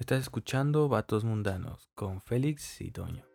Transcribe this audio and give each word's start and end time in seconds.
Estás 0.00 0.20
escuchando 0.22 0.88
Vatos 0.88 1.24
Mundanos 1.24 1.90
con 1.94 2.22
Félix 2.22 2.80
y 2.80 2.90
Toño. 2.90 3.29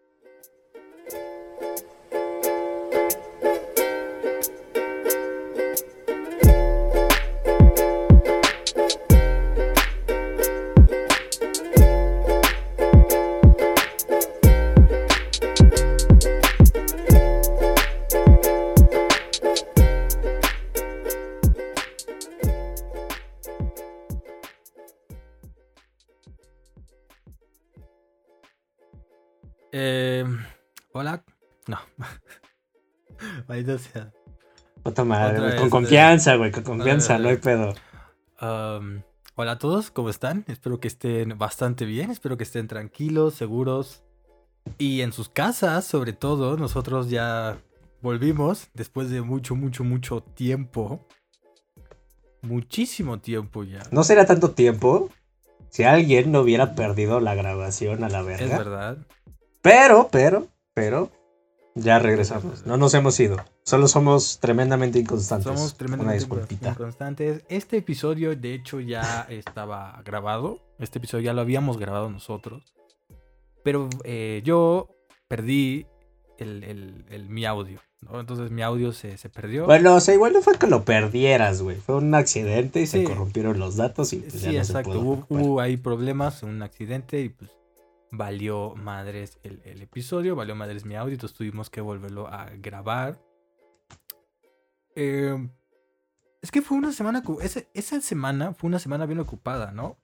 Confianza, 35.85 36.35
güey, 36.35 36.52
con 36.52 36.63
confianza, 36.63 37.17
no 37.20 37.30
hay 37.30 37.38
pedo. 37.38 37.73
Hola 39.38 39.52
a 39.52 39.59
todos, 39.59 39.91
¿cómo 39.91 40.09
están? 40.09 40.45
Espero 40.48 40.80
que 40.80 40.88
estén 40.88 41.38
bastante 41.38 41.85
bien, 41.85 42.09
espero 42.12 42.38
que 42.38 42.43
estén 42.43 42.67
tranquilos, 42.67 43.34
seguros 43.34 44.03
y 44.77 45.02
en 45.02 45.12
sus 45.12 45.29
casas, 45.29 45.85
sobre 45.85 46.13
todo. 46.13 46.57
Nosotros 46.57 47.09
ya 47.09 47.57
volvimos 48.02 48.70
después 48.73 49.09
de 49.09 49.21
mucho, 49.21 49.55
mucho, 49.55 49.84
mucho 49.84 50.21
tiempo. 50.21 51.05
Muchísimo 52.41 53.20
tiempo 53.20 53.63
ya. 53.63 53.81
No 53.91 54.04
será 54.04 54.26
tanto 54.26 54.52
tiempo 54.52 55.09
si 55.70 55.84
alguien 55.84 56.31
no 56.31 56.41
hubiera 56.41 56.76
perdido 56.76 57.20
la 57.20 57.35
grabación 57.35 58.04
a 58.04 58.09
la 58.09 58.20
Es 58.20 58.26
verga. 58.26 58.57
verdad. 58.57 58.98
Pero, 59.62 60.09
pero, 60.12 60.48
pero, 60.74 61.12
ya 61.76 61.99
regresamos. 61.99 62.65
No 62.65 62.77
nos 62.77 62.93
hemos 62.93 63.20
ido. 63.20 63.37
Solo 63.63 63.87
somos 63.87 64.40
tremendamente 64.40 64.98
inconstantes. 65.00 65.45
Somos 65.54 65.76
tremendamente 65.78 66.26
inconstantes. 66.56 67.44
Este 67.50 67.78
episodio, 67.78 68.36
de 68.36 68.54
hecho, 68.54 68.80
ya 68.80 69.28
estaba 69.30 70.02
grabado. 70.06 70.59
Este 70.80 71.00
episodio 71.00 71.26
ya 71.26 71.34
lo 71.34 71.42
habíamos 71.42 71.78
grabado 71.78 72.09
nosotros. 72.09 72.73
Pero 73.64 73.90
eh, 74.03 74.42
yo 74.46 74.90
perdí 75.28 75.86
el, 76.38 76.64
el- 76.64 77.06
el- 77.09 77.30
mi 77.30 77.46
audio. 77.46 77.80
¿no? 78.02 78.20
Entonces 78.20 78.52
mi 78.52 78.62
audio 78.62 78.92
se, 78.94 79.18
se 79.18 79.30
perdió. 79.30 79.66
Bueno, 79.66 79.96
o 79.96 80.00
sea, 80.00 80.14
igual 80.14 80.34
no 80.34 80.42
fue 80.42 80.58
que 80.59 80.68
lo 80.68 80.86
perdieras, 80.86 81.62
güey. 81.64 81.78
Fue 81.78 81.96
un 81.96 82.14
accidente 82.14 82.80
y 82.81 82.86
se 82.88 83.03
corrompieron 83.03 83.58
los 83.58 83.78
datos 83.78 84.14
y 84.14 84.18
pues, 84.18 84.34
ya 84.34 84.40
sí, 84.52 84.58
no 84.58 84.64
se 84.64 84.72
exacto. 84.72 84.92
pudo 84.92 85.02
Hubo, 85.02 85.26
hubo 85.30 85.59
ahí 85.62 85.76
problemas, 85.78 86.44
un 86.44 86.62
accidente 86.62 87.22
y 87.22 87.30
pues 87.30 87.50
valió 88.11 88.75
madres 88.75 89.39
el, 89.44 89.61
el 89.66 89.81
episodio, 89.81 90.36
valió 90.36 90.56
madres 90.56 90.86
mi 90.86 90.95
audio, 90.95 91.14
entonces 91.14 91.38
tuvimos 91.38 91.70
que 91.70 91.81
volverlo 91.81 92.28
a 92.28 92.45
grabar. 92.58 93.20
Eh, 94.95 95.50
es 96.42 96.52
que 96.52 96.62
fue 96.62 96.78
una 96.78 96.92
semana, 96.92 97.23
esa, 97.42 97.62
esa 97.73 98.00
semana 98.02 98.53
fue 98.53 98.67
una 98.67 98.80
semana 98.80 99.06
bien 99.06 99.20
ocupada, 99.20 99.72
¿no? 99.72 99.97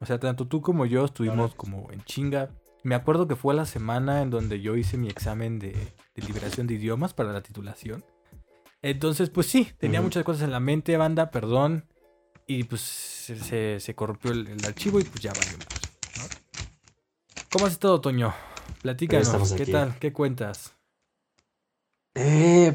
O 0.00 0.06
sea, 0.06 0.18
tanto 0.18 0.46
tú 0.46 0.60
como 0.60 0.86
yo 0.86 1.04
estuvimos 1.04 1.54
como 1.54 1.90
en 1.90 2.02
chinga. 2.04 2.50
Me 2.82 2.94
acuerdo 2.94 3.26
que 3.26 3.36
fue 3.36 3.54
la 3.54 3.64
semana 3.64 4.20
en 4.22 4.30
donde 4.30 4.60
yo 4.60 4.76
hice 4.76 4.98
mi 4.98 5.08
examen 5.08 5.58
de, 5.58 5.72
de 6.14 6.22
liberación 6.26 6.66
de 6.66 6.74
idiomas 6.74 7.14
para 7.14 7.32
la 7.32 7.42
titulación. 7.42 8.04
Entonces, 8.82 9.30
pues 9.30 9.46
sí, 9.46 9.72
tenía 9.78 10.02
muchas 10.02 10.24
cosas 10.24 10.42
en 10.42 10.50
la 10.50 10.60
mente, 10.60 10.96
banda, 10.98 11.30
perdón. 11.30 11.86
Y 12.46 12.64
pues 12.64 12.82
se, 12.82 13.80
se- 13.80 13.94
corrompió 13.94 14.32
el, 14.32 14.46
el 14.48 14.62
archivo 14.66 15.00
y 15.00 15.04
pues 15.04 15.22
ya 15.22 15.32
valió. 15.32 15.56
¿Cómo 17.54 17.66
has 17.66 17.74
estado, 17.74 18.00
Toño? 18.00 18.34
Platícanos, 18.82 19.52
¿qué 19.52 19.62
aquí. 19.62 19.70
tal? 19.70 19.96
¿Qué 20.00 20.12
cuentas? 20.12 20.72
Eh, 22.16 22.74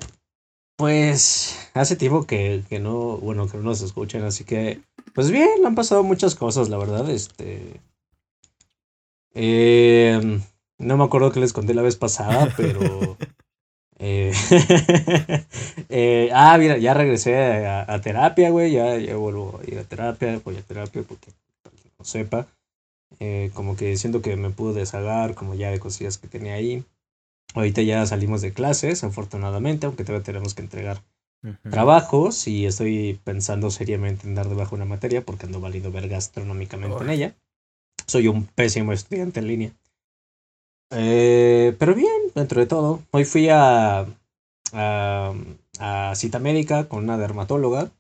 pues 0.78 1.70
hace 1.73 1.98
tiempo 1.98 2.26
que, 2.26 2.64
que 2.70 2.80
no, 2.80 3.18
bueno, 3.18 3.50
que 3.50 3.58
no 3.58 3.64
nos 3.64 3.82
escuchan, 3.82 4.23
así 4.23 4.45
que, 4.45 4.80
pues 5.14 5.32
bien, 5.32 5.66
han 5.66 5.76
pasado 5.76 6.04
muchas 6.04 6.34
cosas, 6.36 6.70
la 6.70 6.78
verdad, 6.78 7.10
este, 7.10 7.82
eh, 9.34 10.39
no 10.78 10.95
me 10.95 11.04
acuerdo 11.04 11.34
que 11.34 11.42
les 11.42 11.52
conté 11.52 11.73
la 11.73 11.82
vez 11.82 11.98
pasada, 11.98 12.54
pero, 12.56 13.18
eh, 13.98 14.32
eh, 15.89 16.30
ah, 16.34 16.58
mira, 16.58 16.78
ya 16.78 16.94
regresé 16.94 17.68
a, 17.68 17.94
a 17.94 18.00
terapia, 18.00 18.50
güey, 18.50 18.72
ya, 18.72 18.98
ya 18.98 19.18
vuelvo 19.18 19.60
a 19.62 19.70
ir 19.70 19.78
a 19.78 19.84
terapia, 19.84 20.39
voy 20.42 20.56
a 20.56 20.62
terapia, 20.62 21.04
porque, 21.04 21.32
para 21.64 21.76
quien 21.76 21.94
no 22.00 22.06
sepa, 22.06 22.48
eh, 23.20 23.52
como 23.53 23.75
que 23.75 23.97
siento 23.97 24.21
que 24.21 24.36
me 24.36 24.49
pude 24.49 24.80
deshagar, 24.80 25.36
como 25.36 25.55
ya 25.55 25.71
de 25.71 25.80
cosillas 25.80 26.17
que 26.17 26.27
tenía 26.27 26.53
ahí. 26.53 26.83
Ahorita 27.55 27.81
ya 27.81 28.05
salimos 28.05 28.42
de 28.42 28.53
clases, 28.53 29.03
afortunadamente, 29.03 29.86
aunque 29.86 30.03
todavía 30.03 30.23
tenemos 30.23 30.53
que 30.53 30.61
entregar 30.61 31.02
Ujú. 31.43 31.58
trabajos 31.70 32.47
y 32.47 32.65
estoy 32.65 33.20
pensando 33.23 33.71
seriamente 33.71 34.27
en 34.27 34.36
dar 34.36 34.49
debajo 34.49 34.75
una 34.75 34.86
materia 34.86 35.23
porque 35.25 35.45
ando 35.45 35.59
valido 35.59 35.92
ver 35.92 36.08
gastronómicamente 36.08 37.03
en 37.03 37.09
ella. 37.09 37.36
Soy 38.08 38.27
un 38.27 38.45
pésimo 38.45 38.93
estudiante 38.93 39.39
en 39.39 39.47
línea. 39.47 39.71
Eh, 40.91 41.76
pero 41.77 41.93
bien, 41.93 42.21
dentro 42.36 42.59
de 42.59 42.67
todo. 42.67 43.03
Hoy 43.11 43.26
fui 43.26 43.49
a, 43.49 44.08
a, 44.73 45.33
a 45.80 46.15
cita 46.15 46.39
médica 46.39 46.87
con 46.87 47.03
una 47.03 47.17
dermatóloga 47.17 47.91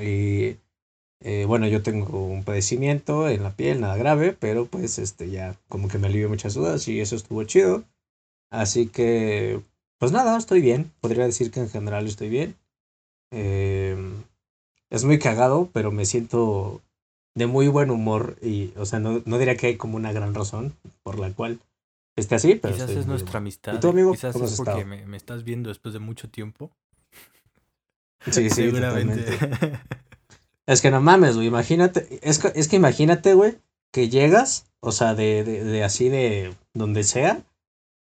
y 0.00 0.56
eh, 1.20 1.44
bueno, 1.46 1.66
yo 1.66 1.82
tengo 1.82 2.24
un 2.26 2.44
padecimiento 2.44 3.28
en 3.28 3.42
la 3.42 3.50
piel, 3.50 3.80
nada 3.80 3.96
grave, 3.96 4.36
pero 4.38 4.66
pues 4.66 4.98
este 4.98 5.30
ya 5.30 5.56
como 5.68 5.88
que 5.88 5.98
me 5.98 6.06
alivió 6.06 6.28
muchas 6.28 6.54
dudas 6.54 6.86
y 6.88 7.00
eso 7.00 7.16
estuvo 7.16 7.42
chido. 7.44 7.84
Así 8.50 8.86
que, 8.86 9.60
pues 9.98 10.12
nada, 10.12 10.36
estoy 10.38 10.60
bien. 10.60 10.92
Podría 11.00 11.24
decir 11.24 11.50
que 11.50 11.60
en 11.60 11.68
general 11.68 12.06
estoy 12.06 12.28
bien. 12.28 12.54
Eh, 13.32 13.96
es 14.90 15.04
muy 15.04 15.18
cagado, 15.18 15.68
pero 15.72 15.90
me 15.90 16.06
siento 16.06 16.80
de 17.34 17.46
muy 17.46 17.68
buen 17.68 17.90
humor 17.90 18.36
y, 18.40 18.72
o 18.76 18.86
sea, 18.86 19.00
no, 19.00 19.22
no 19.24 19.38
diría 19.38 19.56
que 19.56 19.66
hay 19.68 19.76
como 19.76 19.96
una 19.96 20.12
gran 20.12 20.34
razón 20.34 20.74
por 21.02 21.18
la 21.18 21.32
cual 21.32 21.58
esté 22.16 22.36
así, 22.36 22.54
pero 22.54 22.74
Quizás 22.74 22.90
es 22.90 23.06
nuestra 23.06 23.32
bien. 23.32 23.42
amistad. 23.42 23.74
¿Y 23.74 23.80
tú, 23.80 23.88
amigo? 23.88 24.12
Quizás 24.12 24.32
¿Cómo 24.32 24.46
es 24.46 24.52
has 24.52 24.56
porque 24.56 24.84
me 24.84 25.16
estás 25.16 25.44
viendo 25.44 25.68
después 25.68 25.92
de 25.92 26.00
mucho 26.00 26.30
tiempo. 26.30 26.70
Sí, 28.30 28.50
sí, 28.50 28.50
Seguramente. 28.50 29.38
Es 30.68 30.82
que 30.82 30.90
no 30.90 31.00
mames, 31.00 31.34
güey, 31.34 31.46
imagínate, 31.48 32.18
es 32.22 32.38
que, 32.38 32.52
es 32.54 32.68
que 32.68 32.76
imagínate, 32.76 33.32
güey, 33.32 33.56
que 33.90 34.10
llegas, 34.10 34.66
o 34.80 34.92
sea, 34.92 35.14
de, 35.14 35.42
de, 35.42 35.64
de 35.64 35.82
así 35.82 36.10
de 36.10 36.54
donde 36.74 37.04
sea, 37.04 37.40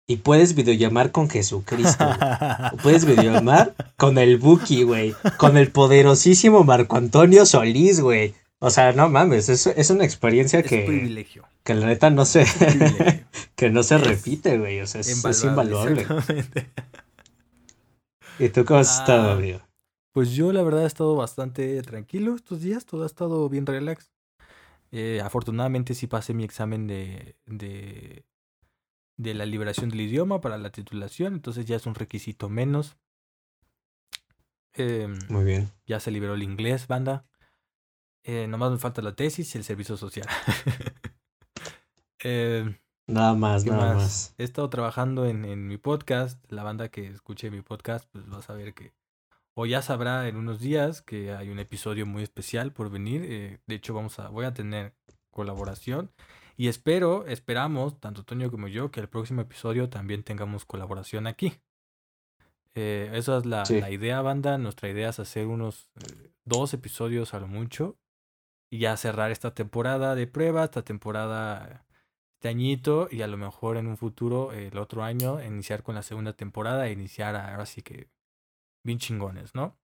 y 0.07 0.17
puedes 0.17 0.55
videollamar 0.55 1.11
con 1.11 1.29
Jesucristo, 1.29 2.05
güey. 2.05 2.19
O 2.73 2.77
puedes 2.77 3.05
videollamar 3.05 3.75
con 3.97 4.17
el 4.17 4.37
Buki, 4.37 4.83
güey, 4.83 5.13
con 5.37 5.57
el 5.57 5.71
poderosísimo 5.71 6.63
Marco 6.63 6.95
Antonio 6.95 7.45
Solís, 7.45 7.99
güey. 7.99 8.33
O 8.59 8.69
sea, 8.69 8.93
no 8.93 9.09
mames, 9.09 9.49
es, 9.49 9.67
es 9.67 9.89
una 9.89 10.05
experiencia 10.05 10.59
es 10.59 10.65
un 10.65 10.69
que, 10.69 10.85
privilegio. 10.85 11.43
que 11.65 11.73
la 11.73 11.87
neta 11.87 12.09
no 12.11 12.23
se, 12.25 12.45
que 13.57 13.69
no 13.69 13.83
se 13.83 13.95
Es 13.95 14.01
repite, 14.01 14.57
güey, 14.57 14.79
o 14.79 14.87
sea, 14.87 15.01
es, 15.01 15.23
es 15.23 15.43
invaluable. 15.43 16.05
¿Y 18.39 18.49
tú 18.49 18.63
cómo 18.65 18.79
has 18.79 18.99
estado, 18.99 19.31
Ah, 19.31 19.33
amigo? 19.33 19.59
Pues 20.13 20.31
yo 20.31 20.53
la 20.53 20.61
verdad 20.63 20.83
he 20.83 20.87
estado 20.87 21.15
bastante 21.15 21.81
tranquilo 21.81 22.35
estos 22.35 22.61
días, 22.61 22.85
todo 22.85 23.03
ha 23.03 23.07
estado 23.07 23.49
bien 23.49 23.65
relax. 23.65 24.11
Eh, 24.91 25.21
afortunadamente 25.21 25.95
sí 25.95 26.05
pasé 26.07 26.33
mi 26.35 26.43
examen 26.43 26.85
de, 26.87 27.35
de, 27.47 28.23
de 29.17 29.33
la 29.33 29.45
liberación 29.47 29.89
del 29.89 30.01
idioma 30.01 30.39
para 30.39 30.57
la 30.59 30.69
titulación, 30.71 31.33
entonces 31.33 31.65
ya 31.65 31.75
es 31.75 31.87
un 31.87 31.95
requisito 31.95 32.47
menos. 32.47 32.95
Em, 34.73 35.17
Muy 35.29 35.43
bien. 35.43 35.71
ya 35.87 35.99
se 35.99 36.11
liberó 36.11 36.35
el 36.35 36.43
inglés, 36.43 36.87
banda. 36.87 37.25
Eh, 38.23 38.47
nomás 38.47 38.71
me 38.71 38.77
falta 38.77 39.01
la 39.01 39.15
tesis 39.15 39.53
y 39.53 39.57
el 39.57 39.63
servicio 39.63 39.97
social. 39.97 40.27
Em, 42.19 42.77
Nada 43.05 43.33
más, 43.33 43.65
¿Qué 43.65 43.69
nada 43.71 43.95
más? 43.95 44.01
más. 44.03 44.35
He 44.37 44.43
estado 44.45 44.69
trabajando 44.69 45.25
en, 45.25 45.43
en 45.43 45.67
mi 45.67 45.77
podcast. 45.77 46.39
La 46.49 46.63
banda 46.63 46.87
que 46.89 47.07
escuche 47.07 47.51
mi 47.51 47.61
podcast, 47.61 48.07
pues 48.11 48.31
va 48.31 48.37
a 48.37 48.41
saber 48.41 48.73
que. 48.73 48.93
O 49.55 49.65
ya 49.65 49.81
sabrá 49.81 50.27
en 50.27 50.35
unos 50.35 50.59
días 50.59 51.01
que 51.01 51.31
hay 51.33 51.49
un 51.49 51.59
episodio 51.59 52.05
muy 52.05 52.23
especial 52.23 52.71
por 52.73 52.89
venir. 52.89 53.21
eh, 53.25 53.59
de 53.67 53.75
hecho, 53.75 53.93
vamos 53.93 54.19
a, 54.19 54.29
voy 54.29 54.45
a 54.45 54.53
tener 54.53 54.93
colaboración. 55.29 56.11
Y 56.57 56.67
espero, 56.67 57.25
esperamos, 57.27 57.99
tanto 57.99 58.23
Toño 58.23 58.49
como 58.51 58.67
yo, 58.67 58.91
que 58.91 58.99
el 58.99 59.09
próximo 59.09 59.41
episodio 59.41 59.89
también 59.89 60.23
tengamos 60.23 60.65
colaboración 60.65 61.27
aquí. 61.27 61.53
Eh, 62.75 63.11
esa 63.13 63.37
es 63.37 63.45
la, 63.45 63.65
Sí. 63.65 63.79
la 63.79 63.91
idea, 63.91 64.21
banda. 64.21 64.57
Nuestra 64.57 64.89
idea 64.89 65.09
es 65.09 65.19
hacer 65.19 65.47
unos 65.47 65.89
eh, 65.97 66.31
dos 66.45 66.73
episodios 66.73 67.33
a 67.33 67.39
lo 67.39 67.47
mucho. 67.47 67.97
Y 68.71 68.79
ya 68.79 68.97
cerrar 68.97 69.29
esta 69.31 69.53
temporada 69.53 70.15
de 70.15 70.25
prueba, 70.25 70.63
esta 70.63 70.81
temporada 70.81 71.85
este 72.33 72.49
añito 72.49 73.07
y 73.09 73.21
a 73.21 73.27
lo 73.27 73.37
mejor 73.37 73.77
en 73.77 73.87
un 73.87 73.95
futuro, 73.97 74.51
el 74.51 74.77
otro 74.77 75.03
año, 75.03 75.41
iniciar 75.43 75.81
con 75.83 75.95
la 75.95 76.01
segunda 76.01 76.33
temporada 76.33 76.87
e 76.87 76.91
iniciar 76.91 77.35
ahora 77.35 77.65
sí 77.65 77.83
que 77.83 78.09
bien 78.83 78.99
chingones, 78.99 79.55
¿no? 79.55 79.77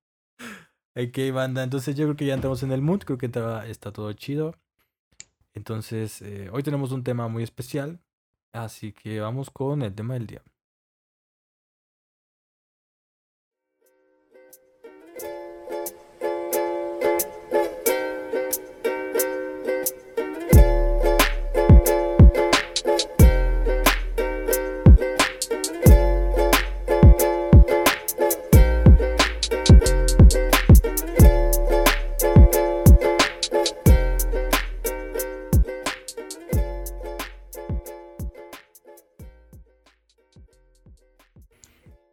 Ok, 0.96 1.18
banda, 1.34 1.64
entonces 1.64 1.96
yo 1.96 2.06
creo 2.06 2.16
que 2.16 2.26
ya 2.26 2.34
entramos 2.34 2.64
en 2.64 2.72
el 2.72 2.82
mood, 2.82 3.04
creo 3.04 3.18
que 3.18 3.28
está, 3.28 3.92
todo 3.94 4.12
chido. 4.14 4.56
Entonces, 5.54 6.22
eh, 6.22 6.50
hoy 6.52 6.64
tenemos 6.64 6.92
un 6.92 7.04
tema 7.04 7.28
muy 7.28 7.44
especial, 7.44 8.00
así 8.54 8.94
que 8.94 9.20
vamos 9.20 9.50
con 9.50 9.82
el 9.82 9.94
tema 9.96 10.16
del 10.16 10.28
día. 10.28 10.44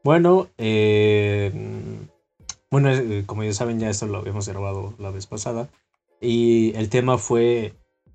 Bueno, 0.06 0.46
eh, 0.56 1.50
bueno, 2.70 2.92
eh, 2.92 3.24
como 3.26 3.42
ya 3.42 3.52
saben, 3.52 3.80
ya 3.80 3.90
esto 3.90 4.06
lo 4.06 4.18
habíamos 4.18 4.48
grabado 4.48 4.94
la 5.00 5.10
vez 5.10 5.26
pasada. 5.26 5.68
Y 6.20 6.72
el 6.76 6.90
tema 6.90 7.18
fue, 7.18 7.72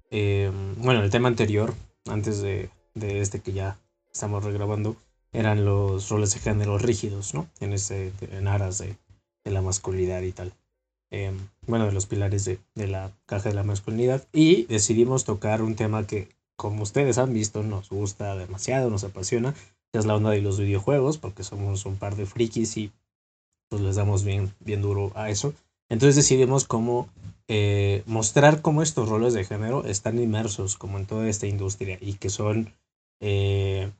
eh, 0.09 0.49
bueno, 0.77 1.03
el 1.03 1.09
tema 1.09 1.27
anterior, 1.27 1.73
antes 2.05 2.41
de, 2.41 2.69
este 2.95 3.41
que 3.41 3.51
ya 3.51 3.77
estamos 4.09 4.41
regrabando, 4.45 4.95
eran 5.33 5.65
los 5.65 6.07
roles 6.07 6.33
de 6.33 6.39
género 6.39 6.77
rígidos, 6.77 7.33
¿no? 7.33 7.49
En, 7.59 7.73
ese, 7.73 8.13
en 8.21 8.47
aras 8.47 8.77
de, 8.77 8.95
la 9.43 9.61
masculinidad 9.61 10.21
y 10.21 10.31
tal. 10.31 10.53
bueno, 11.67 11.87
de 11.87 11.91
los 11.91 12.05
pilares 12.05 12.45
de 12.45 12.87
la 12.87 13.11
caja 13.25 13.49
de 13.49 13.55
la 13.55 13.63
masculinidad. 13.63 14.25
Y 14.31 14.63
decidimos 14.67 15.25
tocar 15.25 15.61
un 15.61 15.75
tema 15.75 16.07
que, 16.07 16.29
como 16.55 16.83
ustedes 16.83 17.17
han 17.17 17.33
visto, 17.33 17.63
nos 17.63 17.89
gusta 17.89 18.37
demasiado, 18.37 18.89
nos 18.89 19.03
apasiona, 19.03 19.53
es 19.93 20.05
la 20.05 20.15
onda 20.15 20.31
de 20.31 20.41
los 20.41 20.59
videojuegos, 20.59 21.17
porque 21.17 21.43
somos 21.43 21.85
un 21.85 21.97
par 21.97 22.15
de 22.15 22.25
frikis 22.25 22.77
y 22.77 22.91
pues 23.69 23.81
les 23.81 23.95
damos 23.95 24.23
bien, 24.23 24.53
bien 24.59 24.81
duro 24.81 25.11
a 25.15 25.29
eso. 25.29 25.53
Entonces 25.89 26.15
decidimos 26.15 26.65
cómo 26.65 27.09
eh, 27.47 28.03
mostrar 28.05 28.61
cómo 28.61 28.81
estos 28.81 29.09
roles 29.09 29.33
de 29.33 29.43
género 29.43 29.85
están 29.85 30.17
inmersos 30.19 30.77
como 30.77 30.97
en 30.97 31.05
toda 31.05 31.27
esta 31.27 31.47
industria 31.47 31.97
y 31.99 32.13
que 32.13 32.29
son, 32.29 32.73
eh, 33.19 33.91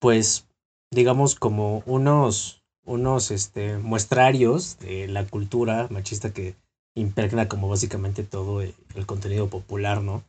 pues, 0.00 0.48
digamos, 0.90 1.36
como 1.36 1.84
unos, 1.86 2.64
unos 2.84 3.30
este, 3.30 3.78
muestrarios 3.78 4.80
de 4.80 5.06
la 5.06 5.24
cultura 5.24 5.86
machista 5.90 6.32
que 6.32 6.56
impregna 6.96 7.48
como 7.48 7.68
básicamente 7.68 8.24
todo 8.24 8.62
el, 8.62 8.74
contenido 9.06 9.48
popular, 9.48 10.02
¿no? 10.02 10.24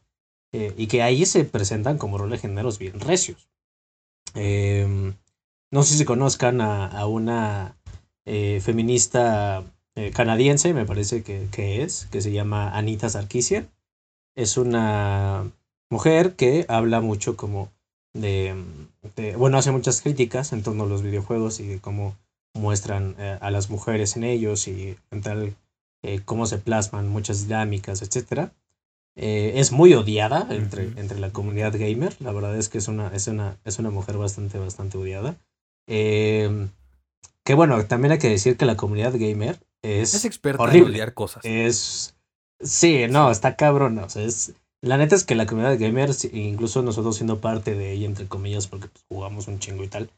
Eh, 0.54 0.74
y 0.78 0.86
que 0.86 1.02
ahí 1.02 1.26
se 1.26 1.46
presentan 1.46 1.98
como 1.98 2.20
roles 2.20 2.42
de 2.42 2.48
géneros 2.50 2.78
bien 2.78 3.00
recios. 3.00 3.50
Em, 4.36 5.16
no 5.72 5.84
sé 5.84 5.98
si 5.98 6.06
conozcan 6.06 6.62
a, 6.62 7.06
una 7.08 7.78
eh, 8.26 8.60
feminista 8.62 9.64
eh, 9.96 10.12
canadiense, 10.12 10.74
me 10.74 10.86
parece 10.86 11.24
que, 11.24 11.84
es, 11.84 12.08
que 12.12 12.22
se 12.22 12.32
llama 12.32 12.76
Anita 12.76 13.10
Sarkeesian. 13.10 13.70
Es 14.36 14.58
una 14.58 15.52
mujer 15.90 16.36
que 16.36 16.66
habla 16.70 17.02
mucho 17.02 17.36
como 17.36 17.72
de, 18.14 18.56
bueno, 19.38 19.58
hace 19.58 19.72
muchas 19.72 20.02
críticas 20.02 20.54
en 20.54 20.64
torno 20.64 20.84
a 20.84 20.88
los 20.88 21.04
videojuegos 21.04 21.60
y 21.60 21.68
de 21.68 21.80
cómo 21.80 22.16
muestran 22.54 23.16
eh, 23.20 23.38
a 23.42 23.52
las 23.52 23.70
mujeres 23.70 24.16
en 24.16 24.24
ellos 24.24 24.68
y 24.68 24.98
en 25.12 25.22
tal 25.22 25.56
cómo 26.24 26.46
se 26.46 26.58
plasman 26.58 27.10
muchas 27.10 27.44
dinámicas, 27.44 28.02
etcétera. 28.02 28.54
Eh, 29.22 29.60
es 29.60 29.74
muy 29.74 29.94
odiada 29.94 30.48
entre, 30.50 30.84
entre 30.96 31.20
la 31.20 31.32
comunidad 31.32 31.78
gamer. 31.78 32.16
La 32.22 32.32
verdad 32.32 32.56
es 32.58 32.70
que 32.70 32.78
es 32.78 32.88
una, 32.88 33.14
es 33.14 33.28
una, 33.28 33.58
es 33.66 33.78
una 33.78 33.90
mujer 33.90 34.18
bastante, 34.18 34.58
bastante 34.58 34.98
odiada. 34.98 35.36
Em, 35.88 36.70
que 37.44 37.54
bueno, 37.54 37.84
también 37.86 38.14
hay 38.14 38.18
que 38.18 38.30
decir 38.30 38.56
que 38.56 38.66
la 38.66 38.78
comunidad 38.78 39.12
gamer 39.14 39.60
es. 39.82 40.14
Es 40.14 40.24
experta 40.24 40.74
en 40.74 40.84
odiar 40.84 41.14
cosas. 41.14 41.44
Es. 41.44 42.16
Sí, 42.62 43.08
no, 43.10 43.30
está 43.30 43.58
cabrón. 43.58 44.00
es, 44.16 44.54
la 44.82 44.96
neta 44.96 45.16
es 45.16 45.26
que 45.26 45.36
la 45.36 45.46
comunidad 45.46 45.78
gamer, 45.78 46.12
incluso 46.32 46.82
nosotros 46.82 47.18
siendo 47.18 47.42
parte 47.42 47.76
de 47.76 47.92
ella, 47.92 48.06
entre 48.06 48.28
comillas, 48.28 48.68
porque 48.68 48.88
pues, 48.88 49.04
jugamos 49.10 49.50
un 49.50 49.60
chingo 49.60 49.84
y 49.84 49.90
tal, 49.90 50.10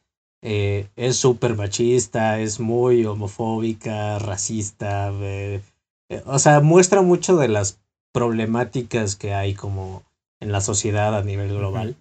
eh, 0.43 0.89
es 0.95 1.17
súper 1.17 1.55
machista, 1.55 2.39
es 2.39 2.59
muy 2.59 3.03
homofóbica, 3.05 4.19
racista. 4.19 5.11
Eh, 5.21 5.61
o 6.25 6.37
sea, 6.37 6.59
muestra 6.59 7.01
mucho 7.01 7.37
de 7.37 7.47
las 7.47 7.79
problemáticas 8.11 9.15
que 9.15 9.33
hay 9.33 9.53
como 9.53 10.03
en 10.39 10.51
la 10.51 10.61
sociedad 10.61 11.15
a 11.15 11.23
nivel 11.23 11.49
global. 11.49 11.95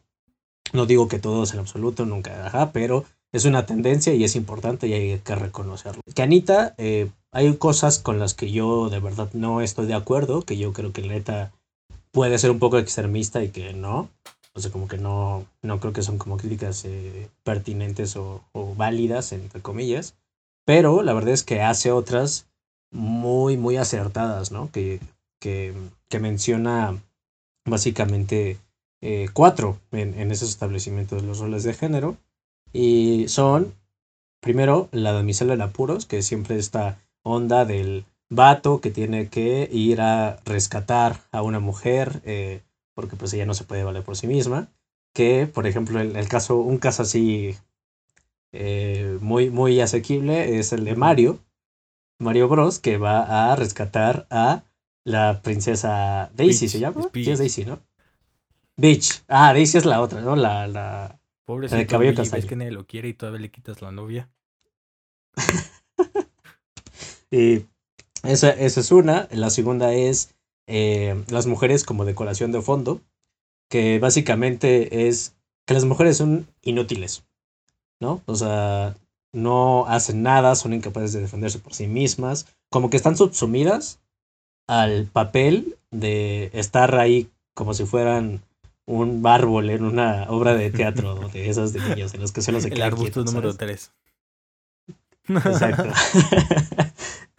No 0.72 0.86
digo 0.86 1.08
que 1.08 1.18
todos 1.18 1.52
en 1.52 1.60
absoluto, 1.60 2.06
nunca, 2.06 2.46
ajá, 2.46 2.72
pero 2.72 3.04
es 3.32 3.44
una 3.44 3.66
tendencia 3.66 4.14
y 4.14 4.24
es 4.24 4.36
importante 4.36 4.88
y 4.88 4.92
hay 4.92 5.18
que 5.18 5.34
reconocerlo. 5.34 6.02
Que 6.14 6.22
Anita, 6.22 6.74
eh, 6.78 7.10
hay 7.32 7.54
cosas 7.56 7.98
con 7.98 8.18
las 8.18 8.34
que 8.34 8.50
yo 8.50 8.88
de 8.88 9.00
verdad 9.00 9.30
no 9.32 9.60
estoy 9.60 9.86
de 9.86 9.94
acuerdo, 9.94 10.42
que 10.42 10.56
yo 10.56 10.72
creo 10.72 10.92
que 10.92 11.02
neta 11.02 11.52
puede 12.10 12.38
ser 12.38 12.50
un 12.50 12.58
poco 12.58 12.78
extremista 12.78 13.42
y 13.42 13.50
que 13.50 13.72
no. 13.72 14.08
O 14.52 14.60
sea, 14.60 14.72
como 14.72 14.88
que 14.88 14.98
no, 14.98 15.44
no 15.62 15.78
creo 15.78 15.92
que 15.92 16.02
son 16.02 16.18
como 16.18 16.36
críticas 16.36 16.84
eh, 16.84 17.28
pertinentes 17.44 18.16
o, 18.16 18.42
o, 18.52 18.74
válidas, 18.74 19.30
entre 19.32 19.62
comillas. 19.62 20.16
Pero 20.64 21.02
la 21.02 21.12
verdad 21.12 21.34
es 21.34 21.44
que 21.44 21.62
hace 21.62 21.92
otras 21.92 22.48
muy, 22.90 23.56
muy 23.56 23.76
acertadas, 23.76 24.50
¿no? 24.50 24.70
Que 24.72 24.98
que, 25.40 25.74
menciona 26.20 27.02
básicamente 27.64 28.58
eh, 29.00 29.28
cuatro 29.32 29.78
en, 29.92 30.30
esos 30.30 30.50
establecimientos 30.50 31.22
de 31.22 31.26
los 31.26 31.38
roles 31.38 31.64
de 31.64 31.74
género. 31.74 32.16
Y 32.72 33.26
son, 33.28 33.74
primero, 34.40 34.88
la 34.92 35.12
damisela 35.12 35.54
en 35.54 35.62
apuros, 35.62 36.06
que 36.06 36.22
siempre 36.22 36.56
esta 36.56 37.00
onda 37.22 37.64
del 37.64 38.04
vato 38.28 38.80
que 38.80 38.90
tiene 38.90 39.28
que 39.28 39.68
ir 39.72 40.00
a 40.00 40.36
rescatar 40.44 41.20
a 41.32 41.42
una 41.42 41.58
mujer, 41.58 42.20
eh, 42.24 42.62
porque 42.94 43.16
pues 43.16 43.32
ella 43.32 43.46
no 43.46 43.54
se 43.54 43.64
puede 43.64 43.82
valer 43.82 44.04
por 44.04 44.16
sí 44.16 44.26
misma. 44.28 44.68
Que, 45.12 45.48
por 45.48 45.66
ejemplo, 45.66 46.00
el, 46.00 46.14
el 46.14 46.28
caso, 46.28 46.58
un 46.58 46.78
caso 46.78 47.02
así 47.02 47.56
eh, 48.52 49.18
muy, 49.20 49.50
muy 49.50 49.80
asequible 49.80 50.58
es 50.58 50.72
el 50.72 50.84
de 50.84 50.96
Mario, 50.96 51.38
Mario 52.18 52.48
Bros, 52.48 52.78
que 52.78 52.98
va 52.98 53.52
a 53.52 53.56
rescatar 53.56 54.26
a 54.30 54.64
la 55.10 55.42
princesa 55.42 56.30
Daisy 56.34 56.68
se 56.68 56.78
llama. 56.78 57.08
Sí, 57.12 57.30
es 57.30 57.38
Daisy, 57.38 57.64
¿no? 57.64 57.80
Beach. 58.76 59.22
Ah, 59.28 59.52
Daisy 59.52 59.78
es 59.78 59.84
la 59.84 60.00
otra, 60.00 60.20
¿no? 60.20 60.36
La, 60.36 60.66
la, 60.66 61.20
la 61.46 61.76
de 61.76 61.86
cabello 61.86 62.14
castaño. 62.14 62.46
que 62.46 62.56
nadie 62.56 62.70
lo 62.70 62.86
quiere 62.86 63.08
y 63.08 63.14
todavía 63.14 63.40
le 63.40 63.50
quitas 63.50 63.82
la 63.82 63.92
novia. 63.92 64.30
y 67.30 67.66
esa, 68.22 68.50
esa, 68.50 68.80
es 68.80 68.92
una. 68.92 69.28
La 69.30 69.50
segunda 69.50 69.92
es 69.92 70.34
eh, 70.66 71.22
las 71.28 71.46
mujeres 71.46 71.84
como 71.84 72.04
decoración 72.04 72.52
de 72.52 72.62
fondo, 72.62 73.00
que 73.68 73.98
básicamente 73.98 75.08
es 75.08 75.36
que 75.66 75.74
las 75.74 75.84
mujeres 75.84 76.16
son 76.16 76.46
inútiles, 76.62 77.24
¿no? 78.00 78.22
O 78.26 78.34
sea, 78.34 78.96
no 79.32 79.86
hacen 79.86 80.22
nada, 80.22 80.54
son 80.54 80.72
incapaces 80.72 81.12
de 81.12 81.20
defenderse 81.20 81.58
por 81.58 81.74
sí 81.74 81.86
mismas, 81.86 82.46
como 82.70 82.90
que 82.90 82.96
están 82.96 83.16
subsumidas 83.16 84.00
al 84.70 85.06
papel 85.06 85.76
de 85.90 86.50
estar 86.52 86.94
ahí 86.94 87.28
como 87.54 87.74
si 87.74 87.86
fueran 87.86 88.40
un 88.86 89.26
árbol 89.26 89.68
en 89.68 89.84
una 89.84 90.26
obra 90.28 90.54
de 90.54 90.70
teatro 90.70 91.28
de 91.28 91.50
esas 91.50 91.72
de 91.72 91.80
niños, 91.80 92.14
en 92.14 92.20
los 92.20 92.30
que 92.30 92.40
solo 92.40 92.60
se 92.60 92.68
El 92.68 92.82
arbusto 92.82 93.24
número 93.24 93.52
3. 93.54 93.90
Exacto. 95.28 95.84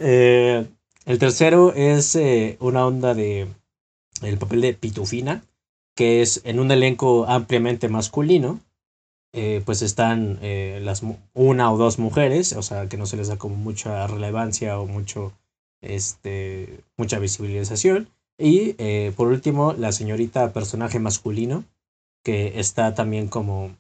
Eh, 0.04 0.66
el 1.06 1.20
tercero 1.20 1.74
es 1.76 2.16
eh, 2.16 2.58
una 2.60 2.88
onda 2.88 3.14
de 3.14 3.48
el 4.24 4.40
papel 4.40 4.62
de 4.62 4.74
Pitufina, 4.74 5.44
que 5.96 6.24
es 6.24 6.42
en 6.44 6.60
un 6.60 6.72
elenco 6.72 7.28
ampliamente 7.28 7.88
masculino. 7.88 8.60
Eh, 9.32 9.62
pues 9.64 9.84
están 9.84 10.40
las 10.42 11.04
una 11.36 11.72
o 11.72 11.78
dos 11.78 12.00
mujeres, 12.00 12.54
o 12.54 12.64
sea 12.64 12.90
que 12.90 12.98
no 12.98 13.06
se 13.06 13.16
les 13.16 13.28
da 13.28 13.38
como 13.38 13.56
mucha 13.56 14.08
relevancia 14.08 14.80
o 14.80 14.88
mucho 14.88 15.34
este, 15.82 16.80
mucha 16.98 17.20
visibilización. 17.20 18.10
Y 18.38 18.76
eh, 18.78 19.14
por 19.16 19.28
último, 19.28 19.74
la 19.74 19.92
señorita 19.92 20.54
personaje 20.54 21.00
masculino, 21.00 21.64
que 22.24 22.60
está 22.60 22.96
también 22.96 23.28
como 23.28 23.76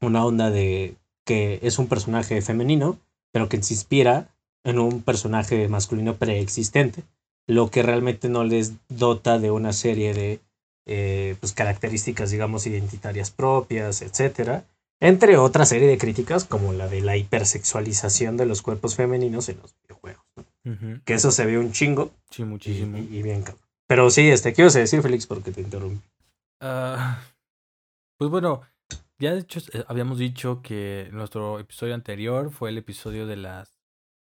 una 0.00 0.24
onda 0.24 0.50
de 0.50 0.94
que 1.24 1.60
es 1.62 1.78
un 1.78 1.86
personaje 1.86 2.40
femenino, 2.42 2.98
pero 3.32 3.48
que 3.48 3.62
se 3.62 3.74
inspira 3.74 4.34
en 4.64 4.78
un 4.78 5.02
personaje 5.02 5.68
masculino 5.68 6.16
preexistente, 6.16 7.02
lo 7.46 7.70
que 7.70 7.82
realmente 7.82 8.28
no 8.28 8.44
les 8.44 8.74
dota 8.88 9.38
de 9.38 9.50
una 9.50 9.72
serie 9.72 10.14
de 10.14 10.40
eh, 10.86 11.36
pues, 11.40 11.52
características, 11.52 12.30
digamos, 12.30 12.66
identitarias 12.66 13.30
propias, 13.30 14.02
etc. 14.02 14.62
Entre 15.00 15.36
otra 15.36 15.64
serie 15.64 15.88
de 15.88 15.98
críticas, 15.98 16.44
como 16.44 16.72
la 16.72 16.88
de 16.88 17.00
la 17.00 17.16
hipersexualización 17.16 18.36
de 18.36 18.46
los 18.46 18.62
cuerpos 18.62 18.96
femeninos 18.96 19.48
en 19.48 19.58
los 19.58 19.74
videojuegos. 19.82 20.24
Que 21.04 21.14
eso 21.14 21.30
se 21.30 21.46
ve 21.46 21.58
un 21.58 21.72
chingo. 21.72 22.12
Sí, 22.30 22.44
muchísimo. 22.44 22.98
Y, 22.98 23.22
bien 23.22 23.42
cabrón. 23.42 23.64
Pero 23.86 24.10
sí, 24.10 24.28
este, 24.28 24.52
quiero 24.52 24.70
decir, 24.70 25.02
Félix, 25.02 25.26
porque 25.26 25.50
te 25.50 25.60
interrumpí. 25.62 26.06
Ah, 26.60 27.22
pues 28.18 28.30
bueno, 28.30 28.62
ya 29.18 29.34
de 29.34 29.40
hecho 29.40 29.60
eh, 29.72 29.84
habíamos 29.88 30.18
dicho 30.18 30.62
que 30.62 31.08
nuestro 31.12 31.58
episodio 31.58 31.94
anterior 31.94 32.50
fue 32.50 32.70
el 32.70 32.78
episodio 32.78 33.26
de 33.26 33.36
las 33.36 33.78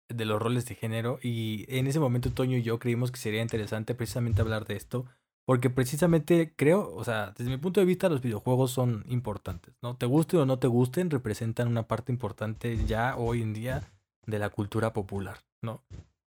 de 0.10 0.26
los 0.26 0.42
roles 0.42 0.66
de 0.66 0.74
género 0.74 1.20
y 1.22 1.66
en 1.68 1.86
ese 1.86 2.00
momento 2.00 2.32
Toño 2.32 2.58
y 2.58 2.64
yo 2.64 2.80
creímos 2.80 3.12
que 3.12 3.20
sería 3.20 3.44
interesante 3.44 3.94
precisamente 3.94 4.42
hablar 4.42 4.66
de 4.66 4.76
esto 4.76 5.06
porque 5.46 5.70
precisamente 5.70 6.54
creo, 6.56 6.94
o 6.94 7.04
sea, 7.04 7.34
desde 7.38 7.50
mi 7.52 7.58
punto 7.58 7.80
de 7.80 7.86
vista 7.86 8.10
los 8.10 8.22
videojuegos 8.22 8.72
son 8.72 9.04
importantes, 9.08 9.74
¿no? 9.82 9.96
Te 9.98 10.06
guste 10.06 10.38
o 10.38 10.46
no 10.46 10.60
te 10.60 10.68
gusten, 10.68 11.10
representan 11.10 11.68
una 11.68 11.88
parte 11.88 12.12
importante 12.12 12.86
ya 12.86 13.16
hoy 13.18 13.42
en 13.42 13.54
día 13.54 13.82
de 14.26 14.40
la 14.40 14.50
cultura 14.50 14.94
popular, 14.94 15.38
¿no? 15.62 15.84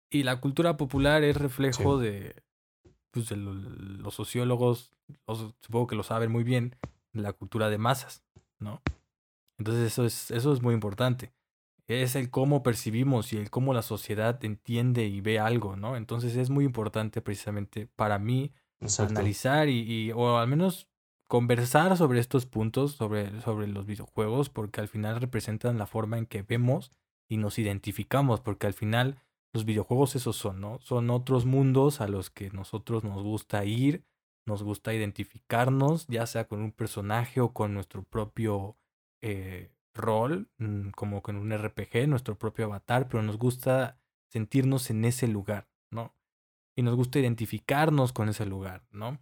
Y 0.10 0.24
la 0.24 0.42
cultura 0.42 0.78
popular 0.78 1.24
es 1.24 1.38
reflejo 1.38 2.00
de, 2.00 2.42
pues, 3.12 3.30
de 3.30 3.38
los 3.38 4.14
sociólogos, 4.14 4.92
supongo 5.62 5.88
que 5.88 5.96
lo 5.96 6.04
saben 6.04 6.32
muy 6.32 6.44
bien, 6.44 6.76
de 7.14 7.22
la 7.22 7.34
cultura 7.34 7.70
de 7.70 7.78
masas, 7.78 8.24
¿no? 8.60 8.82
Entonces 9.60 9.92
eso 9.92 10.06
es, 10.06 10.32
eso 10.32 10.54
es 10.54 10.62
muy 10.62 10.74
importante. 10.74 11.34
Es 11.88 12.16
el 12.16 12.30
cómo 12.30 12.64
percibimos 12.64 13.34
y 13.34 13.38
el 13.38 13.50
cómo 13.50 13.74
la 13.74 13.82
sociedad 13.82 14.44
entiende 14.46 15.06
y 15.06 15.22
ve 15.22 15.40
algo, 15.40 15.76
¿no? 15.76 15.96
Entonces 15.96 16.36
es 16.36 16.50
muy 16.50 16.64
importante 16.66 17.22
precisamente 17.22 17.88
para 17.88 18.20
mí 18.20 18.54
analizar 19.00 19.70
y, 19.70 20.12
o 20.14 20.38
al 20.38 20.48
menos 20.48 20.88
conversar 21.28 21.98
sobre 21.98 22.20
estos 22.20 22.46
puntos, 22.46 22.94
sobre, 22.94 23.42
sobre 23.42 23.68
los 23.68 23.86
videojuegos, 23.86 24.50
porque 24.50 24.82
al 24.82 24.88
final 24.88 25.20
representan 25.20 25.78
la 25.78 25.88
forma 25.88 26.18
en 26.18 26.26
que 26.26 26.42
vemos 26.44 26.92
y 27.28 27.38
nos 27.38 27.60
identificamos, 27.60 28.40
porque 28.40 28.68
al 28.68 28.74
final 28.74 29.20
los 29.54 29.66
videojuegos 29.66 30.16
esos 30.16 30.36
son, 30.36 30.62
¿no? 30.62 30.80
Son 30.80 31.10
otros 31.10 31.46
mundos 31.46 32.02
a 32.02 32.08
los 32.08 32.30
que 32.30 32.50
nosotros 32.52 33.04
nos 33.04 33.24
gusta 33.24 33.66
ir, 33.66 34.06
nos 34.46 34.64
gusta 34.64 34.94
identificarnos, 34.94 36.08
ya 36.08 36.26
sea 36.26 36.48
con 36.48 36.62
un 36.62 36.72
personaje 36.72 37.42
o 37.42 37.54
con 37.54 37.74
nuestro 37.74 38.04
propio 38.04 38.78
eh, 39.22 39.72
rol, 39.94 40.50
mm, 40.58 40.90
como 40.92 41.22
con 41.22 41.36
un 41.36 41.52
RPG, 41.52 42.08
nuestro 42.08 42.38
propio 42.38 42.66
avatar, 42.66 43.08
pero 43.08 43.24
nos 43.24 43.38
gusta 43.38 44.00
sentirnos 44.28 44.90
en 44.90 45.06
ese 45.06 45.28
lugar, 45.28 45.70
¿no? 45.92 46.14
y 46.80 46.82
nos 46.82 46.96
gusta 46.96 47.20
identificarnos 47.20 48.14
con 48.14 48.30
ese 48.30 48.46
lugar, 48.46 48.88
¿no? 48.92 49.22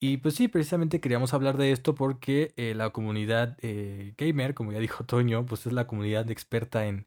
Y 0.00 0.16
pues 0.16 0.34
sí, 0.34 0.48
precisamente 0.48 1.00
queríamos 1.00 1.32
hablar 1.32 1.56
de 1.56 1.70
esto 1.70 1.94
porque 1.94 2.52
eh, 2.56 2.74
la 2.74 2.90
comunidad 2.90 3.56
eh, 3.62 4.14
gamer, 4.18 4.54
como 4.54 4.72
ya 4.72 4.80
dijo 4.80 5.04
Toño, 5.04 5.46
pues 5.46 5.64
es 5.66 5.72
la 5.72 5.86
comunidad 5.86 6.28
experta 6.28 6.86
en, 6.86 7.06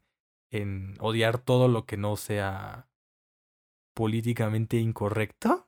en 0.52 0.94
odiar 1.00 1.38
todo 1.38 1.66
lo 1.66 1.86
que 1.86 1.96
no 1.96 2.16
sea 2.16 2.86
políticamente 3.94 4.76
incorrecto. 4.76 5.66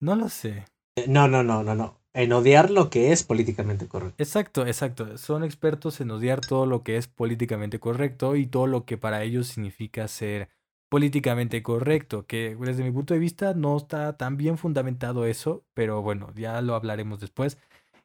No 0.00 0.16
lo 0.16 0.28
sé. 0.28 0.64
Eh, 0.96 1.06
no, 1.08 1.28
no, 1.28 1.42
no, 1.42 1.62
no, 1.62 1.74
no. 1.74 2.00
En 2.12 2.32
odiar 2.32 2.70
lo 2.70 2.90
que 2.90 3.12
es 3.12 3.22
políticamente 3.22 3.88
correcto. 3.88 4.22
Exacto, 4.22 4.66
exacto. 4.66 5.18
Son 5.18 5.44
expertos 5.44 6.00
en 6.00 6.10
odiar 6.10 6.40
todo 6.40 6.64
lo 6.64 6.82
que 6.82 6.96
es 6.96 7.08
políticamente 7.08 7.80
correcto 7.80 8.36
y 8.36 8.46
todo 8.46 8.66
lo 8.66 8.84
que 8.84 8.96
para 8.96 9.22
ellos 9.22 9.48
significa 9.48 10.08
ser 10.08 10.48
políticamente 10.88 11.62
correcto, 11.62 12.24
que 12.26 12.56
desde 12.58 12.84
mi 12.84 12.92
punto 12.92 13.14
de 13.14 13.20
vista 13.20 13.52
no 13.52 13.76
está 13.76 14.16
tan 14.16 14.36
bien 14.36 14.58
fundamentado 14.58 15.26
eso, 15.26 15.64
pero 15.74 16.02
bueno, 16.02 16.32
ya 16.36 16.60
lo 16.62 16.76
hablaremos 16.76 17.18
después. 17.18 17.58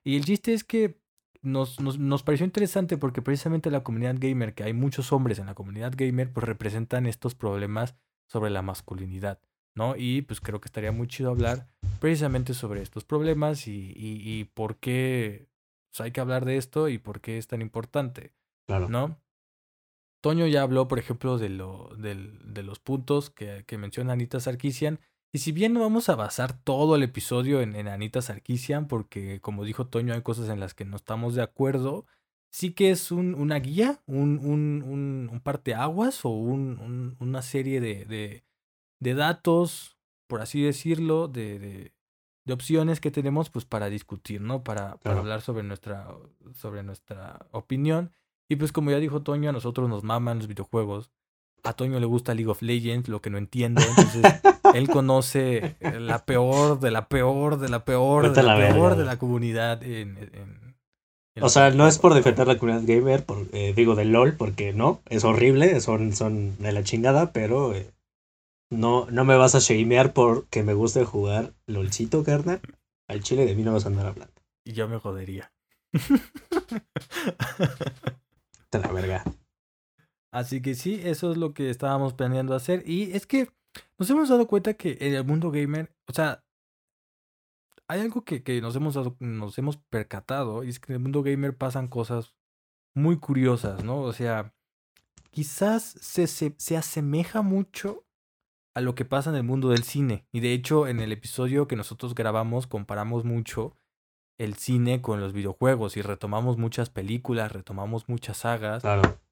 Y 0.04 0.16
el 0.16 0.26
chiste 0.26 0.54
es 0.54 0.64
que 0.64 0.98
nos, 1.42 1.80
nos, 1.80 1.98
nos, 1.98 2.24
pareció 2.24 2.46
interesante 2.46 2.98
porque 2.98 3.22
precisamente 3.22 3.72
la 3.72 3.84
comunidad 3.84 4.16
gamer, 4.20 4.54
que 4.54 4.64
hay 4.64 4.74
muchos 4.74 5.12
hombres 5.12 5.40
en 5.40 5.46
la 5.46 5.56
comunidad 5.56 5.94
gamer, 5.96 6.32
pues 6.32 6.46
representan 6.46 7.06
estos 7.06 7.36
problemas 7.36 7.96
sobre 8.28 8.50
la 8.50 8.62
masculinidad, 8.62 9.42
¿no? 9.76 9.96
Y 9.96 10.22
pues 10.22 10.42
creo 10.42 10.60
que 10.62 10.68
estaría 10.68 10.92
muy 10.92 11.08
chido 11.08 11.32
hablar 11.32 11.68
precisamente 12.00 12.54
sobre 12.54 12.82
estos 12.82 13.06
problemas 13.06 13.68
y, 13.68 13.94
y, 13.96 14.44
por 14.46 14.78
qué 14.78 15.50
pues, 15.92 16.02
hay 16.02 16.12
que 16.12 16.22
hablar 16.22 16.46
de 16.46 16.58
esto 16.58 16.90
y 16.90 16.98
por 16.98 17.22
qué 17.22 17.38
es 17.38 17.48
tan 17.48 17.62
importante, 17.62 18.34
claro. 18.68 18.90
¿no? 18.90 19.22
Toño 20.22 20.48
ya 20.48 20.64
habló, 20.64 20.90
por 20.90 21.00
ejemplo, 21.00 21.38
de, 21.38 21.48
lo, 21.48 21.90
de 21.96 22.64
los 22.64 22.80
puntos 22.80 23.30
que, 23.30 23.64
que, 23.66 23.78
menciona 23.78 24.14
Anita 24.14 24.42
Sarkisian. 24.42 25.00
Y 25.32 25.40
si 25.40 25.52
bien 25.52 25.74
no 25.74 25.82
vamos 25.82 26.10
a 26.10 26.16
basar 26.16 26.54
todo 26.54 26.96
el 26.96 27.04
episodio 27.04 27.62
en, 27.62 27.88
Anita 27.88 28.22
Sarkisian, 28.22 28.88
porque 28.88 29.40
como 29.42 29.64
dijo 29.64 29.88
Toño, 29.88 30.14
hay 30.14 30.24
cosas 30.24 30.50
en 30.50 30.60
las 30.60 30.74
que 30.74 30.86
no 30.86 30.96
estamos 30.96 31.36
de 31.36 31.44
acuerdo, 31.44 32.06
sí 32.50 32.74
que 32.74 32.90
es 32.90 33.12
un, 33.12 33.36
una 33.36 33.60
guía, 33.60 34.02
un, 34.08 34.40
un, 34.40 34.82
un, 34.84 35.30
un 35.32 35.40
parteaguas 35.42 36.26
o 36.26 36.30
un, 36.30 37.16
una 37.20 37.42
serie 37.44 37.80
de, 37.80 38.06
de, 38.06 38.44
de, 39.00 39.14
datos, 39.14 40.00
por 40.28 40.42
así 40.42 40.64
decirlo, 40.64 41.28
de, 41.28 41.60
de, 41.60 41.94
de, 42.46 42.54
opciones 42.54 43.00
que 43.00 43.12
tenemos 43.12 43.52
pues, 43.52 43.66
para 43.66 43.90
discutir, 43.90 44.42
¿no? 44.42 44.64
Para, 44.64 44.98
para 44.98 45.20
hablar 45.20 45.42
sobre 45.42 45.62
nuestra, 45.62 46.08
sobre 46.54 46.82
nuestra 46.82 47.46
opinión. 47.52 48.12
Y 48.50 48.56
pues 48.56 48.72
como 48.72 48.90
ya 48.90 48.98
dijo 48.98 49.22
Toño, 49.22 49.52
a 49.52 49.54
nosotros 49.54 49.88
nos 49.90 50.04
maman 50.04 50.40
los 50.40 50.48
videojuegos. 50.48 51.12
A 51.64 51.74
Toño 51.74 52.00
le 52.00 52.06
gusta 52.06 52.34
League 52.34 52.50
of 52.50 52.62
Legends, 52.62 53.10
lo 53.10 53.22
que 53.22 53.30
no 53.30 53.38
entiendo. 53.38 53.82
Entonces, 53.82 54.42
él 54.74 54.90
conoce 54.90 55.76
la 55.82 56.26
peor 56.26 56.80
de 56.80 56.92
la 56.92 57.08
peor 57.08 57.60
de 57.60 57.70
la 57.70 57.86
peor 57.86 58.34
de 58.34 58.44
la, 58.44 58.56
peor 58.56 58.96
de 58.96 59.06
la 59.06 59.18
comunidad 59.18 59.84
en, 59.84 60.18
o 61.42 61.50
sea, 61.50 61.72
no 61.72 61.88
es 61.88 61.98
por 62.00 62.14
defender 62.14 62.48
la 62.48 62.58
comunidad 62.58 62.86
gamer, 62.86 63.26
por, 63.26 63.48
eh, 63.54 63.74
digo 63.76 63.96
de 63.96 64.06
LOL, 64.06 64.36
porque 64.36 64.74
no, 64.74 65.02
es 65.10 65.24
horrible, 65.24 65.80
son, 65.80 66.14
son 66.14 66.58
de 66.58 66.72
la 66.72 66.84
chingada, 66.84 67.32
pero 67.32 67.74
eh, 67.74 67.92
no, 68.70 69.08
no 69.10 69.26
me 69.26 69.36
vas 69.36 69.56
a 69.56 69.60
shamear 69.60 70.14
porque 70.14 70.64
me 70.64 70.74
guste 70.74 71.06
jugar 71.06 71.54
LOLcito, 71.68 72.24
carnal. 72.24 72.62
Al 73.08 73.24
chile 73.24 73.46
de 73.46 73.56
mí 73.56 73.64
no 73.64 73.74
vas 73.74 73.86
a 73.86 73.90
andar 73.90 74.08
hablando. 74.08 74.34
Y 74.64 74.74
yo 74.74 74.88
me 74.88 75.00
jodería. 75.00 75.52
la 78.72 78.92
verga. 78.92 79.24
Así 80.32 80.62
que 80.62 80.76
sí, 80.76 81.02
eso 81.04 81.32
es 81.32 81.38
lo 81.38 81.54
que 81.54 81.70
estábamos 81.70 82.14
planeando 82.14 82.54
hacer. 82.54 82.84
Y 82.88 83.12
es 83.14 83.26
que 83.26 83.50
nos 83.98 84.10
hemos 84.10 84.30
dado 84.30 84.48
cuenta 84.48 84.74
que 84.74 84.98
en 85.02 85.16
el 85.16 85.26
mundo 85.26 85.52
gamer, 85.52 85.92
o 86.08 86.14
sea, 86.14 86.44
hay 87.88 88.02
algo 88.02 88.24
que, 88.24 88.44
que 88.44 88.62
nos, 88.62 88.76
hemos 88.76 88.94
dado, 88.94 89.16
nos 89.20 89.58
hemos 89.58 89.78
percatado, 89.78 90.64
y 90.64 90.70
es 90.70 90.80
que 90.80 90.92
en 90.92 90.98
el 90.98 91.02
mundo 91.02 91.24
gamer 91.24 91.58
pasan 91.58 91.88
cosas 91.88 92.36
muy 92.94 93.18
curiosas, 93.18 93.84
¿no? 93.84 94.02
O 94.02 94.14
sea, 94.14 94.54
quizás 95.32 95.84
se, 95.84 96.28
se, 96.28 96.54
se 96.58 96.78
asemeja 96.78 97.42
mucho 97.42 98.06
a 98.76 98.82
lo 98.82 98.94
que 98.96 99.06
pasa 99.06 99.32
en 99.32 99.36
el 99.36 99.44
mundo 99.44 99.70
del 99.70 99.84
cine. 99.84 100.28
Y 100.32 100.40
de 100.40 100.54
hecho, 100.54 100.88
en 100.88 101.00
el 101.00 101.12
episodio 101.12 101.68
que 101.68 101.76
nosotros 101.76 102.14
grabamos, 102.14 102.68
comparamos 102.68 103.26
mucho 103.26 103.76
el 104.38 104.56
cine 104.56 105.02
con 105.02 105.20
los 105.20 105.34
videojuegos 105.34 105.98
y 105.98 106.02
retomamos 106.02 106.58
muchas 106.58 106.90
películas, 106.90 107.52
retomamos 107.52 108.08
muchas 108.08 108.38
sagas, 108.38 108.84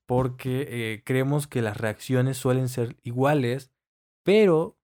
porque 0.08 0.66
eh, 0.70 1.04
creemos 1.06 1.46
que 1.46 1.62
las 1.62 1.78
reacciones 1.78 2.38
suelen 2.38 2.70
ser 2.70 2.96
iguales, 3.04 3.72
pero 4.24 4.80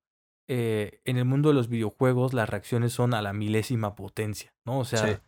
eh, 0.47 1.01
en 1.05 1.17
el 1.17 1.25
mundo 1.25 1.49
de 1.49 1.55
los 1.55 1.69
videojuegos 1.69 2.33
las 2.33 2.49
reacciones 2.49 2.91
son 2.91 3.13
a 3.13 3.21
la 3.21 3.33
milésima 3.33 3.95
potencia, 3.95 4.53
¿no? 4.65 4.79
O 4.79 4.85
sea, 4.85 5.23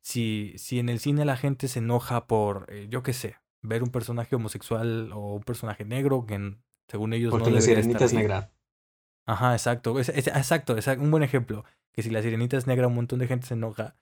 si, 0.00 0.54
si 0.56 0.78
en 0.78 0.88
el 0.88 0.98
cine 0.98 1.24
la 1.24 1.36
gente 1.36 1.68
se 1.68 1.80
enoja 1.80 2.26
por, 2.26 2.66
eh, 2.70 2.88
yo 2.90 3.02
qué 3.02 3.12
sé, 3.12 3.36
ver 3.62 3.82
un 3.82 3.90
personaje 3.90 4.34
homosexual 4.34 5.12
o 5.12 5.34
un 5.34 5.42
personaje 5.42 5.84
negro 5.84 6.24
que 6.24 6.56
según 6.88 7.12
ellos 7.12 7.30
porque 7.30 7.50
no 7.50 7.56
la 7.56 7.60
sirenita 7.60 8.06
es 8.06 8.14
negra. 8.14 8.50
Ajá, 9.26 9.52
exacto, 9.52 9.98
exacto, 9.98 10.78
es 10.78 10.86
un 10.86 11.10
buen 11.10 11.22
ejemplo, 11.22 11.64
que 11.92 12.02
si 12.02 12.10
la 12.10 12.22
sirenita 12.22 12.56
es 12.56 12.66
negra 12.66 12.86
un 12.86 12.94
montón 12.94 13.18
de 13.18 13.26
gente 13.26 13.46
se 13.46 13.54
enoja 13.54 13.96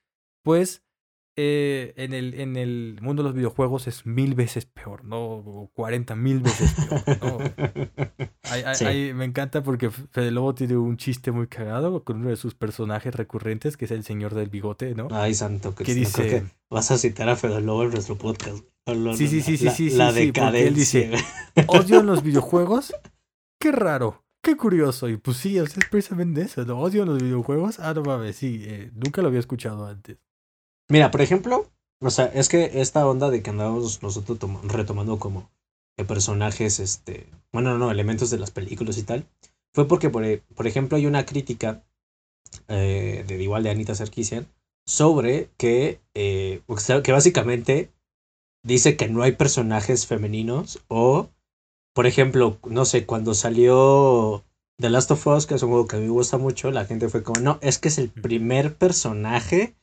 pues 0.45 0.85
eh, 1.37 1.95
en, 1.97 2.13
el, 2.13 2.35
en 2.35 2.57
el 2.57 2.99
mundo 3.03 3.23
de 3.23 3.29
los 3.29 3.35
videojuegos 3.35 3.89
es 3.89 4.07
mil 4.07 4.35
veces 4.35 4.67
peor, 4.67 5.05
¿no? 5.05 5.19
O 5.21 5.71
40 5.75 6.15
mil 6.15 6.41
veces 6.41 6.73
peor. 7.05 7.53
me 9.15 9.25
encanta 9.25 9.63
porque 9.63 9.91
Fede 9.91 10.31
Lobo 10.31 10.55
tiene 10.55 10.77
un 10.77 10.97
chiste 10.97 11.33
muy 11.33 11.49
cagado 11.49 12.05
con 12.05 12.19
uno 12.19 12.31
de 12.31 12.37
sus 12.37 12.55
personajes 12.55 13.15
recurrentes, 13.15 13.77
que 13.77 13.87
es 13.87 13.91
el 13.91 14.05
señor 14.05 14.35
del 14.35 14.49
bigote, 14.49 14.95
¿no? 14.95 15.09
Ay, 15.11 15.35
santo, 15.35 15.75
que, 15.75 15.93
dice... 15.93 16.45
vas 16.71 16.91
a 16.93 16.99
citar 16.99 17.29
a 17.29 17.35
Fede 17.35 17.61
Lobo 17.61 17.83
en 17.83 17.91
nuestro 17.91 18.17
podcast. 18.17 18.65
sí, 19.17 19.27
sí, 19.27 19.43
sí, 19.43 19.57
sí, 19.57 19.71
sí, 19.71 19.91
la, 19.91 20.13
sí, 20.13 20.33
él 20.55 20.75
dice, 20.75 21.11
odio 21.67 22.03
los 22.03 22.23
videojuegos, 22.23 22.95
qué 23.59 23.73
raro. 23.73 24.21
Qué 24.41 24.59
curioso, 24.59 25.09
y 25.09 25.17
pues 25.17 25.39
sí, 25.39 25.57
es 25.57 25.75
precisamente 25.91 26.43
eso, 26.43 26.67
¿no? 26.67 26.79
Odio 26.79 27.07
los 27.07 27.19
videojuegos. 27.23 27.81
Ah, 27.81 27.95
no 27.95 28.03
mames, 28.03 28.37
sí, 28.37 28.61
eh, 28.67 28.91
nunca 28.95 29.23
lo 29.23 29.29
había 29.29 29.41
escuchado 29.41 29.87
antes. 29.87 30.19
Mira, 30.89 31.11
por 31.11 31.23
ejemplo, 31.23 31.71
o 32.01 32.11
sea, 32.11 32.27
es 32.27 32.49
que 32.49 32.81
esta 32.81 33.07
onda 33.07 33.31
de 33.31 33.43
que 33.43 33.51
andamos 33.51 34.03
nosotros 34.03 34.39
retomando 34.65 35.19
como 35.19 35.51
personajes, 36.07 36.81
este, 36.81 37.27
bueno, 37.53 37.79
no, 37.79 37.91
elementos 37.91 38.31
de 38.31 38.39
las 38.39 38.51
películas 38.51 38.99
y 38.99 39.05
tal, 39.05 39.27
fue 39.73 39.89
porque, 39.89 40.11
por, 40.11 40.25
e, 40.25 40.43
por 40.55 40.67
ejemplo, 40.67 40.97
hay 40.97 41.07
una 41.07 41.25
crítica 41.25 41.85
eh, 42.69 43.25
de 43.27 43.43
igual 43.43 43.63
de 43.63 43.71
Anita 43.71 43.95
Sarkisian 43.95 44.47
sobre 44.87 45.49
que, 45.57 46.01
eh, 46.15 46.61
que 47.03 47.13
básicamente 47.13 47.91
dice 48.63 48.97
que 48.97 49.09
no 49.09 49.23
hay 49.23 49.33
personajes 49.33 50.07
femeninos 50.07 50.83
o, 50.89 51.31
por 51.95 52.07
ejemplo, 52.07 52.59
no 52.69 52.85
sé, 52.85 53.07
cuando 53.07 53.35
salió 53.35 54.45
The 54.79 54.91
Last 54.91 55.11
of 55.13 55.27
Us, 55.27 55.47
que 55.47 55.55
es 55.55 55.63
un 55.63 55.71
juego 55.71 55.87
que 55.87 55.97
a 55.97 56.01
mí 56.01 56.07
me 56.07 56.13
gusta 56.13 56.39
mucho, 56.39 56.71
la 56.71 56.85
gente 56.85 57.09
fue 57.09 57.23
como, 57.23 57.41
no, 57.41 57.59
es 57.63 57.79
que 57.79 57.89
es 57.89 57.99
el 57.99 58.11
primer 58.11 58.77
personaje 58.77 59.75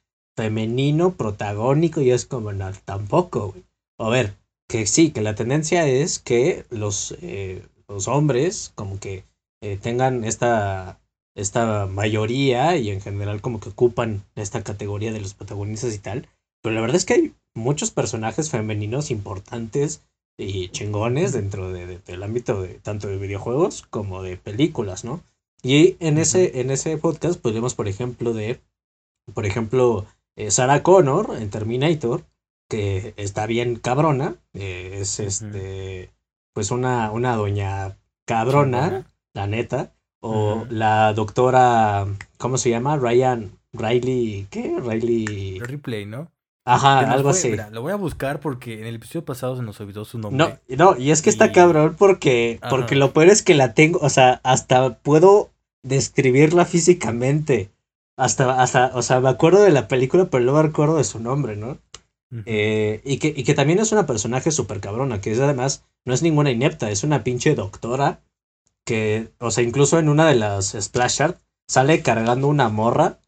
femenino 0.41 1.13
protagónico 1.13 2.01
y 2.01 2.09
es 2.09 2.25
como, 2.25 2.51
no, 2.51 2.71
tampoco, 2.83 3.51
güey. 3.51 3.63
A 3.99 4.09
ver, 4.09 4.33
que 4.67 4.87
sí, 4.87 5.11
que 5.11 5.21
la 5.21 5.35
tendencia 5.35 5.87
es 5.87 6.17
que 6.17 6.65
los, 6.71 7.15
eh, 7.21 7.63
los 7.87 8.07
hombres 8.07 8.71
como 8.73 8.99
que 8.99 9.23
eh, 9.61 9.77
tengan 9.79 10.23
esta, 10.23 10.99
esta 11.35 11.85
mayoría 11.85 12.75
y 12.77 12.89
en 12.89 13.01
general 13.01 13.41
como 13.41 13.59
que 13.59 13.69
ocupan 13.69 14.23
esta 14.33 14.63
categoría 14.63 15.13
de 15.13 15.21
los 15.21 15.35
protagonistas 15.35 15.93
y 15.93 15.99
tal. 15.99 16.27
Pero 16.63 16.73
la 16.73 16.81
verdad 16.81 16.97
es 16.97 17.05
que 17.05 17.13
hay 17.13 17.35
muchos 17.53 17.91
personajes 17.91 18.49
femeninos 18.49 19.11
importantes 19.11 20.01
y 20.39 20.69
chingones 20.69 21.33
dentro 21.33 21.71
de, 21.71 21.99
del 21.99 22.23
ámbito 22.23 22.63
de 22.63 22.79
tanto 22.79 23.09
de 23.09 23.17
videojuegos 23.17 23.83
como 23.83 24.23
de 24.23 24.37
películas, 24.37 25.03
¿no? 25.03 25.21
Y 25.61 25.97
en 25.99 26.17
ese, 26.17 26.61
en 26.61 26.71
ese 26.71 26.97
podcast 26.97 27.39
podemos, 27.39 27.75
por 27.75 27.87
ejemplo, 27.87 28.33
de, 28.33 28.59
por 29.35 29.45
ejemplo, 29.45 30.07
eh, 30.35 30.51
Sarah 30.51 30.83
Connor 30.83 31.35
en 31.37 31.49
Terminator, 31.49 32.23
que 32.69 33.13
está 33.17 33.45
bien 33.45 33.75
cabrona, 33.75 34.35
eh, 34.53 34.99
es 35.01 35.19
este, 35.19 36.11
pues 36.53 36.71
una, 36.71 37.11
una 37.11 37.35
doña 37.35 37.97
cabrona, 38.25 39.05
la 39.33 39.47
neta, 39.47 39.93
o 40.21 40.65
la 40.69 41.13
doctora, 41.13 42.05
¿cómo 42.37 42.57
se 42.57 42.69
llama? 42.69 42.97
Ryan, 42.97 43.51
Riley, 43.73 44.47
¿qué? 44.49 44.77
Riley. 44.79 45.59
Ripley, 45.59 46.05
¿no? 46.05 46.31
Ajá, 46.63 46.99
algo 47.11 47.29
así. 47.29 47.53
lo 47.71 47.81
voy 47.81 47.91
a 47.91 47.95
buscar 47.95 48.39
porque 48.39 48.79
en 48.79 48.85
el 48.85 48.95
episodio 48.95 49.25
pasado 49.25 49.55
se 49.55 49.63
nos 49.63 49.79
olvidó 49.81 50.05
su 50.05 50.19
nombre. 50.19 50.59
No, 50.69 50.75
no, 50.77 50.97
y 50.97 51.11
es 51.11 51.21
que 51.21 51.31
está 51.31 51.51
cabrón 51.51 51.95
porque, 51.97 52.59
porque 52.69 52.95
lo 52.95 53.13
peor 53.13 53.29
es 53.29 53.41
que 53.41 53.55
la 53.55 53.73
tengo, 53.73 53.99
o 53.99 54.09
sea, 54.09 54.39
hasta 54.43 54.99
puedo 54.99 55.49
describirla 55.83 56.65
físicamente. 56.65 57.71
Hasta, 58.17 58.61
hasta, 58.61 58.91
o 58.93 59.01
sea, 59.01 59.19
me 59.19 59.29
acuerdo 59.29 59.63
de 59.63 59.71
la 59.71 59.87
película, 59.87 60.25
pero 60.25 60.43
no 60.43 60.53
me 60.53 60.67
acuerdo 60.67 60.97
de 60.97 61.03
su 61.03 61.19
nombre, 61.19 61.55
¿no? 61.55 61.79
Eh, 62.45 63.01
y, 63.03 63.17
que, 63.17 63.33
y 63.35 63.43
que 63.43 63.53
también 63.53 63.79
es 63.79 63.91
una 63.91 64.05
personaje 64.05 64.51
súper 64.51 64.79
cabrona, 64.79 65.19
que 65.19 65.31
es 65.31 65.39
además, 65.39 65.83
no 66.05 66.13
es 66.13 66.21
ninguna 66.21 66.51
inepta, 66.51 66.89
es 66.89 67.03
una 67.03 67.23
pinche 67.23 67.55
doctora 67.55 68.21
que, 68.85 69.33
o 69.39 69.51
sea, 69.51 69.63
incluso 69.63 69.99
en 69.99 70.07
una 70.07 70.25
de 70.27 70.35
las 70.35 70.71
splash 70.79 71.21
art 71.21 71.37
sale 71.67 72.01
cargando 72.01 72.47
una 72.47 72.69
morra 72.69 73.19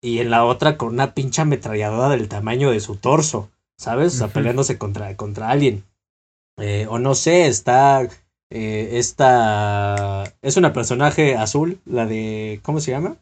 y 0.00 0.20
en 0.20 0.30
la 0.30 0.44
otra 0.44 0.76
con 0.76 0.90
una 0.90 1.12
pinche 1.12 1.42
ametralladora 1.42 2.10
del 2.10 2.28
tamaño 2.28 2.70
de 2.70 2.80
su 2.80 2.96
torso, 2.96 3.50
¿sabes? 3.76 4.14
O 4.14 4.18
sea, 4.18 4.28
peleándose 4.28 4.78
contra, 4.78 5.16
contra 5.16 5.50
alguien. 5.50 5.84
Eh, 6.58 6.86
o 6.88 6.98
no 6.98 7.14
sé, 7.16 7.48
está 7.48 8.08
eh, 8.50 8.90
esta 8.98 10.24
es 10.42 10.56
una 10.56 10.72
personaje 10.72 11.36
azul, 11.36 11.80
la 11.84 12.06
de. 12.06 12.60
¿Cómo 12.62 12.80
se 12.80 12.92
llama? 12.92 13.16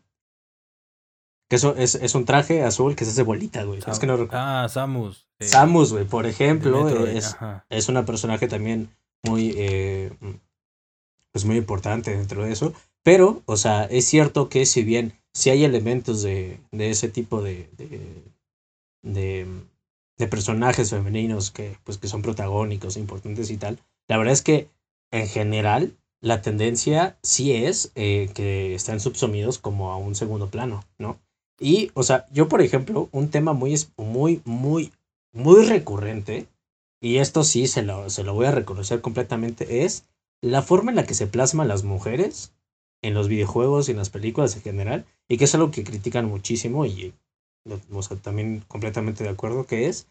Que 1.48 1.56
eso 1.56 1.74
es, 1.76 1.94
es 1.94 2.14
un 2.14 2.24
traje 2.24 2.62
azul 2.62 2.96
que 2.96 3.04
se 3.04 3.10
hace 3.10 3.22
bolita, 3.22 3.64
güey. 3.64 3.80
es 3.86 3.98
que 3.98 4.06
no 4.06 4.28
Ah, 4.30 4.66
Samus. 4.70 5.26
Eh, 5.38 5.44
Samus, 5.44 5.92
güey, 5.92 6.04
por 6.04 6.26
ejemplo, 6.26 7.06
es, 7.06 7.36
es, 7.68 7.88
una 7.88 8.04
personaje 8.04 8.48
también 8.48 8.90
muy. 9.22 9.54
Eh, 9.56 10.10
pues 11.32 11.44
muy 11.44 11.56
importante 11.56 12.16
dentro 12.16 12.44
de 12.44 12.52
eso. 12.52 12.72
Pero, 13.02 13.42
o 13.46 13.56
sea, 13.56 13.84
es 13.84 14.06
cierto 14.06 14.48
que 14.48 14.64
si 14.66 14.82
bien 14.84 15.18
si 15.34 15.50
hay 15.50 15.64
elementos 15.64 16.22
de, 16.22 16.60
de 16.70 16.90
ese 16.90 17.08
tipo 17.08 17.42
de, 17.42 17.68
de, 19.02 19.46
de, 20.16 20.26
personajes 20.28 20.90
femeninos 20.90 21.50
que, 21.50 21.76
pues, 21.84 21.98
que 21.98 22.08
son 22.08 22.22
protagónicos, 22.22 22.96
importantes 22.96 23.50
y 23.50 23.56
tal, 23.56 23.80
la 24.08 24.16
verdad 24.16 24.32
es 24.32 24.42
que 24.42 24.68
en 25.10 25.26
general 25.26 25.96
la 26.20 26.40
tendencia 26.40 27.18
sí 27.22 27.52
es 27.52 27.92
eh, 27.96 28.30
que 28.32 28.74
están 28.74 29.00
subsumidos 29.00 29.58
como 29.58 29.90
a 29.90 29.96
un 29.96 30.14
segundo 30.14 30.48
plano, 30.48 30.84
¿no? 30.98 31.18
Y, 31.58 31.90
o 31.94 32.02
sea, 32.02 32.26
yo, 32.32 32.49
por 32.49 32.62
ejemplo, 32.62 33.08
un 33.12 33.30
tema 33.30 33.52
muy, 33.52 33.76
muy, 33.96 34.42
muy, 34.44 34.92
muy 35.32 35.64
recurrente, 35.64 36.46
y 37.00 37.18
esto 37.18 37.44
sí 37.44 37.66
se 37.66 37.83
lo, 37.83 38.11
se 38.11 38.24
lo 38.24 38.35
voy 38.35 38.46
a 38.46 38.50
reconocer 38.50 39.00
completamente, 39.00 39.85
es 39.85 40.05
la 40.40 40.62
forma 40.62 40.90
en 40.90 40.96
la 40.96 41.07
que 41.07 41.14
se 41.14 41.26
plasman 41.26 41.68
las 41.68 41.85
mujeres 41.85 42.52
en 43.02 43.14
los 43.14 43.28
videojuegos 43.28 43.88
y 43.88 43.92
en 43.92 43.98
las 43.98 44.11
películas 44.11 44.57
en 44.57 44.62
general, 44.62 45.05
y 45.28 45.37
que 45.37 45.44
es 45.44 45.55
algo 45.55 45.70
que 45.70 45.85
critican 45.85 46.26
muchísimo 46.26 46.87
y 46.87 47.14
o 47.92 48.02
sea, 48.02 48.16
también 48.18 48.62
completamente 48.68 49.24
de 49.24 49.31
acuerdo 49.31 49.66
que 49.66 49.87
es 49.87 50.07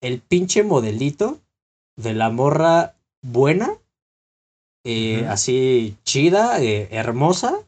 el 0.00 0.20
pinche 0.20 0.64
modelito 0.64 1.40
de 1.96 2.12
la 2.12 2.30
morra 2.30 2.96
buena 3.22 3.78
eh, 4.88 5.26
así 5.26 5.96
chida, 6.04 6.62
eh, 6.62 6.86
hermosa. 6.92 7.58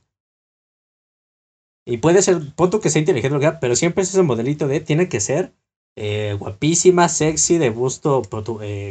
Y 1.89 1.97
puede 1.97 2.21
ser, 2.21 2.55
punto 2.55 2.81
que 2.81 2.91
sea 2.91 3.01
inteligente, 3.01 3.51
pero 3.63 3.75
siempre 3.75 4.03
es 4.03 4.11
ese 4.11 4.23
modelito 4.23 4.69
de, 4.69 4.81
tiene 4.81 5.09
que 5.09 5.21
ser 5.21 5.55
eh, 5.97 6.37
guapísima, 6.39 7.09
sexy, 7.09 7.57
de 7.57 7.71
busto 7.71 8.21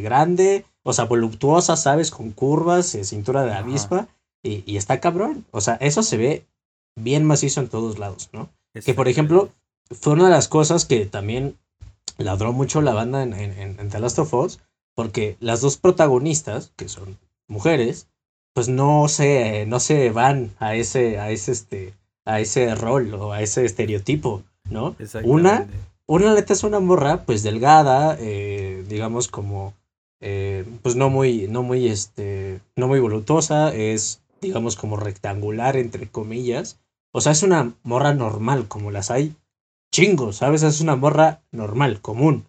grande, 0.02 0.66
o 0.82 0.94
sea, 0.94 1.06
voluptuosa, 1.06 1.78
¿sabes? 1.78 2.10
Con 2.10 2.32
curvas, 2.32 2.98
cintura 3.04 3.44
de 3.44 3.54
avispa, 3.54 4.08
y, 4.42 4.64
y, 4.66 4.78
está 4.78 5.00
cabrón. 5.00 5.46
O 5.52 5.62
sea, 5.62 5.76
eso 5.76 6.02
se 6.02 6.18
ve 6.18 6.48
bien 6.96 7.24
macizo 7.24 7.62
en 7.62 7.70
todos 7.70 8.00
lados, 8.00 8.30
¿no? 8.34 8.50
Que, 8.74 8.96
por 8.96 9.08
ejemplo, 9.08 9.52
fue 9.92 10.14
una 10.14 10.26
de 10.26 10.32
las 10.32 10.48
cosas 10.48 10.86
que 10.86 11.06
también 11.06 11.56
ladró 12.18 12.52
mucho 12.52 12.82
la 12.82 12.96
banda 12.96 13.22
en, 13.22 13.36
en, 13.36 13.80
en 13.80 13.90
The 13.90 14.00
Last 14.00 14.18
of 14.18 14.34
Us, 14.34 14.60
porque 14.96 15.38
las 15.40 15.62
dos 15.62 15.78
protagonistas, 15.78 16.74
que 16.76 16.90
son 16.90 17.20
mujeres, 17.48 18.08
pues 18.56 18.70
no 18.70 19.08
se, 19.08 19.68
no 19.68 19.80
se 19.80 20.10
van 20.10 20.56
a 20.58 20.74
ese, 20.74 21.20
a 21.20 21.30
ese, 21.30 21.52
este, 21.52 21.94
a 22.28 22.42
ese 22.42 22.76
rol 22.76 23.14
o 23.14 23.32
a 23.32 23.42
ese 23.42 23.64
estereotipo, 23.64 24.44
¿no? 24.70 24.96
Una, 25.24 25.68
una 26.06 26.34
neta 26.34 26.54
es 26.54 26.64
una 26.64 26.82
morra, 26.82 27.24
pues 27.24 27.42
delgada, 27.42 28.18
eh, 28.20 28.84
digamos 28.90 29.30
como, 29.30 29.74
eh, 30.20 30.66
pues 30.84 30.98
no 30.98 31.10
muy, 31.10 31.48
no 31.48 31.64
muy, 31.64 31.88
este, 31.88 32.60
no 32.76 32.90
muy 32.90 33.00
voluptuosa, 33.00 33.74
es, 33.74 34.22
digamos 34.42 34.76
como 34.76 34.98
rectangular, 34.98 35.78
entre 35.78 36.10
comillas. 36.10 36.80
O 37.14 37.22
sea, 37.22 37.32
es 37.32 37.44
una 37.44 37.74
morra 37.84 38.14
normal, 38.14 38.68
como 38.68 38.92
las 38.92 39.10
hay 39.10 39.34
chingos, 39.94 40.36
¿sabes? 40.36 40.64
Es 40.64 40.82
una 40.82 40.98
morra 40.98 41.42
normal, 41.52 42.02
común. 42.02 42.46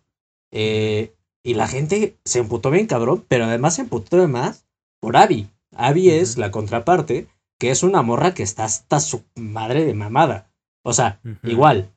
Eh, 0.51 1.13
y 1.45 1.55
la 1.55 1.69
gente 1.69 2.17
se 2.25 2.41
emputó 2.41 2.73
bien 2.73 2.89
cabrón, 2.89 3.25
pero 3.29 3.45
además 3.45 3.77
se 3.77 3.83
emputó 3.83 4.17
de 4.17 4.27
más 4.27 4.67
por 4.99 5.17
Abby. 5.17 5.49
Abby 5.77 6.11
es 6.11 6.37
la 6.37 6.51
contraparte, 6.51 7.29
que 7.59 7.71
es 7.71 7.83
una 7.83 8.03
morra 8.03 8.35
que 8.35 8.43
está 8.43 8.65
hasta 8.65 9.01
su 9.01 9.25
madre 9.35 9.85
de 9.85 9.95
mamada. 9.95 10.51
O 10.83 10.93
sea, 10.93 11.21
igual, 11.43 11.91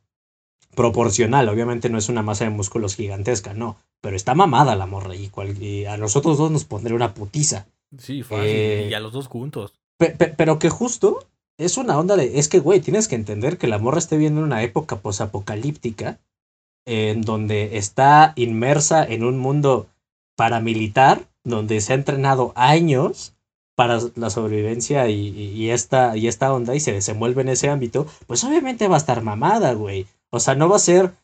proporcional, 0.76 1.47
obviamente 1.50 1.89
no 1.89 1.97
es 1.97 2.10
una 2.10 2.24
masa 2.24 2.45
de 2.45 2.50
músculos 2.50 2.95
gigantesca, 2.95 3.54
no, 3.54 3.78
pero 4.02 4.15
está 4.15 4.34
mamada 4.36 4.76
la 4.76 4.88
morra 4.88 5.13
y, 5.15 5.86
a 5.86 5.97
nosotros 5.97 6.38
dos 6.38 6.52
nos 6.52 6.65
pondría 6.65 6.95
una 6.95 7.13
putiza. 7.13 7.67
Sí, 7.97 8.24
fácil, 8.24 8.45
y 8.45 8.50
eh, 8.91 8.95
a 8.95 9.00
los 9.00 9.13
dos 9.13 9.28
juntos. 9.28 9.74
pero 9.97 10.60
que 10.60 10.69
justo 10.69 11.28
es 11.58 11.78
una 11.78 11.97
onda 12.00 12.15
de, 12.15 12.39
es 12.39 12.47
que, 12.47 12.60
güey, 12.60 12.80
tienes 12.80 13.08
que 13.08 13.15
entender 13.15 13.58
que 13.58 13.67
la 13.67 13.78
morra 13.78 14.00
esté 14.00 14.17
viendo 14.17 14.41
una 14.41 14.63
época 14.63 14.97
posapocalíptica 14.97 16.19
en 16.86 17.21
donde 17.21 17.78
está 17.78 18.34
inmersa 18.36 19.04
en 19.04 19.24
un 19.24 19.38
mundo 19.38 19.88
paramilitar, 20.36 21.28
donde 21.43 21.80
se 21.82 21.93
ha 21.93 21.95
entrenado 21.95 22.54
años 22.56 23.36
para 23.82 24.00
la 24.13 24.30
sobrevivencia 24.30 25.10
y, 25.10 25.72
esta, 25.72 26.15
y 26.15 26.28
esta 26.28 26.54
onda 26.54 26.76
y 26.76 26.80
se 26.80 26.91
desenvuelve 26.91 27.41
en 27.41 27.50
ese 27.50 27.67
ámbito, 27.67 28.06
pues 28.28 28.44
obviamente 28.44 28.88
va 28.88 28.94
a 28.94 29.00
estar 29.00 29.24
mamada, 29.24 29.74
güey. 29.74 30.06
O 30.30 30.39
sea, 30.39 30.54
no 30.54 30.70
va 30.70 30.76
a 30.76 30.80
ser. 30.80 31.15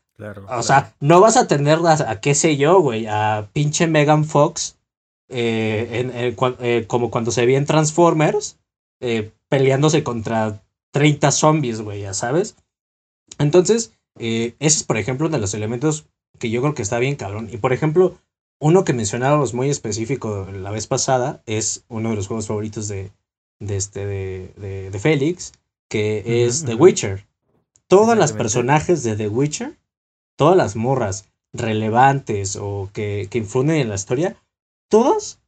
o 0.49 0.63
sea, 0.63 0.95
no 0.99 1.21
vas 1.21 1.37
a 1.37 1.47
tener 1.47 1.77
a, 1.85 2.19
qué 2.19 2.33
sé 2.33 2.57
yo, 2.57 2.79
güey, 2.79 3.05
a 3.05 3.47
pinche 3.53 3.85
Megan 3.85 4.25
Fox, 4.25 4.75
eh, 5.29 6.33
eh, 6.59 6.85
como 6.87 7.11
cuando 7.11 7.29
se 7.29 7.45
ve 7.45 7.57
en 7.57 7.67
Transformers, 7.67 8.57
eh, 9.01 9.29
peleándose 9.49 10.03
contra 10.03 10.63
30 10.93 11.29
zombies, 11.29 11.81
güey, 11.81 12.01
ya 12.01 12.15
sabes. 12.15 12.55
Entonces, 13.37 13.93
ese 14.17 14.55
es, 14.57 14.81
por 14.81 14.97
ejemplo, 14.97 15.27
uno 15.27 15.37
de 15.37 15.41
los 15.41 15.53
elementos 15.53 16.07
que 16.39 16.49
yo 16.49 16.61
creo 16.61 16.73
que 16.73 16.81
está 16.81 16.97
bien 16.97 17.17
cabrón. 17.17 17.49
Y 17.51 17.57
por 17.57 17.71
ejemplo, 17.71 18.17
uno 18.59 18.83
que 18.83 18.93
mencionábamos 18.93 19.53
muy 19.53 19.69
específico 19.69 20.47
la 20.51 20.71
vez 20.71 20.87
pasada 20.87 21.41
es 21.45 21.83
uno 21.89 22.09
de 22.09 22.15
los 22.15 22.27
juegos 22.27 22.47
favoritos 22.47 22.87
de, 22.87 23.11
de, 23.59 23.77
este, 23.77 24.05
de, 24.05 24.89
de, 24.91 24.99
Félix, 24.99 25.53
que 25.89 26.45
es 26.45 26.65
The 26.65 26.75
Witcher. 26.75 27.27
Todas 27.87 28.17
las 28.17 28.33
personajes 28.33 29.03
de 29.03 29.15
The 29.15 29.29
Witcher, 29.29 29.77
todas 30.35 30.57
las 30.57 30.75
morras 30.75 31.29
relevantes 31.53 32.55
o 32.55 32.89
que, 32.93 33.27
que 33.29 33.37
influyen 33.37 33.75
en 33.75 33.89
la 33.89 33.95
historia, 33.95 34.35
todas, 34.89 35.39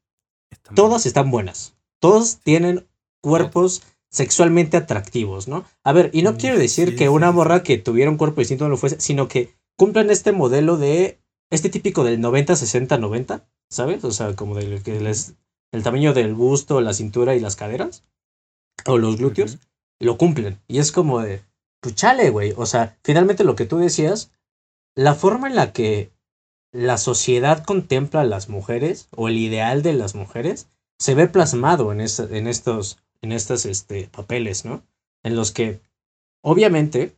todas 0.76 1.06
están 1.06 1.32
buenas. 1.32 1.76
Todos 2.00 2.38
tienen 2.38 2.88
cuerpos 3.22 3.84
sexualmente 4.10 4.78
atractivos, 4.78 5.48
¿no? 5.48 5.66
A 5.84 5.94
ver, 5.94 6.10
y 6.14 6.22
no 6.22 6.34
mm, 6.34 6.38
quiero 6.38 6.58
decir 6.58 6.96
que 6.96 7.10
una 7.10 7.32
morra 7.32 7.64
que 7.64 7.78
tuviera 7.78 8.10
un 8.10 8.18
cuerpo 8.18 8.42
distinto 8.42 8.66
no 8.66 8.72
lo 8.72 8.78
fuese, 8.78 9.00
sino 9.00 9.28
que 9.28 9.54
cumplen 9.76 10.10
este 10.10 10.32
modelo 10.32 10.78
de 10.78 11.19
este 11.50 11.70
típico 11.70 12.04
del 12.04 12.22
90, 12.22 12.56
60, 12.56 12.98
90, 12.98 13.48
¿sabes? 13.70 14.04
O 14.04 14.12
sea, 14.12 14.36
como 14.36 14.56
del 14.56 14.84
que 14.84 15.00
les, 15.00 15.36
el 15.72 15.84
tamaño 15.84 16.14
del 16.14 16.34
busto, 16.34 16.82
la 16.82 16.94
cintura 16.94 17.36
y 17.36 17.40
las 17.40 17.56
caderas, 17.56 18.04
o 18.86 18.98
los 18.98 19.18
glúteos, 19.18 19.60
lo 20.00 20.18
cumplen. 20.18 20.60
Y 20.68 20.80
es 20.80 20.92
como 20.92 21.22
de, 21.22 21.44
pues 21.82 21.96
chale, 21.96 22.30
güey. 22.30 22.54
O 22.58 22.66
sea, 22.66 22.98
finalmente 23.04 23.44
lo 23.44 23.56
que 23.56 23.66
tú 23.66 23.78
decías, 23.78 24.32
la 24.96 25.16
forma 25.16 25.48
en 25.48 25.56
la 25.56 25.74
que 25.74 26.12
la 26.72 26.98
sociedad 26.98 27.64
contempla 27.64 28.22
a 28.22 28.26
las 28.26 28.50
mujeres 28.50 29.10
o 29.12 29.28
el 29.28 29.38
ideal 29.38 29.82
de 29.82 29.94
las 29.94 30.16
mujeres 30.16 30.70
se 31.00 31.16
ve 31.16 31.28
plasmado 31.28 31.92
en, 31.92 32.02
en 32.02 32.48
estos, 32.48 33.00
en 33.22 33.32
estos 33.32 33.66
este, 33.66 34.08
papeles, 34.08 34.66
¿no? 34.66 34.84
En 35.24 35.36
los 35.36 35.52
que, 35.52 35.82
obviamente, 36.42 37.16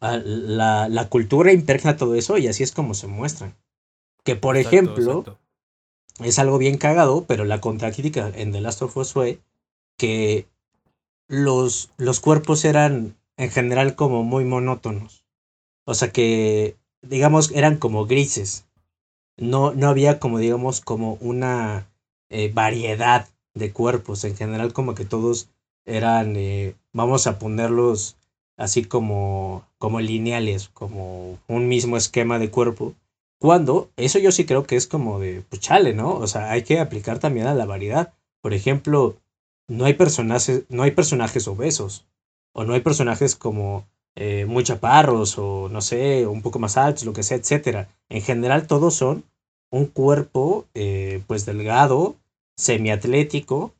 la, 0.00 0.88
la, 0.88 1.08
cultura 1.08 1.52
impregna 1.52 1.96
todo 1.96 2.14
eso 2.14 2.38
y 2.38 2.48
así 2.48 2.62
es 2.62 2.72
como 2.72 2.94
se 2.94 3.06
muestran. 3.06 3.54
Que, 4.24 4.36
por 4.36 4.56
ejemplo, 4.56 5.38
es 6.20 6.38
algo 6.38 6.58
bien 6.58 6.78
cagado, 6.78 7.24
pero 7.26 7.44
la 7.44 7.60
contracrítica 7.60 8.30
en 8.34 8.52
The 8.52 8.60
Last 8.60 8.82
of 8.82 8.96
Us 8.96 9.12
fue 9.12 9.40
que 9.96 10.46
los, 11.28 11.90
los 11.96 12.20
cuerpos 12.20 12.64
eran 12.64 13.16
en 13.36 13.50
general 13.50 13.94
como 13.94 14.22
muy 14.22 14.44
monótonos. 14.44 15.24
O 15.84 15.94
sea 15.94 16.10
que, 16.10 16.76
digamos, 17.02 17.50
eran 17.52 17.76
como 17.76 18.06
grises. 18.06 18.66
No, 19.36 19.72
no 19.72 19.88
había 19.88 20.18
como, 20.18 20.38
digamos, 20.38 20.80
como 20.80 21.14
una 21.20 21.88
eh, 22.28 22.50
variedad 22.52 23.28
de 23.54 23.72
cuerpos. 23.72 24.24
En 24.24 24.36
general, 24.36 24.72
como 24.72 24.94
que 24.94 25.04
todos 25.04 25.48
eran, 25.86 26.36
eh, 26.36 26.74
vamos 26.92 27.26
a 27.26 27.38
ponerlos 27.38 28.16
así 28.60 28.84
como, 28.84 29.64
como 29.78 30.00
lineales, 30.00 30.68
como 30.68 31.38
un 31.48 31.66
mismo 31.66 31.96
esquema 31.96 32.38
de 32.38 32.50
cuerpo. 32.50 32.94
Cuando, 33.40 33.88
eso 33.96 34.18
yo 34.18 34.32
sí 34.32 34.44
creo 34.44 34.64
que 34.64 34.76
es 34.76 34.86
como 34.86 35.18
de, 35.18 35.42
pues 35.48 35.62
¿no? 35.94 36.14
O 36.14 36.26
sea, 36.26 36.50
hay 36.50 36.62
que 36.62 36.78
aplicar 36.78 37.18
también 37.18 37.46
a 37.46 37.54
la 37.54 37.64
variedad. 37.64 38.12
Por 38.42 38.52
ejemplo, 38.52 39.16
no 39.66 39.86
hay 39.86 39.94
personajes, 39.94 40.64
no 40.68 40.82
hay 40.82 40.90
personajes 40.90 41.48
obesos. 41.48 42.06
O 42.52 42.64
no 42.64 42.74
hay 42.74 42.80
personajes 42.80 43.34
como 43.34 43.86
eh, 44.14 44.44
muy 44.44 44.62
chaparros, 44.62 45.38
o 45.38 45.70
no 45.70 45.80
sé, 45.80 46.26
un 46.26 46.42
poco 46.42 46.58
más 46.58 46.76
altos, 46.76 47.06
lo 47.06 47.14
que 47.14 47.22
sea, 47.22 47.38
etcétera. 47.38 47.88
En 48.10 48.20
general, 48.20 48.66
todos 48.66 48.94
son 48.94 49.24
un 49.70 49.86
cuerpo, 49.86 50.66
eh, 50.74 51.22
pues 51.26 51.46
delgado, 51.46 52.16
semiatlético, 52.58 53.72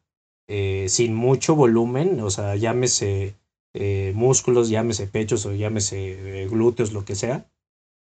eh, 0.49 0.87
sin 0.89 1.15
mucho 1.15 1.55
volumen, 1.55 2.21
o 2.21 2.31
sea, 2.31 2.57
llámese 2.57 3.35
eh, 3.75 4.13
músculos, 4.15 4.69
llámese 4.69 5.07
pechos 5.07 5.47
o 5.47 5.53
llámese 5.53 6.43
eh, 6.43 6.49
glúteos, 6.49 6.93
lo 6.93 7.05
que 7.05 7.15
sea. 7.15 7.47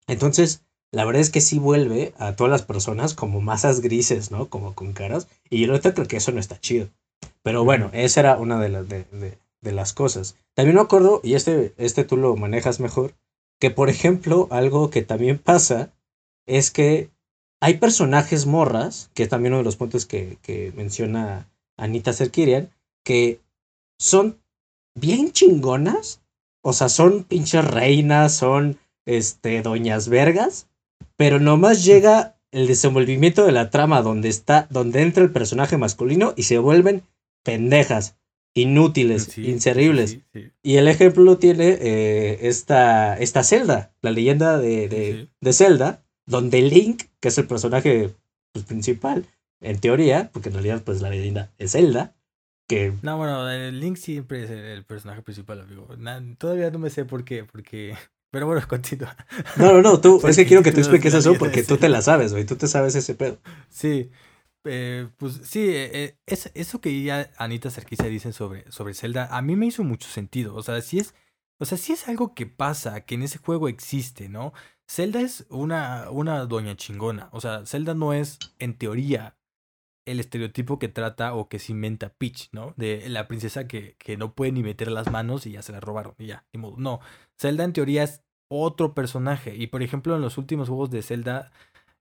Entonces, 0.08 0.64
la 0.92 1.06
verdad 1.06 1.22
es 1.22 1.30
que 1.30 1.42
sí 1.42 1.60
vuelve 1.60 2.14
a 2.18 2.36
todas 2.36 2.52
las 2.52 2.62
personas 2.62 3.14
como 3.14 3.42
masas 3.42 3.82
grises, 3.82 4.32
¿no? 4.32 4.50
Como 4.50 4.74
con 4.74 4.94
caras. 4.94 5.28
Y 5.50 5.66
yo 5.66 5.80
creo 5.80 6.08
que 6.08 6.18
eso 6.18 6.32
no 6.32 6.40
está 6.40 6.60
chido. 6.60 6.90
Pero 7.44 7.66
bueno, 7.66 7.90
esa 7.94 8.22
era 8.22 8.38
una 8.38 8.60
de, 8.60 8.70
las 8.70 8.88
de, 8.88 9.06
de, 9.62 9.72
las 9.72 9.94
cosas. 9.94 10.38
También 10.54 10.76
me 10.76 10.82
acuerdo, 10.82 11.20
y 11.24 11.34
este, 11.34 11.74
este 11.78 12.04
tú 12.04 12.16
lo 12.18 12.36
manejas 12.36 12.80
mejor, 12.80 13.16
que 13.60 13.72
por 13.72 13.90
ejemplo, 13.90 14.48
algo 14.52 14.90
que 14.90 15.02
también 15.02 15.40
pasa 15.40 15.94
es 16.46 16.72
que 16.72 17.10
hay 17.60 17.78
personajes 17.78 18.46
morras, 18.46 19.12
que 19.14 19.24
es 19.24 19.30
también 19.30 19.54
uno 19.54 19.60
de 19.60 19.66
los 19.66 19.76
puntos 19.76 20.06
que, 20.06 20.38
que 20.42 20.72
menciona 20.76 21.50
Anita 21.76 22.14
Serkirian, 22.14 22.70
que 23.04 23.42
son 24.00 24.40
bien 25.00 25.32
chingonas. 25.32 26.22
O 26.62 26.74
sea, 26.74 26.90
son 26.90 27.24
pinches 27.24 27.66
reinas, 27.66 28.36
son 28.36 28.78
este, 29.06 29.62
doñas 29.62 30.10
vergas. 30.10 30.68
Pero 31.16 31.40
nomás 31.40 31.84
llega 31.86 32.38
el 32.52 32.68
desenvolvimiento 32.68 33.46
de 33.46 33.52
la 33.52 33.70
trama 33.70 34.02
donde 34.02 34.30
está, 34.30 34.68
donde 34.70 35.02
entra 35.02 35.24
el 35.24 35.32
personaje 35.32 35.78
masculino 35.78 36.34
y 36.36 36.44
se 36.44 36.58
vuelven 36.58 37.04
pendejas, 37.44 38.18
inútiles, 38.54 39.38
inservibles. 39.38 40.20
Y 40.64 40.76
el 40.78 40.88
ejemplo 40.88 41.38
tiene 41.38 41.78
eh, 41.80 42.40
esta, 42.42 43.18
esta 43.18 43.44
Zelda, 43.44 43.94
la 44.02 44.12
leyenda 44.12 44.58
de, 44.58 44.88
de, 44.90 45.30
de, 45.40 45.54
Zelda, 45.54 46.04
donde 46.26 46.62
Link, 46.62 47.04
que 47.20 47.30
es 47.30 47.38
el 47.38 47.48
personaje 47.48 48.14
pues, 48.52 48.66
principal, 48.66 49.26
en 49.62 49.80
teoría, 49.80 50.30
porque 50.34 50.50
en 50.50 50.56
realidad 50.56 50.84
pues 50.84 51.02
la 51.02 51.10
leyenda 51.10 51.54
es 51.58 51.72
Zelda, 51.72 52.16
no, 53.02 53.18
bueno, 53.18 53.72
Link 53.72 53.98
siempre 53.98 54.44
es 54.44 54.50
el 54.50 54.84
personaje 54.84 55.22
principal, 55.22 55.62
amigo. 55.62 55.88
todavía 56.38 56.70
no 56.72 56.80
me 56.80 56.90
sé 56.90 57.06
por 57.06 57.24
qué, 57.24 57.44
porque... 57.44 57.96
Pero 58.30 58.46
bueno, 58.46 58.62
continúa. 58.68 59.16
No, 59.56 59.74
no, 59.74 59.82
no, 59.82 60.02
tú, 60.02 60.22
es 60.28 60.36
que 60.36 60.46
quiero 60.46 60.62
que 60.62 60.72
tú 60.72 60.80
expliques 60.80 61.14
eso 61.14 61.36
porque 61.36 61.64
tú 61.64 61.78
te 61.78 61.90
la 61.90 62.02
sabes, 62.02 62.34
güey, 62.34 62.46
tú 62.46 62.56
te 62.56 62.68
sabes 62.68 62.96
ese 62.96 63.16
pedo. 63.16 63.40
Sí, 63.70 64.12
eh, 64.66 65.08
pues 65.18 65.40
sí, 65.44 65.70
eh, 65.70 65.92
eh, 65.94 66.18
es, 66.26 66.52
eso 66.54 66.82
que 66.82 67.02
ya 67.02 67.32
Anita 67.38 67.70
Sarkisia 67.70 68.08
dicen 68.08 68.34
sobre, 68.34 68.70
sobre 68.72 68.94
Zelda, 68.94 69.28
a 69.32 69.42
mí 69.42 69.56
me 69.56 69.68
hizo 69.68 69.84
mucho 69.84 70.10
sentido. 70.10 70.56
O 70.56 70.64
sea, 70.64 70.82
sí 70.82 71.00
es, 71.00 71.16
o 71.58 71.66
sea, 71.66 71.78
sí 71.78 71.94
es 71.94 72.08
algo 72.08 72.34
que 72.34 72.46
pasa, 72.46 73.02
que 73.02 73.16
en 73.16 73.24
ese 73.24 73.40
juego 73.40 73.70
existe, 73.70 74.30
¿no? 74.30 74.54
Zelda 74.90 75.22
es 75.22 75.46
una, 75.50 76.10
una 76.12 76.46
doña 76.46 76.76
chingona. 76.76 77.30
O 77.32 77.42
sea, 77.42 77.66
Zelda 77.66 77.94
no 77.94 78.14
es, 78.14 78.40
en 78.60 78.78
teoría, 78.78 79.37
el 80.08 80.20
estereotipo 80.20 80.80
que 80.80 80.88
trata 80.88 81.34
o 81.34 81.50
que 81.50 81.60
se 81.60 81.74
inventa 81.74 82.10
Peach, 82.10 82.50
¿no? 82.54 82.74
De 82.78 83.08
la 83.10 83.28
princesa 83.28 83.68
que, 83.68 83.96
que 84.00 84.18
no 84.18 84.34
puede 84.34 84.54
ni 84.54 84.64
meter 84.64 84.90
las 84.90 85.12
manos 85.12 85.46
y 85.46 85.52
ya 85.52 85.62
se 85.62 85.74
la 85.74 85.80
robaron 85.82 86.16
y 86.18 86.28
ya, 86.28 86.46
ni 86.54 86.60
modo. 86.60 86.78
No, 86.78 87.02
Zelda 87.38 87.64
en 87.64 87.74
teoría 87.74 88.04
es 88.04 88.24
otro 88.50 88.94
personaje 88.94 89.56
y 89.56 89.68
por 89.68 89.84
ejemplo 89.84 90.16
en 90.16 90.22
los 90.22 90.38
últimos 90.38 90.70
juegos 90.70 90.90
de 90.90 91.02
Zelda 91.02 91.52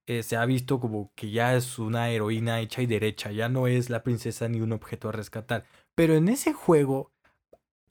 eh, 0.06 0.22
se 0.22 0.36
ha 0.36 0.46
visto 0.46 0.78
como 0.78 1.10
que 1.16 1.30
ya 1.30 1.56
es 1.56 1.80
una 1.80 2.10
heroína 2.10 2.60
hecha 2.60 2.80
y 2.80 2.86
derecha, 2.86 3.32
ya 3.32 3.48
no 3.48 3.66
es 3.66 3.90
la 3.90 4.04
princesa 4.04 4.48
ni 4.48 4.60
un 4.60 4.72
objeto 4.72 5.08
a 5.08 5.12
rescatar. 5.12 5.64
Pero 5.96 6.14
en 6.14 6.28
ese 6.28 6.52
juego, 6.52 7.10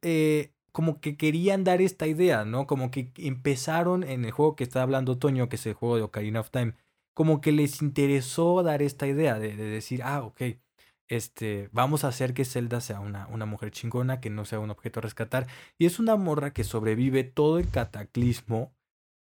eh, 0.01 0.54
como 0.71 1.01
que 1.01 1.17
querían 1.17 1.63
dar 1.65 1.82
esta 1.82 2.08
idea, 2.08 2.45
¿no? 2.45 2.67
Como 2.67 2.91
que 2.91 3.12
empezaron 3.17 4.04
en 4.04 4.25
el 4.25 4.32
juego 4.32 4.56
que 4.56 4.63
está 4.63 4.82
hablando 4.82 5.17
Toño, 5.17 5.49
que 5.49 5.58
es 5.58 5.65
el 5.65 5.73
juego 5.73 5.97
de 5.97 6.04
Ocarina 6.04 6.39
of 6.39 6.51
Time 6.51 6.75
como 7.15 7.41
que 7.41 7.51
les 7.51 7.82
interesó 7.82 8.62
dar 8.62 8.82
esta 8.82 9.08
idea 9.08 9.39
de, 9.39 9.56
decir, 9.56 10.04
ah, 10.04 10.21
ok, 10.21 10.41
este, 11.08 11.69
vamos 11.71 12.04
a 12.04 12.10
hacer 12.10 12.34
que 12.34 12.45
Zelda 12.45 12.82
sea 12.82 12.99
una, 12.99 13.28
una, 13.28 13.45
mujer 13.45 13.71
chingona, 13.71 14.19
que 14.19 14.30
no 14.30 14.43
sea 14.43 14.60
un 14.60 14.69
objeto 14.69 14.99
a 14.99 15.04
rescatar. 15.04 15.47
Y 15.80 15.86
es 15.86 15.97
una 15.97 16.17
morra 16.17 16.51
que 16.51 16.63
sobrevive 16.63 17.23
todo 17.23 17.58
el 17.58 17.69
cataclismo, 17.69 18.75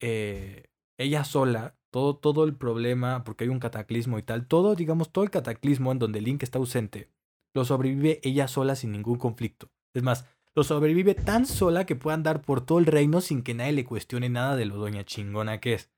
eh, 0.01 0.64
ella 0.98 1.24
sola, 1.24 1.77
todo, 1.90 2.16
todo 2.16 2.44
el 2.44 2.55
problema, 2.55 3.24
porque 3.24 3.44
hay 3.44 3.51
un 3.51 3.59
cataclismo 3.59 4.18
y 4.18 4.22
tal, 4.22 4.46
todo, 4.46 4.74
digamos, 4.74 5.11
todo 5.11 5.24
el 5.24 5.31
cataclismo 5.31 5.90
en 5.90 5.98
donde 5.98 6.20
Link 6.20 6.42
está 6.42 6.59
ausente, 6.59 7.09
lo 7.55 7.64
sobrevive 7.64 8.20
ella 8.22 8.48
sola 8.48 8.77
sin 8.77 8.92
ningún 8.92 9.16
conflicto. 9.16 9.70
Es 9.94 10.03
más, 10.03 10.27
lo 10.55 10.62
sobrevive 10.62 11.14
tan 11.14 11.46
sola 11.46 11.87
que 11.87 11.96
puede 11.96 12.16
andar 12.16 12.42
por 12.42 12.61
todo 12.61 12.81
el 12.81 12.87
reino 12.87 13.22
sin 13.22 13.42
que 13.42 13.55
nadie 13.55 13.72
le 13.72 13.85
cuestione 13.87 14.29
nada 14.29 14.57
de 14.57 14.66
lo 14.66 14.77
doña 14.77 15.05
chingona 15.05 15.59
que 15.59 15.74
es. 15.74 15.90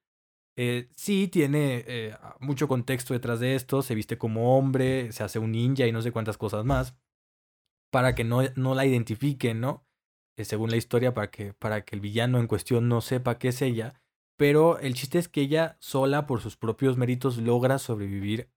Eh, 0.62 0.90
sí, 0.94 1.27
tiene 1.27 1.85
eh, 1.87 2.14
mucho 2.38 2.68
contexto 2.68 3.14
detrás 3.14 3.40
de 3.40 3.55
esto. 3.55 3.81
Se 3.81 3.94
viste 3.94 4.18
como 4.18 4.59
hombre, 4.59 5.11
se 5.11 5.23
hace 5.25 5.38
un 5.38 5.53
ninja 5.53 5.87
y 5.87 5.92
no 5.92 6.03
sé 6.03 6.12
cuántas 6.12 6.37
cosas 6.37 6.66
más. 6.66 6.94
Para 7.90 8.14
que 8.14 8.25
no, 8.25 8.42
no 8.57 8.75
la 8.75 8.85
identifiquen, 8.85 9.59
¿no? 9.62 9.87
Eh, 10.37 10.44
según 10.44 10.70
la 10.70 10.77
historia, 10.77 11.14
para 11.14 11.31
que, 11.31 11.55
para 11.55 11.87
que 11.87 11.96
el 11.96 12.03
villano 12.03 12.38
en 12.38 12.46
cuestión 12.46 12.90
no 12.90 13.01
sepa 13.01 13.38
qué 13.38 13.49
es 13.49 13.62
ella. 13.62 14.03
Pero 14.37 14.79
el 14.81 14.92
chiste 14.92 15.18
es 15.18 15.31
que 15.31 15.40
ella 15.40 15.79
sola, 15.81 16.27
por 16.27 16.42
sus 16.42 16.59
propios 16.59 16.99
méritos, 16.99 17.38
logra 17.38 17.79
sobrevivir 17.79 18.51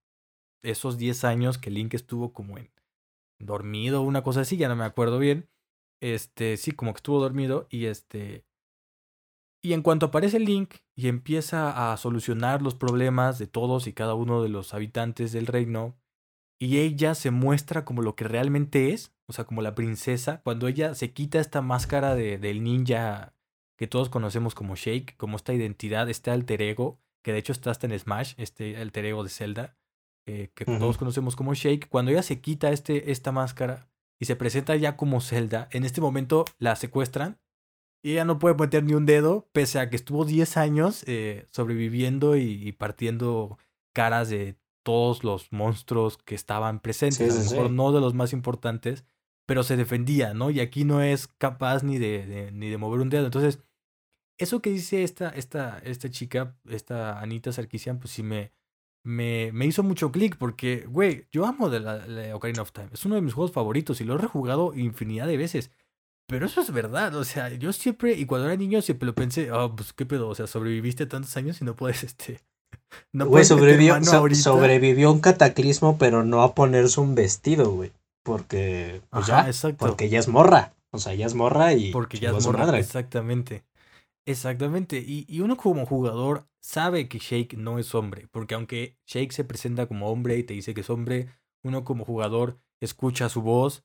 esos 0.61 0.97
10 0.97 1.23
años 1.23 1.57
que 1.57 1.71
Link 1.71 1.93
estuvo 1.93 2.33
como 2.33 2.57
en 2.57 2.69
dormido, 3.39 4.01
una 4.01 4.23
cosa 4.23 4.41
así, 4.41 4.57
ya 4.57 4.67
no 4.67 4.75
me 4.75 4.83
acuerdo 4.83 5.19
bien. 5.19 5.49
Este, 6.01 6.57
sí, 6.57 6.73
como 6.73 6.91
que 6.91 6.97
estuvo 6.97 7.21
dormido 7.21 7.65
y 7.69 7.85
este 7.85 8.45
y 9.63 9.71
en 9.73 9.81
cuanto 9.81 10.07
aparece 10.07 10.39
Link 10.39 10.75
y 10.93 11.07
empieza 11.07 11.91
a 11.91 11.97
solucionar 11.97 12.61
los 12.61 12.75
problemas 12.75 13.39
de 13.39 13.47
todos 13.47 13.87
y 13.87 13.93
cada 13.93 14.13
uno 14.13 14.43
de 14.43 14.49
los 14.49 14.73
habitantes 14.73 15.31
del 15.31 15.47
reino, 15.47 15.97
y 16.59 16.79
ella 16.79 17.15
se 17.15 17.31
muestra 17.31 17.85
como 17.85 18.01
lo 18.01 18.15
que 18.15 18.25
realmente 18.25 18.93
es, 18.93 19.13
o 19.25 19.33
sea, 19.33 19.45
como 19.45 19.61
la 19.61 19.73
princesa, 19.73 20.41
cuando 20.43 20.67
ella 20.67 20.95
se 20.95 21.13
quita 21.13 21.39
esta 21.39 21.61
máscara 21.61 22.13
de, 22.13 22.37
del 22.37 22.63
ninja 22.63 23.33
que 23.77 23.87
todos 23.87 24.09
conocemos 24.09 24.53
como 24.53 24.75
Shake, 24.75 25.15
como 25.17 25.37
esta 25.37 25.53
identidad, 25.53 26.09
este 26.09 26.29
alter 26.29 26.61
ego, 26.61 26.99
que 27.23 27.31
de 27.31 27.39
hecho 27.39 27.53
está 27.53 27.71
hasta 27.71 27.87
en 27.87 27.97
Smash, 27.97 28.33
este 28.37 28.77
alter 28.77 29.05
ego 29.05 29.23
de 29.23 29.29
Zelda, 29.29 29.77
eh, 30.27 30.51
que 30.53 30.65
todos 30.65 30.97
conocemos 30.97 31.35
como 31.35 31.53
Shake, 31.53 31.87
cuando 31.87 32.11
ella 32.11 32.23
se 32.23 32.41
quita 32.41 32.71
este, 32.71 33.11
esta 33.11 33.31
máscara 33.31 33.89
y 34.19 34.25
se 34.25 34.35
presenta 34.35 34.75
ya 34.75 34.97
como 34.97 35.21
Zelda, 35.21 35.69
en 35.71 35.85
este 35.85 36.01
momento 36.01 36.45
la 36.59 36.75
secuestran 36.75 37.39
y 38.03 38.11
ella 38.11 38.25
no 38.25 38.37
puede 38.37 38.55
meter 38.55 38.83
ni 38.83 38.93
un 38.93 39.05
dedo, 39.05 39.47
pese 39.53 39.79
a 39.79 39.89
que 39.89 39.95
estuvo 39.95 40.25
10 40.25 40.57
años 40.57 41.03
eh, 41.07 41.47
sobreviviendo 41.51 42.35
y, 42.35 42.71
partiendo 42.73 43.57
caras 43.93 44.29
de 44.29 44.57
todos 44.83 45.23
los 45.23 45.51
monstruos 45.51 46.17
que 46.17 46.35
estaban 46.35 46.81
presentes. 46.81 47.31
a 47.31 47.43
lo 47.43 47.49
mejor 47.49 47.71
no 47.71 47.91
de 47.93 48.01
los 48.01 48.13
más 48.13 48.33
importantes, 48.33 49.05
pero 49.45 49.63
se 49.63 49.77
defendía, 49.77 50.33
¿no? 50.33 50.51
Y 50.51 50.59
aquí 50.59 50.83
no 50.83 51.01
es 51.01 51.27
capaz 51.27 51.83
ni 51.83 51.97
de, 51.97 52.51
ni 52.51 52.69
de 52.69 52.77
mover 52.77 52.99
un 52.99 53.09
dedo. 53.09 53.25
Entonces, 53.25 53.61
eso 54.37 54.61
que 54.61 54.71
dice 54.71 55.03
esta, 55.03 55.29
esta, 55.29 55.79
esta 55.79 56.09
chica, 56.09 56.57
esta 56.67 57.19
Anita 57.21 57.51
Sarkisian, 57.51 57.99
pues 57.99 58.11
sí 58.11 58.23
me, 58.23 58.51
me, 59.03 59.51
me 59.53 59.65
hizo 59.65 59.83
mucho 59.83 60.11
clic 60.11 60.37
porque, 60.37 60.85
güey, 60.87 61.27
yo 61.31 61.45
amo 61.45 61.69
de 61.69 61.79
la, 61.79 62.35
Ocarina 62.35 62.61
of 62.61 62.71
Time. 62.71 62.89
Es 62.91 63.05
uno 63.05 63.15
de 63.15 63.21
mis 63.21 63.33
juegos 63.33 63.51
favoritos 63.51 64.01
y 64.01 64.03
lo 64.05 64.15
he 64.15 64.17
rejugado 64.17 64.73
infinidad 64.73 65.27
de 65.27 65.37
veces. 65.37 65.71
Pero 66.27 66.45
eso 66.45 66.61
es 66.61 66.71
verdad, 66.71 67.15
o 67.15 67.25
sea, 67.25 67.49
yo 67.49 67.73
siempre, 67.73 68.13
y 68.13 68.25
cuando 68.25 68.47
era 68.47 68.55
niño 68.55 68.81
siempre 68.81 69.07
lo 69.07 69.15
pensé, 69.15 69.51
oh, 69.51 69.75
pues 69.75 69.93
qué 69.93 70.05
pedo, 70.05 70.29
o 70.29 70.35
sea, 70.35 70.47
sobreviviste 70.47 71.05
tantos 71.05 71.35
años 71.37 71.61
y 71.61 71.65
no 71.65 71.75
puedes, 71.75 72.03
este... 72.03 72.39
No 73.11 73.27
güey, 73.27 73.43
sobrevivió, 73.43 74.03
sobrevivió 74.03 75.11
un 75.11 75.19
cataclismo, 75.19 75.97
pero 75.97 76.23
no 76.23 76.43
a 76.43 76.53
ponerse 76.53 77.01
un 77.01 77.15
vestido, 77.15 77.71
güey. 77.71 77.91
Porque, 78.23 79.01
pues 79.09 79.27
ya, 79.27 79.49
porque 79.77 80.09
ya 80.09 80.19
es 80.19 80.27
morra. 80.27 80.73
O 80.91 80.99
sea, 80.99 81.15
ya 81.15 81.25
es 81.25 81.33
morra 81.33 81.73
y... 81.73 81.91
Porque 81.91 82.19
ya 82.19 82.31
es 82.31 82.45
morra, 82.45 82.77
exactamente. 82.77 83.63
Exactamente, 84.25 85.03
y, 85.05 85.25
y, 85.27 85.41
uno 85.41 85.57
como 85.57 85.85
jugador 85.85 86.47
sabe 86.61 87.09
que 87.09 87.19
Shake 87.19 87.57
no 87.57 87.77
es 87.77 87.93
hombre, 87.93 88.29
porque 88.31 88.55
aunque 88.55 88.97
Shake 89.05 89.33
se 89.33 89.43
presenta 89.43 89.85
como 89.85 90.09
hombre 90.09 90.37
y 90.37 90.43
te 90.43 90.53
dice 90.53 90.73
que 90.73 90.79
es 90.79 90.89
hombre, 90.89 91.27
uno 91.61 91.83
como 91.83 92.05
jugador 92.05 92.57
escucha 92.79 93.27
su 93.27 93.41
voz, 93.41 93.83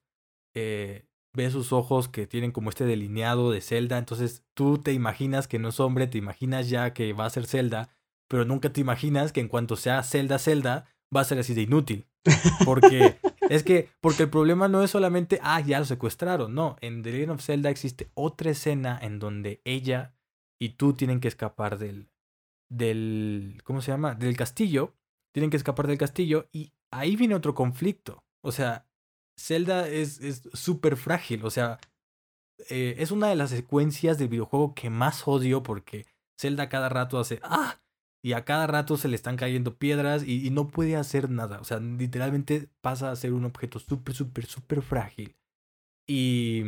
eh, 0.55 1.08
ve 1.35 1.51
sus 1.51 1.73
ojos 1.73 2.09
que 2.09 2.27
tienen 2.27 2.53
como 2.53 2.71
este 2.71 2.85
delineado 2.85 3.51
de 3.51 3.61
Zelda, 3.61 3.99
entonces 3.99 4.45
tú 4.55 4.79
te 4.79 4.93
imaginas 4.93 5.49
que 5.49 5.59
no 5.59 5.69
es 5.69 5.81
hombre, 5.81 6.07
te 6.07 6.19
imaginas 6.19 6.69
ya 6.69 6.93
que 6.95 7.13
va 7.13 7.27
a 7.27 7.31
ser 7.31 7.47
Zelda, 7.47 7.91
pero 8.29 8.45
nunca 8.45 8.73
te 8.73 8.81
imaginas 8.81 9.33
que 9.33 9.41
en 9.41 9.49
cuanto 9.49 9.77
sea 9.77 10.03
Zelda 10.03 10.39
Zelda 10.39 10.87
va 11.15 11.21
a 11.23 11.25
ser 11.25 11.39
así 11.39 11.55
de 11.55 11.63
inútil. 11.63 12.07
Porque 12.65 13.19
es 13.49 13.63
que 13.63 13.89
porque 14.01 14.25
el 14.25 14.31
problema 14.31 14.69
no 14.69 14.83
es 14.83 14.91
solamente 14.91 15.41
ah, 15.43 15.61
ya 15.61 15.79
lo 15.79 15.85
secuestraron, 15.85 16.55
no, 16.55 16.77
en 16.81 17.03
The 17.03 17.13
Legend 17.13 17.31
of 17.33 17.43
Zelda 17.43 17.71
existe 17.71 18.11
otra 18.15 18.51
escena 18.51 18.99
en 19.01 19.19
donde 19.19 19.61
ella 19.65 20.15
y 20.61 20.71
tú 20.71 20.93
tienen 20.95 21.21
que 21.21 21.29
escapar 21.29 21.79
del 21.79 22.11
del 22.71 23.61
¿cómo 23.65 23.81
se 23.81 23.93
llama? 23.93 24.15
del 24.15 24.37
castillo, 24.37 24.95
tienen 25.33 25.51
que 25.51 25.57
escapar 25.57 25.87
del 25.87 25.99
castillo 25.99 26.49
y 26.53 26.73
ahí 26.91 27.17
viene 27.17 27.35
otro 27.35 27.55
conflicto. 27.55 28.25
O 28.43 28.53
sea, 28.53 28.88
Zelda 29.39 29.89
es 29.89 30.43
súper 30.53 30.97
frágil. 30.97 31.45
O 31.45 31.51
sea, 31.51 31.79
eh, 32.69 32.97
es 32.99 33.11
una 33.11 33.29
de 33.29 33.37
las 33.37 33.51
secuencias 33.51 34.19
del 34.19 34.29
videojuego 34.29 34.75
que 34.75 34.91
más 34.91 35.27
odio 35.27 35.63
porque 35.63 36.07
Zelda 36.39 36.69
cada 36.69 36.89
rato 36.89 37.19
hace 37.19 37.41
¡ah! 37.43 37.81
Y 38.21 38.33
a 38.33 38.45
cada 38.45 38.67
rato 38.67 38.97
se 38.97 39.07
le 39.07 39.15
están 39.15 39.37
cayendo 39.37 39.79
piedras 39.79 40.25
y, 40.27 40.45
y 40.45 40.51
no 40.51 40.69
puede 40.69 40.97
hacer 40.97 41.31
nada. 41.31 41.61
O 41.61 41.65
sea, 41.65 41.79
literalmente 41.79 42.69
pasa 42.81 43.11
a 43.13 43.17
ser 43.17 43.33
un 43.33 43.45
objeto 43.45 43.79
súper, 43.79 44.15
súper, 44.15 44.47
súper 44.47 44.83
frágil. 44.83 45.37
Y, 46.07 46.65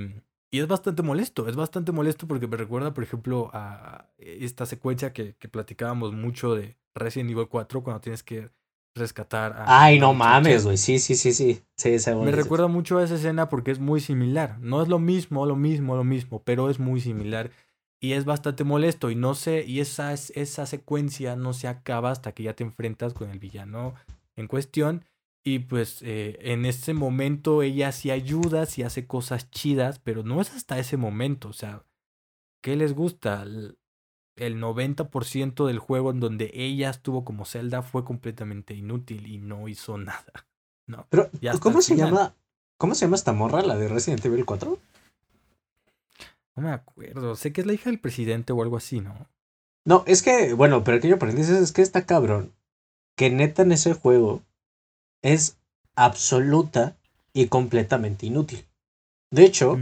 y 0.53 0.61
es 0.61 0.69
bastante 0.69 1.03
molesto. 1.03 1.49
Es 1.49 1.57
bastante 1.57 1.91
molesto 1.91 2.29
porque 2.29 2.47
me 2.47 2.57
recuerda, 2.57 2.95
por 2.95 3.03
ejemplo, 3.03 3.51
a 3.53 4.13
esta 4.19 4.65
secuencia 4.65 5.13
que, 5.13 5.35
que 5.37 5.49
platicábamos 5.49 6.13
mucho 6.13 6.55
de 6.55 6.79
Resident 6.95 7.31
Evil 7.31 7.49
4 7.49 7.83
cuando 7.83 8.01
tienes 8.01 8.23
que 8.23 8.51
rescatar 8.95 9.53
a. 9.53 9.85
Ay, 9.85 9.99
no 9.99 10.15
mames, 10.15 10.65
güey. 10.65 10.77
Sí, 10.77 10.99
sí, 10.99 11.15
sí, 11.15 11.33
sí. 11.33 11.63
sí 11.77 11.97
Me 12.15 12.33
recuerda 12.33 12.67
mucho 12.69 12.99
a 12.99 13.05
esa 13.05 13.15
escena 13.15 13.49
porque 13.49 13.71
es 13.71 13.79
muy 13.79 14.01
similar. 14.01 14.59
No 14.61 14.83
es 14.83 14.89
lo 14.89 14.99
mismo, 14.99 15.47
lo 15.47 15.57
mismo, 15.57 15.97
lo 15.97 16.05
mismo, 16.05 16.43
pero 16.43 16.71
es 16.71 16.79
muy 16.79 17.01
similar. 17.01 17.51
Y 18.01 18.13
es 18.13 18.25
bastante 18.25 18.65
molesto. 18.65 19.11
Y 19.11 19.15
no 19.15 19.35
sé, 19.35 19.65
y 19.67 19.81
esa, 19.81 20.13
esa 20.13 20.67
secuencia 20.67 21.37
no 21.37 21.53
se 21.53 21.69
acaba 21.69 22.11
hasta 22.11 22.33
que 22.33 22.45
ya 22.45 22.55
te 22.55 22.65
enfrentas 22.65 23.15
con 23.15 23.31
el 23.31 23.39
villano 23.39 23.95
en 24.37 24.47
cuestión. 24.47 25.05
Y 25.43 25.61
pues 25.61 26.03
eh, 26.03 26.39
en 26.41 26.67
ese 26.67 26.93
momento 26.93 27.63
ella 27.63 27.93
sí 27.93 28.11
ayuda, 28.11 28.67
sí 28.67 28.83
hace 28.83 29.07
cosas 29.07 29.51
chidas, 29.51 29.99
pero 29.99 30.23
no 30.23 30.41
es 30.41 30.51
hasta 30.51 30.79
ese 30.79 30.97
momento. 30.97 31.49
O 31.49 31.53
sea, 31.53 31.85
¿qué 32.63 32.77
les 32.77 32.95
gusta? 32.95 33.47
El 34.41 34.61
90% 34.61 35.67
del 35.67 35.79
juego 35.79 36.11
en 36.11 36.21
donde 36.21 36.51
ella 36.55 36.91
estuvo 36.91 37.25
como 37.25 37.45
Zelda 37.45 37.83
fue 37.83 38.05
completamente 38.05 38.75
inútil 38.75 39.27
y 39.27 39.39
no 39.39 39.69
hizo 39.69 39.99
nada. 39.99 40.33
No. 40.87 41.07
Pero, 41.09 41.31
¿cómo 41.61 41.83
se 41.83 41.95
llama? 41.95 42.35
¿Cómo 42.77 42.97
se 42.97 43.03
llama 43.05 43.15
esta 43.15 43.33
morra, 43.33 43.63
la 43.63 43.77
de 43.77 43.87
Resident 43.87 44.25
Evil 44.25 44.45
4? 44.45 44.77
No 46.57 46.63
me 46.65 46.73
acuerdo. 46.73 47.37
Sé 47.37 47.53
que 47.53 47.61
es 47.61 47.67
la 47.69 47.75
hija 47.75 47.91
del 47.91 48.01
presidente 48.01 48.53
o 48.53 48.61
algo 48.61 48.77
así, 48.77 49.01
¿no? 49.01 49.15
No, 49.85 50.03
es 50.09 50.25
que, 50.25 50.53
bueno, 50.53 50.83
pero 50.83 51.01
que 51.01 51.07
yo 51.07 51.15
aprendí 51.15 51.43
es 51.43 51.71
que 51.71 51.83
está 51.83 52.07
cabrón. 52.07 52.53
Que 53.17 53.31
neta 53.31 53.63
en 53.63 53.71
ese 53.71 53.95
juego 53.95 54.43
es 55.23 55.59
absoluta 55.95 56.97
y 57.33 57.47
completamente 57.47 58.27
inútil. 58.27 58.67
De 59.31 59.45
hecho, 59.45 59.79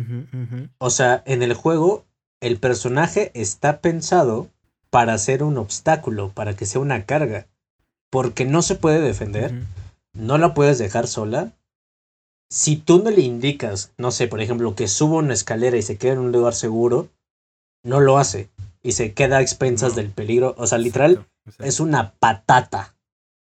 o 0.78 0.90
sea, 0.90 1.22
en 1.24 1.42
el 1.42 1.54
juego 1.54 2.04
el 2.40 2.58
personaje 2.58 3.30
está 3.34 3.80
pensado 3.80 4.48
para 4.90 5.18
ser 5.18 5.42
un 5.42 5.58
obstáculo, 5.58 6.30
para 6.30 6.54
que 6.54 6.66
sea 6.66 6.80
una 6.80 7.04
carga, 7.04 7.46
porque 8.10 8.44
no 8.44 8.62
se 8.62 8.74
puede 8.74 9.00
defender, 9.00 9.52
no 10.14 10.38
la 10.38 10.54
puedes 10.54 10.78
dejar 10.78 11.06
sola. 11.06 11.52
Si 12.50 12.76
tú 12.76 13.02
no 13.02 13.10
le 13.10 13.20
indicas, 13.20 13.92
no 13.98 14.10
sé, 14.10 14.28
por 14.28 14.40
ejemplo, 14.40 14.74
que 14.74 14.88
suba 14.88 15.18
una 15.18 15.34
escalera 15.34 15.76
y 15.76 15.82
se 15.82 15.98
quede 15.98 16.12
en 16.12 16.18
un 16.18 16.32
lugar 16.32 16.54
seguro, 16.54 17.08
no 17.82 18.00
lo 18.00 18.18
hace 18.18 18.48
y 18.82 18.92
se 18.92 19.12
queda 19.12 19.38
a 19.38 19.42
expensas 19.42 19.94
del 19.94 20.10
peligro. 20.10 20.54
O 20.56 20.66
sea, 20.66 20.78
literal, 20.78 21.26
es 21.58 21.80
una 21.80 22.12
patata 22.18 22.96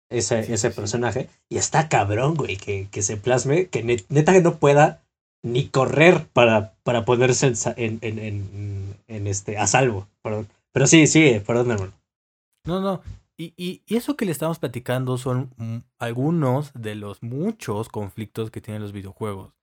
ese, 0.10 0.54
ese 0.54 0.70
personaje. 0.70 1.30
Y 1.50 1.58
está 1.58 1.90
cabrón, 1.90 2.36
güey, 2.36 2.58
que, 2.58 2.88
que 2.92 3.02
se 3.02 3.18
plasme, 3.18 3.68
que 3.68 3.84
neta 3.84 4.34
que 4.34 4.42
no 4.42 4.58
pueda 4.58 5.02
ni 5.44 5.68
correr 5.68 6.28
para, 6.28 6.74
para 6.84 7.06
ponerse 7.06 7.54
en, 7.78 8.00
en, 8.02 8.20
en, 8.20 8.96
en, 9.08 9.28
este, 9.28 9.58
a 9.58 9.68
salvo. 9.68 10.08
Perdón. 10.22 10.48
Pero 10.72 10.88
sí, 10.88 11.08
sí, 11.08 11.42
perdón, 11.46 11.72
hermano. 11.72 11.94
No, 12.66 12.80
no. 12.80 13.02
Y, 13.38 13.54
y, 13.58 13.82
eso 13.96 14.16
que 14.16 14.26
le 14.26 14.32
estamos 14.32 14.60
platicando 14.60 15.18
son 15.18 15.50
algunos 15.98 16.72
de 16.74 16.94
los 16.96 17.24
muchos 17.24 17.90
conflictos 17.90 18.52
que 18.52 18.62
tienen 18.62 18.84
los 18.84 18.92
videojuegos. 18.92 19.54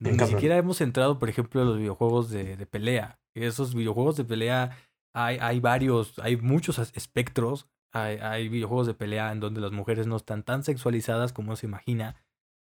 Ni 0.00 0.18
siquiera 0.26 0.56
hemos 0.56 0.80
entrado, 0.80 1.18
por 1.18 1.28
ejemplo, 1.28 1.60
en 1.60 1.68
los 1.68 1.78
videojuegos 1.78 2.30
de, 2.30 2.56
de 2.56 2.66
pelea. 2.66 3.18
Esos 3.34 3.74
videojuegos 3.74 4.16
de 4.16 4.24
pelea 4.24 4.78
hay, 5.12 5.36
hay 5.40 5.60
varios, 5.60 6.18
hay 6.20 6.36
muchos 6.36 6.78
espectros. 6.78 7.66
Hay, 7.92 8.16
hay 8.18 8.48
videojuegos 8.48 8.86
de 8.86 8.94
pelea 8.94 9.32
en 9.32 9.40
donde 9.40 9.60
las 9.60 9.72
mujeres 9.72 10.06
no 10.06 10.16
están 10.16 10.42
tan 10.42 10.62
sexualizadas 10.62 11.32
como 11.32 11.56
se 11.56 11.66
imagina 11.66 12.16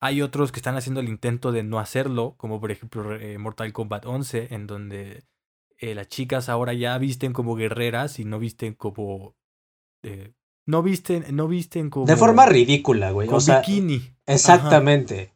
hay 0.01 0.23
otros 0.23 0.51
que 0.51 0.59
están 0.59 0.75
haciendo 0.75 0.99
el 0.99 1.09
intento 1.09 1.51
de 1.51 1.61
no 1.63 1.79
hacerlo, 1.79 2.33
como 2.37 2.59
por 2.59 2.71
ejemplo 2.71 3.15
eh, 3.15 3.37
Mortal 3.37 3.71
Kombat 3.71 4.07
11, 4.07 4.47
en 4.49 4.65
donde 4.65 5.23
eh, 5.77 5.93
las 5.93 6.09
chicas 6.09 6.49
ahora 6.49 6.73
ya 6.73 6.97
visten 6.97 7.33
como 7.33 7.55
guerreras 7.55 8.19
y 8.19 8.25
no 8.25 8.39
visten 8.39 8.73
como... 8.73 9.35
Eh, 10.03 10.33
no 10.65 10.81
visten, 10.81 11.25
no 11.35 11.47
visten 11.47 11.91
como... 11.91 12.07
De 12.07 12.17
forma 12.17 12.47
ridícula, 12.47 13.11
güey. 13.11 13.29
o 13.29 13.39
sea, 13.39 13.59
bikini. 13.59 14.01
Exactamente. 14.25 15.35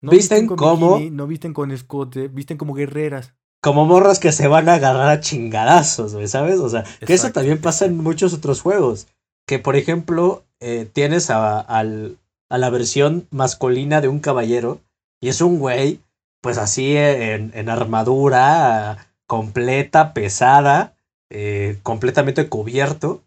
No 0.00 0.10
visten, 0.10 0.46
como... 0.46 0.98
no 0.98 1.26
visten 1.26 1.52
con 1.52 1.70
escote, 1.70 2.28
visten 2.28 2.56
como 2.56 2.72
guerreras. 2.72 3.34
Como 3.62 3.84
morras 3.84 4.18
que 4.18 4.32
se 4.32 4.48
van 4.48 4.68
a 4.70 4.74
agarrar 4.74 5.08
a 5.08 5.20
chingadazos, 5.20 6.14
güey, 6.14 6.28
¿sabes? 6.28 6.58
O 6.58 6.70
sea, 6.70 6.84
que 7.06 7.14
eso 7.14 7.32
también 7.32 7.60
pasa 7.60 7.84
en 7.84 7.98
muchos 7.98 8.32
otros 8.32 8.62
juegos. 8.62 9.08
Que, 9.46 9.58
por 9.58 9.76
ejemplo, 9.76 10.46
tienes 10.92 11.30
a, 11.30 11.60
al, 11.60 12.18
a 12.48 12.58
la 12.58 12.70
versión 12.70 13.26
masculina 13.30 14.00
de 14.00 14.08
un 14.08 14.20
caballero. 14.20 14.80
Y 15.20 15.28
es 15.28 15.40
un 15.40 15.58
güey, 15.58 16.00
pues 16.40 16.58
así 16.58 16.96
en, 16.96 17.68
armadura 17.68 19.08
completa, 19.26 20.12
pesada, 20.12 20.94
eh, 21.30 21.78
completamente 21.82 22.48
cubierto. 22.48 23.22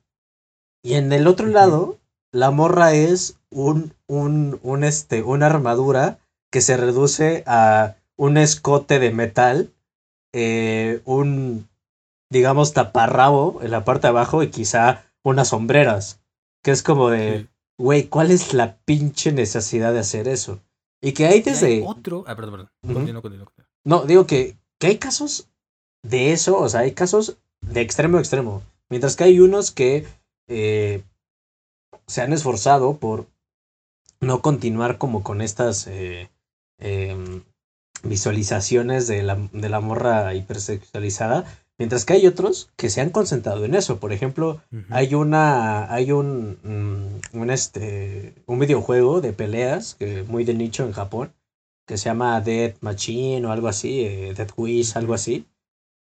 Y 0.84 0.94
en 0.94 1.12
el 1.12 1.28
otro 1.28 1.48
lado, 1.48 1.98
la 2.32 2.52
morra 2.52 2.94
es 2.94 3.40
un, 3.50 3.94
un, 4.08 4.60
un, 4.62 4.84
este, 4.84 5.24
una 5.24 5.48
armadura 5.48 6.20
que 6.52 6.62
se 6.62 6.78
reduce 6.78 7.44
a 7.48 7.96
un 8.16 8.38
escote 8.38 9.00
de 9.00 9.12
metal, 9.12 9.74
eh, 10.34 11.02
un, 11.06 11.68
digamos, 12.30 12.74
taparrabo 12.74 13.60
en 13.62 13.72
la 13.72 13.84
parte 13.86 14.08
de 14.08 14.10
abajo 14.10 14.44
y 14.44 14.50
quizá 14.50 15.06
unas 15.24 15.50
sombreras. 15.50 16.22
Que 16.64 16.72
es 16.72 16.84
como 16.84 17.10
de, 17.10 17.48
güey, 17.78 18.08
¿cuál 18.08 18.32
es 18.32 18.54
la 18.54 18.78
pinche 18.86 19.32
necesidad 19.32 19.94
de 19.94 20.00
hacer 20.00 20.28
eso? 20.28 20.60
Y 21.02 21.14
que 21.14 21.28
hay 21.28 21.42
desde... 21.42 21.84
otro... 21.86 22.24
Ah, 22.28 22.36
perdón, 22.36 22.70
perdón. 22.82 23.60
No, 23.84 24.06
digo 24.06 24.26
que, 24.26 24.58
que 24.80 24.88
hay 24.88 24.98
casos 24.98 25.50
de 26.04 26.32
eso, 26.34 26.60
o 26.60 26.68
sea, 26.70 26.82
hay 26.82 26.94
casos 26.94 27.38
de 27.62 27.82
extremo 27.82 28.18
a 28.18 28.22
extremo. 28.22 28.64
Mientras 28.90 29.16
que 29.16 29.26
hay 29.26 29.40
unos 29.40 29.72
que 29.72 30.06
eh, 30.48 31.04
se 32.08 32.22
han 32.22 32.34
esforzado 32.34 32.98
por 32.98 33.28
no 34.20 34.42
continuar 34.42 34.98
como 34.98 35.24
con 35.24 35.42
estas 35.42 35.88
eh, 35.88 36.30
em, 36.80 37.44
visualizaciones 38.04 39.08
de 39.08 39.24
la, 39.24 39.36
de 39.52 39.70
la 39.70 39.80
morra 39.80 40.34
hipersexualizada, 40.34 41.46
Mientras 41.80 42.06
que 42.06 42.14
hay 42.14 42.26
otros 42.26 42.72
que 42.76 42.90
se 42.90 43.02
han 43.02 43.12
concentrado 43.12 43.64
en 43.64 43.76
eso. 43.76 44.00
Por 44.00 44.12
ejemplo, 44.12 44.62
hay 44.90 45.14
una. 45.14 45.92
hay 45.94 46.12
un. 46.12 46.58
Mm, 46.64 47.38
un 47.40 47.50
este. 47.52 48.34
un 48.48 48.60
videojuego 48.60 49.22
de 49.22 49.34
peleas 49.34 49.96
que 49.96 50.24
muy 50.24 50.44
de 50.44 50.56
nicho 50.56 50.86
en 50.86 50.92
Japón. 50.92 51.34
Que 51.86 51.98
se 51.98 52.06
llama 52.06 52.42
Dead 52.42 52.76
Machine 52.82 53.46
o 53.46 53.52
algo 53.52 53.68
así. 53.68 54.02
Eh, 54.02 54.34
Dead 54.36 54.50
Wish, 54.58 54.98
algo 54.98 55.14
así. 55.14 55.46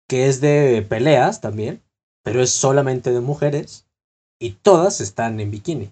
Que 0.08 0.28
es 0.28 0.41
de 0.41 0.86
peleas 0.88 1.41
también. 1.41 1.84
Pero 2.24 2.41
es 2.41 2.50
solamente 2.50 3.12
de 3.12 3.21
mujeres. 3.21 3.88
Y 4.39 4.52
todas 4.54 5.00
están 5.00 5.39
en 5.39 5.52
bikini. 5.52 5.91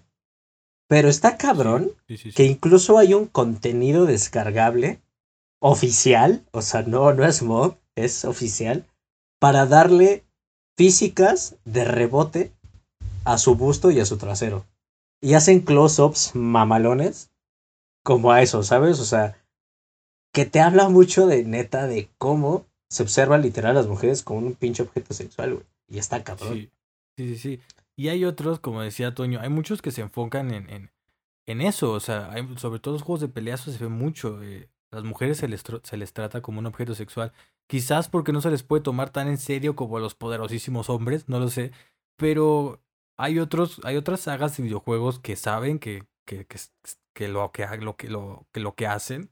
Pero 0.88 1.08
está 1.08 1.36
cabrón 1.36 1.92
que 2.34 2.44
incluso 2.44 2.98
hay 2.98 3.14
un 3.14 3.26
contenido 3.26 4.06
descargable 4.06 5.00
oficial. 5.60 6.44
O 6.50 6.60
sea, 6.60 6.82
no, 6.82 7.12
no 7.14 7.24
es 7.24 7.42
mod 7.42 7.74
es 7.94 8.24
oficial, 8.24 8.86
para 9.40 9.66
darle 9.66 10.24
físicas 10.76 11.56
de 11.64 11.84
rebote 11.84 12.52
a 13.24 13.38
su 13.38 13.56
busto 13.56 13.90
y 13.90 13.98
a 13.98 14.06
su 14.06 14.16
trasero. 14.16 14.64
Y 15.20 15.34
hacen 15.34 15.60
close-ups 15.60 16.34
mamalones 16.34 17.30
como 18.04 18.30
a 18.32 18.42
eso, 18.42 18.62
¿sabes? 18.62 19.00
O 19.00 19.04
sea, 19.04 19.36
que 20.32 20.46
te 20.46 20.60
habla 20.60 20.88
mucho 20.88 21.26
de 21.26 21.44
neta 21.44 21.86
de 21.86 22.08
cómo 22.18 22.66
se 22.88 23.02
observa 23.02 23.38
literal 23.38 23.72
a 23.72 23.80
las 23.80 23.86
mujeres 23.88 24.22
como 24.22 24.46
un 24.46 24.54
pinche 24.54 24.82
objeto 24.82 25.14
sexual, 25.14 25.54
güey. 25.54 25.66
Y 25.88 25.98
está 25.98 26.22
cabrón. 26.22 26.54
Sí, 26.54 26.70
sí, 27.16 27.38
sí. 27.38 27.60
Y 27.96 28.08
hay 28.08 28.24
otros, 28.24 28.60
como 28.60 28.80
decía 28.82 29.14
Toño, 29.14 29.40
hay 29.40 29.48
muchos 29.48 29.82
que 29.82 29.90
se 29.90 30.00
enfocan 30.00 30.52
en, 30.52 30.90
en, 31.46 31.60
eso. 31.60 31.92
O 31.92 32.00
sea, 32.00 32.30
hay, 32.32 32.46
sobre 32.56 32.80
todo 32.80 32.94
los 32.94 33.02
juegos 33.02 33.20
de 33.20 33.28
peleas 33.28 33.60
se 33.60 33.76
ve 33.76 33.88
mucho. 33.88 34.42
Eh, 34.42 34.68
las 34.90 35.04
mujeres 35.04 35.38
se 35.38 35.48
les, 35.48 35.62
se 35.82 35.96
les 35.96 36.12
trata 36.12 36.40
como 36.40 36.58
un 36.58 36.66
objeto 36.66 36.94
sexual. 36.94 37.32
Quizás 37.70 38.08
porque 38.08 38.32
no 38.32 38.40
se 38.40 38.50
les 38.50 38.64
puede 38.64 38.82
tomar 38.82 39.10
tan 39.10 39.28
en 39.28 39.38
serio 39.38 39.76
como 39.76 39.96
a 39.96 40.00
los 40.00 40.16
poderosísimos 40.16 40.90
hombres, 40.90 41.28
no 41.28 41.38
lo 41.38 41.48
sé. 41.50 41.70
Pero 42.16 42.82
hay 43.16 43.38
otros, 43.38 43.80
hay 43.84 43.96
otras 43.96 44.22
sagas 44.22 44.56
de 44.56 44.64
videojuegos 44.64 45.20
que 45.20 45.36
saben 45.36 45.78
que, 45.78 46.04
que, 46.26 46.46
que, 46.46 46.58
que 47.14 47.28
lo, 47.28 47.52
que, 47.52 47.68
lo, 47.78 47.96
que, 47.96 48.08
lo, 48.08 48.48
que 48.50 48.58
lo 48.58 48.74
que 48.74 48.88
hacen 48.88 49.30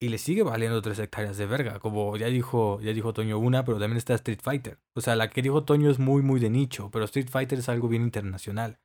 y 0.00 0.08
le 0.08 0.18
sigue 0.18 0.42
valiendo 0.42 0.82
tres 0.82 0.98
hectáreas 0.98 1.36
de 1.36 1.46
verga. 1.46 1.78
Como 1.78 2.16
ya 2.16 2.26
dijo, 2.26 2.80
ya 2.80 2.92
dijo 2.92 3.12
Toño 3.12 3.38
una, 3.38 3.64
pero 3.64 3.78
también 3.78 3.98
está 3.98 4.12
Street 4.14 4.40
Fighter. 4.42 4.80
O 4.96 5.00
sea, 5.00 5.14
la 5.14 5.30
que 5.30 5.40
dijo 5.40 5.62
Toño 5.62 5.88
es 5.88 6.00
muy, 6.00 6.20
muy 6.20 6.40
de 6.40 6.50
nicho, 6.50 6.90
pero 6.90 7.04
Street 7.04 7.28
Fighter 7.30 7.60
es 7.60 7.68
algo 7.68 7.86
bien 7.86 8.02
internacional. 8.02 8.80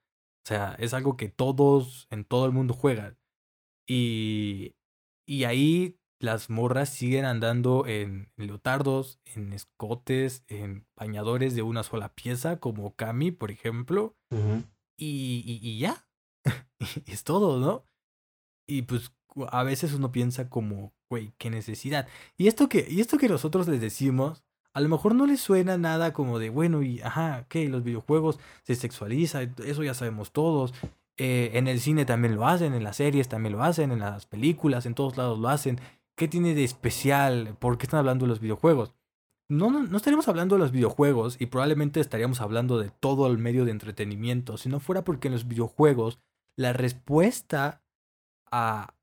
O 0.46 0.48
sea, 0.48 0.76
es 0.78 0.94
algo 0.94 1.18
que 1.18 1.30
todos 1.30 2.08
en 2.12 2.26
todo 2.26 2.46
el 2.46 2.52
mundo 2.52 2.76
juegan. 2.76 3.18
Y, 3.88 4.76
y 5.26 5.46
ahí 5.46 5.98
las 6.24 6.50
morras 6.50 6.90
siguen 6.90 7.26
andando 7.26 7.86
en, 7.86 8.32
leotardos, 8.38 9.20
en 9.26 9.52
escotes, 9.52 10.44
en 10.48 10.88
bañadores 10.96 11.54
de 11.54 11.64
una 11.64 11.84
sola 11.84 12.16
pieza, 12.16 12.60
como 12.60 12.96
Kami, 12.96 13.32
por 13.32 13.52
ejemplo. 13.52 14.16
y, 14.98 15.44
y, 15.46 15.60
y, 15.62 15.80
ya. 15.80 16.08
es 17.08 17.26
todo, 17.26 17.60
¿no? 17.60 17.86
Y 18.66 18.84
pues 18.84 19.12
a 19.50 19.64
veces 19.64 19.94
uno 19.94 20.14
piensa 20.14 20.50
como, 20.50 20.94
güey, 21.10 21.34
qué 21.38 21.50
necesidad. 21.50 22.08
Y 22.38 22.48
esto 22.48 22.70
que, 22.70 22.88
y 22.90 23.02
esto 23.02 23.18
que 23.18 23.28
nosotros 23.28 23.68
les 23.68 23.82
decimos, 23.82 24.46
a 24.74 24.80
lo 24.80 24.88
mejor 24.88 25.16
no 25.16 25.26
les 25.26 25.42
suena 25.42 25.78
nada 25.78 26.14
como 26.14 26.40
de, 26.40 26.50
bueno, 26.50 26.84
y 26.84 27.02
ajá, 27.02 27.46
que 27.50 27.68
los 27.68 27.84
videojuegos 27.84 28.40
se 28.64 28.76
sexualiza, 28.76 29.42
eso 29.44 29.84
ya 29.84 29.94
sabemos 29.94 30.32
todos. 30.32 30.74
Eh, 31.18 31.52
en 31.54 31.68
el 31.68 31.80
cine 31.80 32.06
también 32.06 32.36
lo 32.36 32.48
hacen, 32.48 32.74
en 32.74 32.84
las 32.84 32.96
series 32.98 33.28
también 33.28 33.54
lo 33.54 33.64
hacen, 33.64 33.92
en 33.92 34.00
las 34.00 34.26
películas, 34.26 34.86
en 34.86 34.96
todos 34.96 35.18
lados 35.18 35.38
lo 35.38 35.50
hacen. 35.50 35.80
¿Qué 36.16 36.28
tiene 36.28 36.54
de 36.54 36.64
especial? 36.64 37.58
¿Por 37.60 37.78
qué 37.78 37.86
están 37.86 38.00
hablando 38.00 38.26
de 38.26 38.30
los 38.30 38.40
videojuegos? 38.40 38.96
No, 39.50 39.72
no, 39.72 39.84
no 39.84 39.98
estaríamos 39.98 40.28
hablando 40.28 40.56
de 40.56 40.60
los 40.60 40.72
videojuegos 40.72 41.38
y 41.40 41.48
probablemente 41.48 42.00
estaríamos 42.00 42.42
hablando 42.42 42.80
de 42.80 42.90
todo 42.90 43.28
el 43.28 43.38
medio 43.38 43.66
de 43.66 43.72
entretenimiento 43.72 44.58
si 44.58 44.70
no 44.70 44.80
fuera 44.80 45.04
porque 45.04 45.28
en 45.28 45.34
los 45.34 45.48
videojuegos 45.48 46.20
la 46.58 46.74
respuesta 46.74 47.84
a, 48.52 48.96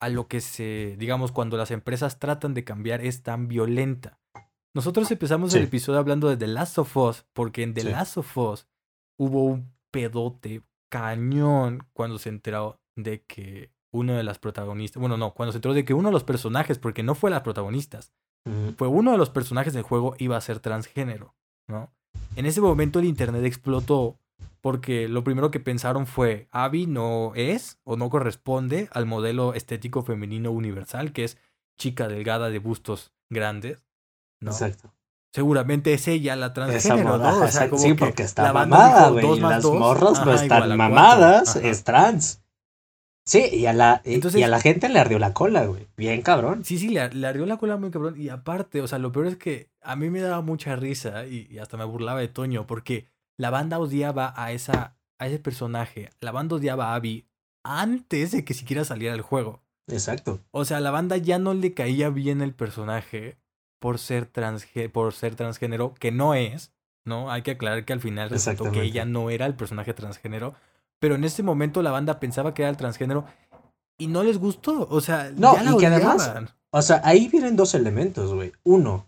a 0.00 0.08
lo 0.08 0.28
que 0.28 0.40
se, 0.40 0.96
digamos, 0.98 1.32
cuando 1.32 1.56
las 1.56 1.70
empresas 1.70 2.18
tratan 2.18 2.54
de 2.54 2.64
cambiar 2.64 3.00
es 3.00 3.22
tan 3.22 3.48
violenta. 3.48 4.18
Nosotros 4.74 5.10
empezamos 5.10 5.54
el 5.54 5.64
episodio 5.64 5.98
hablando 5.98 6.28
de 6.28 6.36
The 6.36 6.48
Last 6.48 6.78
of 6.78 6.96
Us, 6.96 7.26
porque 7.32 7.62
en 7.62 7.72
The 7.72 7.84
Last 7.84 8.18
of 8.18 8.36
Us 8.36 8.68
hubo 9.18 9.44
un 9.44 9.72
pedote 9.90 10.62
cañón 10.90 11.86
cuando 11.94 12.18
se 12.18 12.28
enteró 12.28 12.80
de 12.94 13.24
que 13.24 13.72
uno 13.96 14.14
de 14.14 14.22
las 14.22 14.38
protagonistas, 14.38 15.00
bueno, 15.00 15.16
no, 15.16 15.32
cuando 15.34 15.52
se 15.52 15.58
enteró 15.58 15.74
de 15.74 15.84
que 15.84 15.94
uno 15.94 16.08
de 16.08 16.12
los 16.12 16.24
personajes, 16.24 16.78
porque 16.78 17.02
no 17.02 17.14
fue 17.14 17.30
las 17.30 17.42
protagonistas, 17.42 18.12
fue 18.76 18.86
uno 18.86 19.10
de 19.10 19.18
los 19.18 19.30
personajes 19.30 19.74
del 19.74 19.82
juego 19.82 20.14
iba 20.18 20.36
a 20.36 20.40
ser 20.40 20.60
transgénero, 20.60 21.34
¿no? 21.66 21.90
En 22.36 22.46
ese 22.46 22.60
momento 22.60 23.00
el 23.00 23.06
internet 23.06 23.44
explotó 23.44 24.20
porque 24.60 25.08
lo 25.08 25.24
primero 25.24 25.50
que 25.50 25.60
pensaron 25.60 26.06
fue, 26.06 26.48
Abby 26.50 26.86
no 26.86 27.32
es 27.34 27.78
o 27.84 27.96
no 27.96 28.10
corresponde 28.10 28.88
al 28.92 29.06
modelo 29.06 29.54
estético 29.54 30.02
femenino 30.02 30.50
universal, 30.50 31.12
que 31.12 31.24
es 31.24 31.38
chica 31.78 32.08
delgada 32.08 32.50
de 32.50 32.58
bustos 32.58 33.12
grandes. 33.30 33.84
¿no? 34.40 34.50
Exacto. 34.50 34.92
Seguramente 35.32 35.92
es 35.92 36.08
ella 36.08 36.34
la 36.34 36.52
transgénero, 36.52 37.18
¿no? 37.18 37.42
O 37.42 37.48
sea, 37.48 37.68
sí, 37.76 37.94
porque 37.94 38.22
está 38.22 38.52
mamada, 38.52 39.10
güey. 39.10 39.38
Las 39.38 39.64
morras 39.64 40.24
no 40.24 40.32
están 40.32 40.76
mamadas, 40.76 41.56
es 41.56 41.84
trans. 41.84 42.42
Sí, 43.26 43.44
y 43.52 43.66
a 43.66 43.72
la, 43.72 44.02
y 44.04 44.42
a 44.42 44.48
la 44.48 44.60
gente 44.60 44.88
le 44.88 45.00
ardió 45.00 45.18
la 45.18 45.32
cola, 45.32 45.66
güey. 45.66 45.88
Bien 45.96 46.22
cabrón. 46.22 46.64
Sí, 46.64 46.78
sí, 46.78 46.88
le, 46.88 47.08
le, 47.10 47.26
ardió 47.26 47.44
la 47.44 47.56
cola 47.56 47.76
muy 47.76 47.90
cabrón. 47.90 48.14
Y 48.20 48.28
aparte, 48.28 48.80
o 48.80 48.86
sea, 48.86 49.00
lo 49.00 49.10
peor 49.10 49.26
es 49.26 49.36
que 49.36 49.68
a 49.82 49.96
mí 49.96 50.10
me 50.10 50.20
daba 50.20 50.42
mucha 50.42 50.76
risa 50.76 51.26
y, 51.26 51.48
y 51.50 51.58
hasta 51.58 51.76
me 51.76 51.84
burlaba 51.84 52.20
de 52.20 52.28
Toño, 52.28 52.68
porque 52.68 53.08
la 53.36 53.50
banda 53.50 53.80
odiaba 53.80 54.32
a, 54.36 54.52
esa, 54.52 54.96
a 55.18 55.26
ese 55.26 55.40
personaje. 55.40 56.10
La 56.20 56.30
banda 56.30 56.56
odiaba 56.56 56.92
a 56.92 56.94
Abby 56.94 57.26
antes 57.64 58.30
de 58.30 58.44
que 58.44 58.54
siquiera 58.54 58.84
saliera 58.84 59.14
el 59.14 59.22
juego. 59.22 59.60
Exacto. 59.88 60.40
O 60.52 60.64
sea, 60.64 60.78
a 60.78 60.80
la 60.80 60.92
banda 60.92 61.16
ya 61.16 61.38
no 61.38 61.52
le 61.52 61.74
caía 61.74 62.10
bien 62.10 62.42
el 62.42 62.54
personaje 62.54 63.38
por 63.80 63.98
ser, 63.98 64.30
por 64.92 65.12
ser 65.12 65.34
transgénero, 65.34 65.94
que 65.94 66.12
no 66.12 66.34
es, 66.34 66.72
¿no? 67.04 67.30
Hay 67.30 67.42
que 67.42 67.52
aclarar 67.52 67.84
que 67.84 67.92
al 67.92 68.00
final 68.00 68.30
resultó 68.30 68.70
que 68.72 68.82
ella 68.82 69.04
no 69.04 69.30
era 69.30 69.46
el 69.46 69.54
personaje 69.54 69.94
transgénero, 69.94 70.54
pero 70.98 71.14
en 71.14 71.24
ese 71.24 71.42
momento 71.42 71.82
la 71.82 71.90
banda 71.90 72.20
pensaba 72.20 72.54
que 72.54 72.62
era 72.62 72.70
el 72.70 72.76
transgénero 72.76 73.24
y 73.98 74.08
no 74.08 74.22
les 74.22 74.38
gustó, 74.38 74.86
o 74.90 75.00
sea, 75.00 75.30
no, 75.36 75.56
y 75.74 75.78
que 75.78 75.86
además, 75.86 76.32
o 76.70 76.82
sea, 76.82 77.00
ahí 77.04 77.28
vienen 77.28 77.56
dos 77.56 77.74
elementos, 77.74 78.34
güey. 78.34 78.52
Uno, 78.62 79.06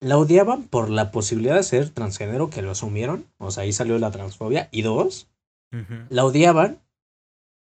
la 0.00 0.18
odiaban 0.18 0.64
por 0.64 0.90
la 0.90 1.10
posibilidad 1.10 1.54
de 1.54 1.62
ser 1.62 1.90
transgénero 1.90 2.50
que 2.50 2.62
lo 2.62 2.72
asumieron, 2.72 3.26
o 3.38 3.50
sea, 3.50 3.62
ahí 3.62 3.72
salió 3.72 3.98
la 3.98 4.10
transfobia. 4.10 4.68
Y 4.72 4.82
dos, 4.82 5.28
la 6.08 6.24
odiaban 6.24 6.80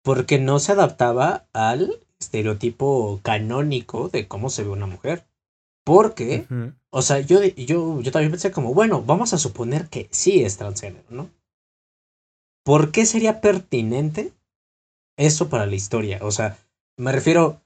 porque 0.02 0.38
no 0.38 0.58
se 0.58 0.72
adaptaba 0.72 1.46
al 1.52 2.00
estereotipo 2.20 3.20
canónico 3.22 4.08
de 4.08 4.28
cómo 4.28 4.50
se 4.50 4.64
ve 4.64 4.70
una 4.70 4.86
mujer. 4.86 5.24
Porque, 5.84 6.46
o 6.90 7.02
sea, 7.02 7.18
yo, 7.20 7.42
yo, 7.42 8.00
yo 8.00 8.12
también 8.12 8.30
pensé 8.30 8.52
como, 8.52 8.72
bueno, 8.74 9.02
vamos 9.02 9.32
a 9.32 9.38
suponer 9.38 9.88
que 9.88 10.08
sí 10.12 10.44
es 10.44 10.56
transgénero, 10.56 11.04
¿no? 11.10 11.28
¿Por 12.64 12.92
qué 12.92 13.06
sería 13.06 13.40
pertinente 13.40 14.32
eso 15.18 15.48
para 15.48 15.66
la 15.66 15.74
historia? 15.74 16.20
O 16.22 16.30
sea, 16.30 16.58
me 16.96 17.12
refiero, 17.12 17.60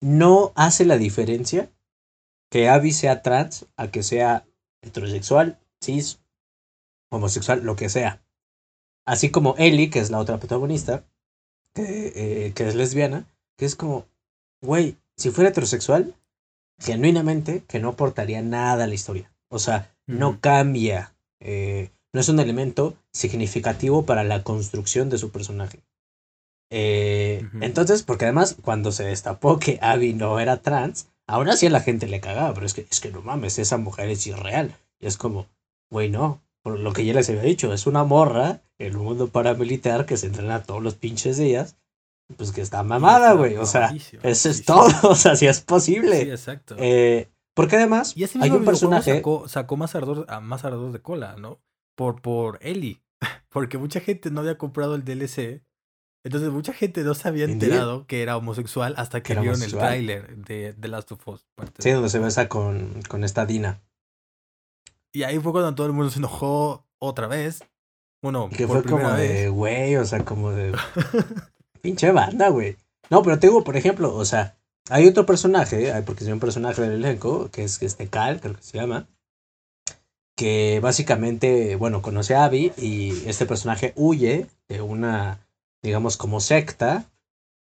no 0.00 0.52
hace 0.54 0.84
la 0.84 0.98
diferencia 0.98 1.70
que 2.50 2.68
Abby 2.68 2.92
sea 2.92 3.22
trans 3.22 3.66
a 3.76 3.90
que 3.90 4.02
sea 4.02 4.46
heterosexual, 4.82 5.58
cis, 5.82 6.20
homosexual, 7.10 7.62
lo 7.64 7.76
que 7.76 7.88
sea. 7.88 8.22
Así 9.06 9.30
como 9.30 9.54
Ellie, 9.58 9.90
que 9.90 9.98
es 9.98 10.10
la 10.10 10.18
otra 10.18 10.38
protagonista, 10.38 11.04
que, 11.74 12.46
eh, 12.46 12.52
que 12.54 12.68
es 12.68 12.74
lesbiana, 12.74 13.26
que 13.56 13.66
es 13.66 13.76
como, 13.76 14.06
güey, 14.62 14.96
si 15.16 15.30
fuera 15.30 15.50
heterosexual, 15.50 16.14
genuinamente 16.80 17.64
que 17.68 17.78
no 17.78 17.90
aportaría 17.90 18.42
nada 18.42 18.84
a 18.84 18.86
la 18.86 18.94
historia. 18.94 19.32
O 19.50 19.58
sea, 19.58 19.94
no 20.06 20.40
cambia, 20.40 21.14
eh, 21.40 21.90
no 22.12 22.20
es 22.20 22.28
un 22.28 22.40
elemento 22.40 22.94
significativo 23.12 24.04
para 24.04 24.24
la 24.24 24.42
construcción 24.42 25.10
de 25.10 25.18
su 25.18 25.30
personaje. 25.30 25.80
Eh, 26.70 27.48
entonces, 27.60 28.02
porque 28.02 28.26
además, 28.26 28.56
cuando 28.62 28.92
se 28.92 29.04
destapó 29.04 29.58
que 29.58 29.78
Abby 29.82 30.12
no 30.12 30.38
era 30.38 30.62
trans, 30.62 31.08
aún 31.26 31.48
así 31.48 31.66
a 31.66 31.70
la 31.70 31.80
gente 31.80 32.06
le 32.06 32.20
cagaba, 32.20 32.54
pero 32.54 32.66
es 32.66 32.74
que, 32.74 32.86
es 32.90 33.00
que 33.00 33.10
no 33.10 33.22
mames, 33.22 33.58
esa 33.58 33.76
mujer 33.76 34.08
es 34.08 34.26
irreal. 34.26 34.76
Y 35.00 35.06
es 35.06 35.16
como, 35.16 35.46
güey, 35.90 36.10
no, 36.10 36.40
por 36.62 36.78
lo 36.78 36.92
que 36.92 37.04
ya 37.04 37.14
les 37.14 37.28
había 37.28 37.42
dicho, 37.42 37.72
es 37.72 37.86
una 37.86 38.04
morra 38.04 38.60
en 38.78 38.96
un 38.96 39.04
mundo 39.04 39.28
paramilitar 39.28 40.06
que 40.06 40.16
se 40.16 40.26
entrena 40.26 40.62
todos 40.62 40.82
los 40.82 40.94
pinches 40.94 41.36
días, 41.36 41.76
pues 42.36 42.52
que 42.52 42.60
está 42.60 42.82
mamada, 42.82 43.32
güey. 43.32 43.56
O 43.56 43.66
sea, 43.66 43.92
eso 44.22 44.48
es 44.48 44.64
todo, 44.64 44.92
o 45.08 45.14
sea, 45.14 45.36
si 45.36 45.46
es 45.46 45.60
posible. 45.60 46.22
Sí, 46.22 46.30
exacto. 46.30 46.76
Eh, 46.78 47.28
porque 47.62 47.76
además, 47.76 48.14
hay 48.40 48.50
un 48.50 48.64
personaje. 48.64 49.16
Sacó, 49.16 49.48
sacó 49.48 49.76
más 49.76 49.94
ardor, 49.94 50.26
más 50.42 50.64
ardor 50.64 50.92
de 50.92 51.00
cola, 51.00 51.36
¿no? 51.38 51.60
Por, 51.94 52.22
por 52.22 52.58
Ellie. 52.62 53.02
Porque 53.50 53.76
mucha 53.76 54.00
gente 54.00 54.30
no 54.30 54.40
había 54.40 54.56
comprado 54.56 54.94
el 54.94 55.04
DLC 55.04 55.62
entonces 56.22 56.50
mucha 56.50 56.72
gente 56.72 57.02
no 57.02 57.14
se 57.14 57.28
había 57.28 57.44
enterado 57.46 58.06
que 58.06 58.22
era 58.22 58.36
homosexual 58.36 58.94
hasta 58.98 59.22
que 59.22 59.34
vieron 59.34 59.62
el 59.62 59.70
tráiler 59.70 60.36
de 60.36 60.74
The 60.74 60.88
Last 60.88 61.12
of 61.12 61.26
Us. 61.26 61.46
Sí, 61.78 61.90
donde 61.90 62.10
se 62.10 62.18
besa 62.18 62.48
con, 62.48 63.00
con 63.08 63.24
esta 63.24 63.46
Dina. 63.46 63.80
Y 65.12 65.22
ahí 65.22 65.38
fue 65.38 65.52
cuando 65.52 65.74
todo 65.74 65.86
el 65.86 65.94
mundo 65.94 66.10
se 66.10 66.18
enojó 66.18 66.86
otra 66.98 67.26
vez. 67.26 67.64
Bueno, 68.22 68.50
que 68.50 68.66
fue 68.66 68.82
como 68.82 69.10
de, 69.12 69.48
güey, 69.48 69.96
o 69.96 70.04
sea, 70.04 70.22
como 70.24 70.52
de... 70.52 70.76
pinche 71.80 72.12
banda, 72.12 72.50
güey. 72.50 72.76
No, 73.08 73.22
pero 73.22 73.38
tengo, 73.38 73.64
por 73.64 73.78
ejemplo, 73.78 74.14
o 74.14 74.24
sea, 74.26 74.58
hay 74.88 75.06
otro 75.06 75.26
personaje, 75.26 75.92
porque 76.06 76.24
es 76.24 76.30
un 76.30 76.40
personaje 76.40 76.82
del 76.82 76.92
elenco, 76.92 77.50
que 77.50 77.64
es 77.64 77.80
este 77.82 78.08
Cal, 78.08 78.40
creo 78.40 78.56
que 78.56 78.62
se 78.62 78.78
llama, 78.78 79.08
que 80.36 80.80
básicamente, 80.82 81.76
bueno, 81.76 82.02
conoce 82.02 82.34
a 82.34 82.44
Abby 82.44 82.72
y 82.76 83.28
este 83.28 83.46
personaje 83.46 83.92
huye 83.96 84.46
de 84.68 84.80
una 84.80 85.40
digamos, 85.82 86.16
como 86.16 86.40
secta 86.40 87.10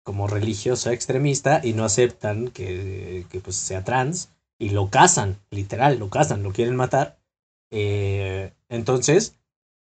como 0.02 0.26
religiosa 0.26 0.92
extremista 0.92 1.60
y 1.62 1.74
no 1.74 1.84
aceptan 1.84 2.48
que, 2.48 3.26
que 3.30 3.40
pues 3.40 3.56
sea 3.56 3.84
trans 3.84 4.30
y 4.58 4.70
lo 4.70 4.90
cazan, 4.90 5.38
literal, 5.50 5.98
lo 5.98 6.08
cazan, 6.10 6.42
lo 6.42 6.52
quieren 6.52 6.74
matar. 6.74 7.18
Eh, 7.70 8.52
entonces, 8.68 9.36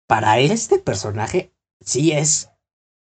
para 0.06 0.38
este 0.38 0.78
personaje 0.78 1.52
sí 1.80 2.12
es 2.12 2.50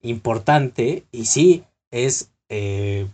importante 0.00 1.06
y 1.10 1.26
sí 1.26 1.64
es 1.90 2.30
eh, 2.48 3.08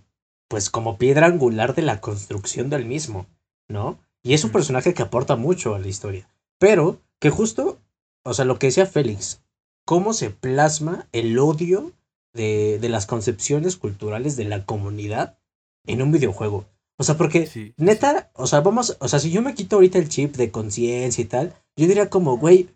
pues 0.49 0.70
como 0.70 0.99
piedra 0.99 1.26
angular 1.26 1.74
de 1.74 1.82
la 1.82 2.01
construcción 2.01 2.70
del 2.70 2.84
mismo, 2.84 3.26
¿no? 3.68 3.99
Y 4.22 4.34
es 4.34 4.44
un 4.44 4.51
personaje 4.51 4.94
que 4.94 5.03
aporta 5.03 5.36
mucho 5.36 5.74
a 5.74 5.78
la 5.78 5.88
historia, 5.88 6.28
pero 6.59 7.01
que 7.20 7.30
justo, 7.30 7.78
o 8.24 8.34
sea, 8.34 8.44
lo 8.44 8.59
que 8.59 8.68
decía 8.68 8.86
Félix, 8.86 9.42
cómo 9.84 10.12
se 10.12 10.30
plasma 10.30 11.09
el 11.12 11.38
odio 11.38 11.92
de, 12.32 12.78
de 12.80 12.88
las 12.88 13.07
concepciones 13.07 13.76
culturales 13.76 14.36
de 14.36 14.44
la 14.44 14.64
comunidad 14.64 15.38
en 15.86 16.03
un 16.03 16.12
videojuego. 16.12 16.66
O 16.99 17.05
sea, 17.05 17.16
porque 17.16 17.72
neta, 17.76 18.30
o 18.34 18.46
sea, 18.49 18.61
vamos, 18.61 18.96
o 19.01 19.07
sea, 19.09 19.20
si 19.20 19.30
yo 19.30 19.40
me 19.40 19.55
quito 19.55 19.76
ahorita 19.76 19.99
el 19.99 20.09
chip 20.09 20.34
de 20.34 20.51
conciencia 20.51 21.22
y 21.22 21.26
tal, 21.26 21.55
yo 21.76 21.86
diría 21.86 22.11
como, 22.11 22.38
güey, 22.38 22.70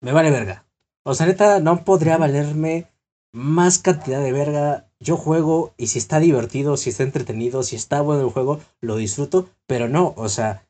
me 0.00 0.12
vale 0.12 0.30
verga. 0.30 0.66
O 1.02 1.14
sea, 1.14 1.26
neta, 1.26 1.60
no 1.60 1.84
podría 1.84 2.16
valerme 2.16 2.86
más 3.32 3.78
cantidad 3.78 4.22
de 4.22 4.32
verga. 4.32 4.89
Yo 5.02 5.16
juego 5.16 5.72
y 5.78 5.86
si 5.86 5.98
está 5.98 6.20
divertido, 6.20 6.76
si 6.76 6.90
está 6.90 7.02
entretenido, 7.02 7.62
si 7.62 7.74
está 7.74 8.02
bueno 8.02 8.22
el 8.22 8.30
juego, 8.30 8.60
lo 8.80 8.96
disfruto, 8.96 9.48
pero 9.66 9.88
no, 9.88 10.12
o 10.16 10.28
sea, 10.28 10.66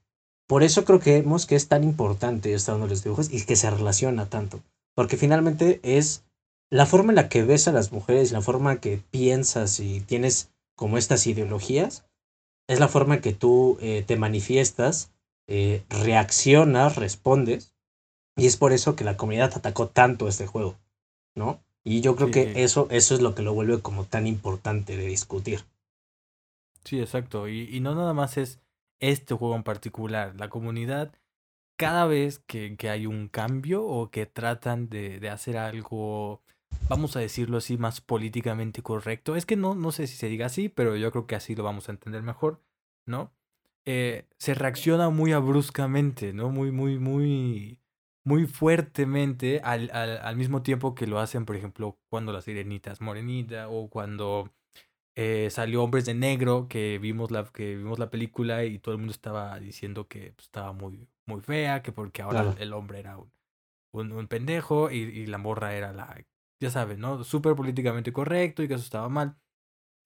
por 0.46 0.62
eso 0.62 0.84
creo 0.84 1.00
que 1.00 1.20
vemos 1.20 1.46
que 1.46 1.56
es 1.56 1.68
tan 1.68 1.84
importante 1.84 2.54
estar 2.54 2.76
en 2.76 2.88
los 2.88 3.02
dibujos 3.02 3.32
y 3.32 3.44
que 3.44 3.56
se 3.56 3.70
relaciona 3.70 4.28
tanto. 4.28 4.60
Porque 4.94 5.16
finalmente 5.16 5.80
es 5.82 6.24
la 6.70 6.86
forma 6.86 7.10
en 7.10 7.16
la 7.16 7.28
que 7.28 7.42
ves 7.42 7.66
a 7.66 7.72
las 7.72 7.92
mujeres, 7.92 8.32
la 8.32 8.40
forma 8.40 8.80
que 8.80 9.02
piensas 9.10 9.80
y 9.80 10.00
tienes 10.00 10.50
como 10.76 10.96
estas 10.96 11.26
ideologías, 11.26 12.04
es 12.68 12.78
la 12.78 12.88
forma 12.88 13.16
en 13.16 13.20
que 13.20 13.32
tú 13.32 13.78
eh, 13.80 14.04
te 14.06 14.16
manifiestas, 14.16 15.12
eh, 15.48 15.84
reaccionas, 15.88 16.96
respondes. 16.96 17.74
Y 18.36 18.46
es 18.46 18.56
por 18.56 18.72
eso 18.72 18.94
que 18.94 19.04
la 19.04 19.16
comunidad 19.16 19.52
atacó 19.56 19.88
tanto 19.88 20.28
este 20.28 20.46
juego, 20.46 20.76
¿no? 21.34 21.60
Y 21.84 22.02
yo 22.02 22.14
creo 22.14 22.30
que 22.30 22.62
eso, 22.62 22.88
eso 22.90 23.14
es 23.14 23.22
lo 23.22 23.34
que 23.34 23.42
lo 23.42 23.54
vuelve 23.54 23.80
como 23.80 24.04
tan 24.04 24.26
importante 24.26 24.96
de 24.96 25.06
discutir. 25.06 25.64
Sí, 26.84 27.00
exacto. 27.00 27.48
Y, 27.48 27.68
y 27.74 27.80
no 27.80 27.94
nada 27.94 28.12
más 28.12 28.36
es 28.36 28.60
este 29.00 29.34
juego 29.34 29.56
en 29.56 29.62
particular. 29.62 30.34
La 30.38 30.48
comunidad, 30.48 31.12
cada 31.76 32.06
vez 32.06 32.38
que, 32.40 32.76
que 32.76 32.90
hay 32.90 33.06
un 33.06 33.28
cambio 33.28 33.84
o 33.84 34.10
que 34.10 34.26
tratan 34.26 34.88
de, 34.88 35.20
de, 35.20 35.30
hacer 35.30 35.56
algo, 35.56 36.42
vamos 36.88 37.16
a 37.16 37.20
decirlo 37.20 37.58
así, 37.58 37.78
más 37.78 38.00
políticamente 38.00 38.82
correcto. 38.82 39.36
Es 39.36 39.46
que 39.46 39.56
no, 39.56 39.74
no 39.74 39.90
sé 39.90 40.06
si 40.06 40.16
se 40.16 40.28
diga 40.28 40.46
así, 40.46 40.68
pero 40.68 40.96
yo 40.96 41.10
creo 41.10 41.26
que 41.26 41.36
así 41.36 41.54
lo 41.54 41.64
vamos 41.64 41.88
a 41.88 41.92
entender 41.92 42.22
mejor, 42.22 42.60
¿no? 43.06 43.32
Eh, 43.86 44.26
se 44.36 44.54
reacciona 44.54 45.08
muy 45.08 45.32
abruscamente, 45.32 46.34
¿no? 46.34 46.50
Muy, 46.50 46.70
muy, 46.70 46.98
muy 46.98 47.79
muy 48.24 48.46
fuertemente 48.46 49.60
al, 49.64 49.90
al, 49.92 50.18
al, 50.18 50.36
mismo 50.36 50.62
tiempo 50.62 50.94
que 50.94 51.06
lo 51.06 51.18
hacen, 51.18 51.46
por 51.46 51.56
ejemplo, 51.56 51.98
cuando 52.10 52.32
la 52.32 52.42
sirenita 52.42 52.92
es 52.92 53.00
morenita 53.00 53.68
o 53.68 53.88
cuando 53.88 54.52
eh, 55.16 55.48
salió 55.50 55.82
Hombres 55.82 56.04
de 56.04 56.14
Negro, 56.14 56.68
que 56.68 56.98
vimos, 56.98 57.30
la, 57.30 57.44
que 57.44 57.76
vimos 57.76 57.98
la 57.98 58.10
película 58.10 58.64
y 58.64 58.78
todo 58.78 58.94
el 58.94 58.98
mundo 58.98 59.12
estaba 59.12 59.58
diciendo 59.58 60.06
que 60.08 60.32
pues, 60.32 60.46
estaba 60.46 60.72
muy, 60.72 61.08
muy 61.26 61.40
fea, 61.40 61.82
que 61.82 61.92
porque 61.92 62.22
ahora 62.22 62.42
claro. 62.42 62.56
el 62.58 62.72
hombre 62.72 63.00
era 63.00 63.18
un, 63.18 63.32
un, 63.92 64.12
un 64.12 64.28
pendejo 64.28 64.90
y, 64.90 64.98
y, 64.98 65.26
la 65.26 65.38
morra 65.38 65.74
era 65.74 65.92
la, 65.92 66.24
ya 66.60 66.70
sabes, 66.70 66.98
¿no? 66.98 67.24
Súper 67.24 67.54
políticamente 67.56 68.12
correcto 68.12 68.62
y 68.62 68.68
que 68.68 68.74
eso 68.74 68.84
estaba 68.84 69.08
mal. 69.08 69.36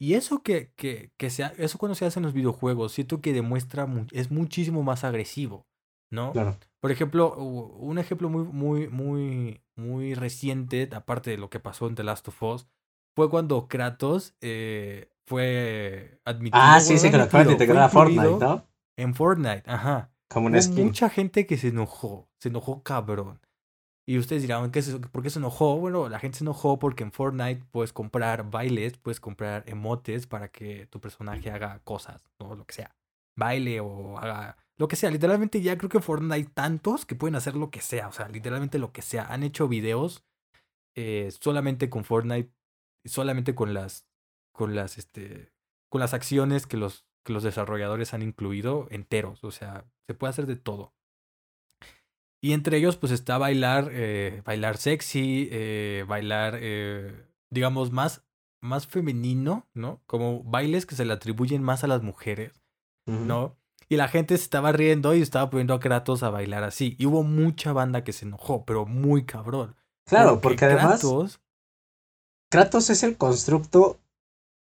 Y 0.01 0.15
eso 0.15 0.43
que, 0.43 0.73
que, 0.75 1.13
que 1.17 1.31
sea, 1.31 1.53
eso 1.59 1.79
cuando 1.79 1.95
se 1.95 2.07
hace 2.07 2.19
en 2.19 2.25
los 2.25 2.35
videojuegos, 2.35 2.93
siento 2.93 3.21
que 3.21 3.33
demuestra, 3.33 3.87
es 4.13 4.31
muchísimo 4.31 4.83
más 4.83 5.05
agresivo, 5.05 5.67
¿no? 6.11 6.33
Claro. 6.33 6.57
Por 6.81 6.91
ejemplo, 6.91 7.35
un 7.37 7.99
ejemplo 7.99 8.29
muy, 8.29 8.45
muy, 8.45 8.89
muy, 8.89 9.61
muy 9.77 10.15
reciente, 10.15 10.89
aparte 10.93 11.31
de 11.31 11.39
lo 11.39 11.51
que 11.51 11.61
pasó 11.61 11.87
en 11.87 11.95
The 11.95 12.05
Last 12.05 12.29
of 12.29 12.43
Us, 12.43 12.67
fue 13.15 13.31
cuando 13.31 13.69
Kratos 13.69 14.35
eh, 14.41 15.09
fue 15.27 16.21
admitido. 16.25 16.63
Ah, 16.63 16.81
sí, 16.81 16.99
sí, 16.99 17.11
que 17.11 17.19
Fortnite, 17.19 17.67
que 17.67 17.89
Fortnite, 17.89 18.39
¿no? 18.39 18.67
En 18.97 19.15
Fortnite, 19.15 19.63
ajá. 19.67 20.11
Como 20.29 20.47
una 20.47 20.61
skin. 20.61 20.87
mucha 20.87 21.09
gente 21.09 21.47
que 21.47 21.57
se 21.57 21.69
enojó, 21.69 22.29
se 22.39 22.49
enojó 22.49 22.83
cabrón. 22.83 23.41
Y 24.07 24.19
ustedes 24.19 24.43
dirán, 24.43 24.71
¿qué 24.71 24.81
es 24.81 24.89
eso? 24.89 25.01
¿por 25.01 25.23
qué 25.23 25.31
se 25.31 25.39
enojó? 25.39 25.79
Bueno, 25.79 26.09
la 26.11 26.19
gente 26.19 26.39
se 26.39 26.45
enojó 26.45 26.79
porque 26.79 27.05
en 27.05 27.13
Fortnite 27.13 27.65
puedes 27.71 27.93
comprar 27.93 28.51
bailes, 28.51 28.99
puedes 28.99 29.21
comprar 29.21 29.65
emotes 29.67 30.27
para 30.27 30.49
que 30.49 30.87
tu 30.87 31.01
personaje 31.01 31.51
haga 31.51 31.81
cosas, 31.85 32.23
¿no? 32.39 32.55
Lo 32.55 32.67
que 32.67 32.75
sea. 32.75 32.95
Baile 33.37 33.81
o 33.81 34.19
haga 34.19 34.59
lo 34.79 34.89
que 34.89 34.97
sea. 34.97 35.11
Literalmente 35.11 35.61
ya 35.61 35.77
creo 35.79 35.89
que 35.89 35.99
en 35.99 36.03
Fortnite 36.03 36.35
hay 36.35 36.45
tantos 36.45 37.07
que 37.07 37.15
pueden 37.15 37.37
hacer 37.37 37.57
lo 37.57 37.71
que 37.71 37.81
sea. 37.81 38.09
O 38.09 38.13
sea, 38.13 38.29
literalmente 38.29 38.79
lo 38.79 38.93
que 38.93 39.03
sea. 39.03 39.27
Han 39.27 39.43
hecho 39.43 39.69
videos 39.69 40.25
eh, 40.97 41.31
solamente 41.41 41.91
con 41.91 42.05
Fortnite, 42.05 42.53
solamente 43.05 43.55
con 43.55 43.75
las, 43.75 44.07
con 44.53 44.75
las, 44.75 44.99
este, 44.99 45.53
con 45.91 46.01
las 46.01 46.15
acciones 46.15 46.67
que 46.67 46.77
los, 46.77 47.07
que 47.25 47.33
los 47.33 47.43
desarrolladores 47.43 48.15
han 48.15 48.23
incluido 48.23 48.87
enteros. 48.91 49.45
O 49.45 49.51
sea, 49.51 49.85
se 50.07 50.15
puede 50.15 50.31
hacer 50.31 50.47
de 50.47 50.57
todo. 50.57 50.95
Y 52.43 52.53
entre 52.53 52.77
ellos, 52.77 52.99
pues 52.99 53.11
está 53.11 53.39
bailar, 53.39 53.89
eh, 53.91 54.43
bailar 54.45 54.77
sexy, 54.77 55.49
eh, 55.51 56.05
bailar, 56.07 56.59
eh, 56.61 57.27
digamos, 57.51 57.91
más, 57.91 58.23
más 58.61 58.87
femenino, 58.87 59.67
¿no? 59.73 60.03
Como 60.07 60.43
bailes 60.43 60.85
que 60.85 60.95
se 60.95 61.07
le 61.07 61.15
atribuyen 61.15 61.63
más 61.63 61.85
a 61.85 61.87
las 61.87 62.03
mujeres, 62.03 62.63
uh 63.07 63.13
-huh. 63.13 63.21
¿no? 63.21 63.57
Y 63.89 63.97
la 63.97 64.09
gente 64.09 64.37
se 64.37 64.45
estaba 64.45 64.73
riendo 64.73 65.15
y 65.15 65.23
estaba 65.23 65.51
poniendo 65.51 65.75
a 65.75 65.81
Kratos 65.81 66.23
a 66.23 66.31
bailar 66.31 66.65
así. 66.65 66.97
Y 66.99 67.07
hubo 67.07 67.23
mucha 67.23 67.73
banda 67.73 68.05
que 68.05 68.13
se 68.13 68.25
enojó, 68.25 68.65
pero 68.65 68.87
muy 68.87 69.25
cabrón. 69.25 69.77
Claro, 70.07 70.41
porque, 70.41 70.49
porque 70.49 70.65
además 70.67 71.01
Kratos, 71.01 71.41
Kratos 72.51 72.91
es 72.91 73.03
el 73.03 73.17
constructo 73.17 74.01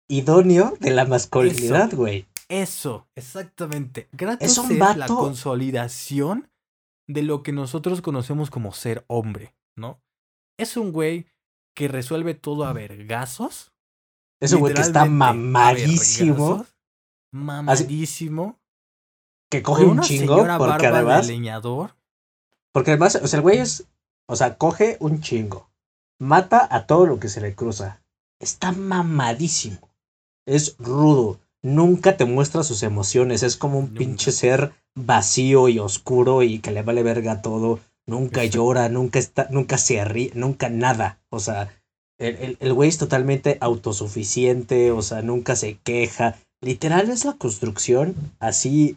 idóneo 0.08 0.76
de 0.80 0.90
la 0.90 1.04
masculinidad, 1.04 1.92
güey. 1.94 2.26
Eso, 2.48 3.08
exactamente. 3.14 4.08
Kratos 4.16 4.46
es, 4.46 4.58
un 4.58 4.78
vato... 4.78 4.92
es 4.92 4.98
la 4.98 5.06
consolidación 5.06 6.50
de 7.08 7.22
lo 7.22 7.42
que 7.42 7.52
nosotros 7.52 8.02
conocemos 8.02 8.50
como 8.50 8.72
ser 8.72 9.04
hombre, 9.08 9.54
¿no? 9.76 10.00
Es 10.58 10.76
un 10.76 10.92
güey 10.92 11.26
que 11.74 11.88
resuelve 11.88 12.34
todo 12.34 12.64
a 12.64 12.72
vergazos. 12.72 13.72
Es 14.40 14.52
un 14.52 14.60
güey 14.60 14.74
que 14.74 14.82
está 14.82 15.04
mamadísimo. 15.06 16.66
Mamadísimo. 17.32 18.60
Que 19.52 19.62
coge 19.62 19.84
un 19.84 20.00
chingo 20.00 20.46
porque 20.56 20.86
además. 20.86 21.26
De 21.26 21.34
leñador. 21.34 21.94
Porque 22.72 22.92
además, 22.92 23.20
o 23.22 23.26
sea, 23.26 23.36
el 23.36 23.42
güey 23.42 23.58
es. 23.58 23.84
O 24.26 24.34
sea, 24.34 24.56
coge 24.56 24.96
un 24.98 25.20
chingo. 25.20 25.68
Mata 26.18 26.66
a 26.70 26.86
todo 26.86 27.04
lo 27.04 27.20
que 27.20 27.28
se 27.28 27.42
le 27.42 27.54
cruza. 27.54 28.00
Está 28.40 28.72
mamadísimo. 28.72 29.90
Es 30.46 30.76
rudo. 30.78 31.38
Nunca 31.60 32.16
te 32.16 32.24
muestra 32.24 32.62
sus 32.62 32.82
emociones. 32.82 33.42
Es 33.42 33.58
como 33.58 33.78
un 33.78 33.92
Nunca. 33.92 33.98
pinche 33.98 34.32
ser 34.32 34.72
vacío 34.94 35.68
y 35.68 35.78
oscuro 35.78 36.42
y 36.42 36.60
que 36.60 36.70
le 36.70 36.82
vale 36.82 37.02
verga 37.02 37.42
todo. 37.42 37.78
Nunca 38.06 38.46
llora, 38.46 38.88
nunca 38.88 39.18
está, 39.18 39.48
nunca 39.50 39.76
se 39.76 40.02
ríe, 40.02 40.32
nunca 40.34 40.70
nada. 40.70 41.20
O 41.28 41.40
sea, 41.40 41.68
el, 42.18 42.36
el, 42.36 42.56
el 42.58 42.72
güey 42.72 42.88
es 42.88 42.96
totalmente 42.96 43.58
autosuficiente, 43.60 44.92
o 44.92 45.02
sea, 45.02 45.20
nunca 45.20 45.56
se 45.56 45.76
queja. 45.76 46.36
Literal 46.62 47.10
es 47.10 47.26
la 47.26 47.34
construcción 47.34 48.14
así. 48.40 48.96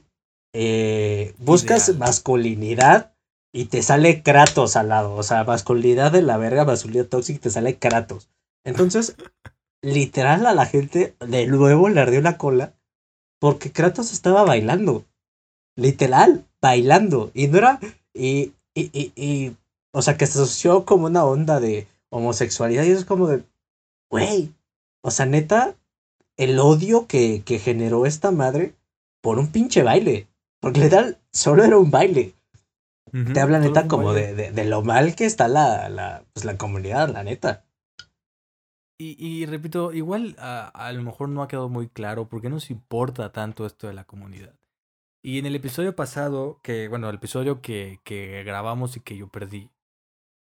Eh, 0.57 1.35
buscas 1.37 1.95
masculinidad 1.97 3.13
y 3.51 3.65
te 3.65 3.81
sale 3.81 4.23
Kratos 4.23 4.75
al 4.75 4.89
lado. 4.89 5.15
O 5.15 5.23
sea, 5.23 5.43
masculinidad 5.43 6.11
de 6.11 6.21
la 6.21 6.37
verga, 6.37 6.65
masculinidad 6.65 7.07
tóxica 7.07 7.37
y 7.37 7.41
te 7.41 7.49
sale 7.49 7.77
Kratos. 7.77 8.29
Entonces, 8.63 9.15
literal 9.81 10.45
a 10.45 10.53
la 10.53 10.65
gente 10.65 11.15
de 11.19 11.47
nuevo 11.47 11.89
le 11.89 12.01
ardió 12.01 12.21
la 12.21 12.37
cola 12.37 12.73
porque 13.39 13.71
Kratos 13.71 14.13
estaba 14.13 14.43
bailando 14.43 15.05
literal, 15.75 16.45
bailando. 16.61 17.31
Y 17.33 17.47
no 17.47 17.57
era. 17.57 17.79
Y, 18.13 18.53
y, 18.73 18.89
y, 18.93 19.11
y, 19.15 19.55
o 19.91 20.01
sea, 20.01 20.17
que 20.17 20.25
se 20.25 20.39
asoció 20.39 20.85
como 20.85 21.07
una 21.07 21.25
onda 21.25 21.59
de 21.59 21.87
homosexualidad. 22.09 22.83
Y 22.83 22.91
es 22.91 23.05
como 23.05 23.27
de. 23.27 23.43
Güey. 24.09 24.53
O 25.01 25.11
sea, 25.11 25.25
neta, 25.25 25.75
el 26.37 26.59
odio 26.59 27.07
que, 27.07 27.43
que 27.45 27.59
generó 27.59 28.05
esta 28.05 28.31
madre 28.31 28.73
por 29.21 29.39
un 29.39 29.51
pinche 29.51 29.83
baile. 29.83 30.27
Porque 30.65 30.79
literal, 30.81 31.21
solo 31.31 31.63
era 31.63 31.77
un 31.77 31.91
baile. 31.91 32.33
Uh 33.13 33.17
-huh, 33.17 33.33
Te 33.35 33.39
habla 33.39 33.59
neta 33.59 33.87
como 33.87 34.13
de, 34.13 34.33
de, 34.33 34.51
de, 34.51 34.65
lo 34.65 34.81
mal 34.81 35.15
que 35.15 35.25
está 35.25 35.47
la, 35.47 35.89
la, 35.89 36.25
pues, 36.33 36.43
la 36.43 36.57
comunidad, 36.57 37.07
la 37.09 37.23
neta. 37.23 37.67
Y, 38.99 39.15
y 39.23 39.45
repito, 39.45 39.93
igual 39.93 40.35
a, 40.39 40.69
a, 40.69 40.91
lo 40.91 41.03
mejor 41.03 41.29
no 41.29 41.43
ha 41.43 41.47
quedado 41.47 41.69
muy 41.69 41.87
claro 41.87 42.27
por 42.29 42.41
qué 42.41 42.49
nos 42.49 42.71
importa 42.71 43.31
tanto 43.31 43.67
esto 43.67 43.85
de 43.85 43.93
la 43.93 44.05
comunidad. 44.05 44.55
Y 45.23 45.37
en 45.37 45.45
el 45.45 45.55
episodio 45.55 45.95
pasado, 45.95 46.59
que, 46.63 46.87
bueno, 46.87 47.09
el 47.09 47.17
episodio 47.17 47.61
que, 47.61 47.99
que 48.03 48.43
grabamos 48.43 48.97
y 48.97 49.01
que 49.01 49.17
yo 49.17 49.27
perdí, 49.27 49.69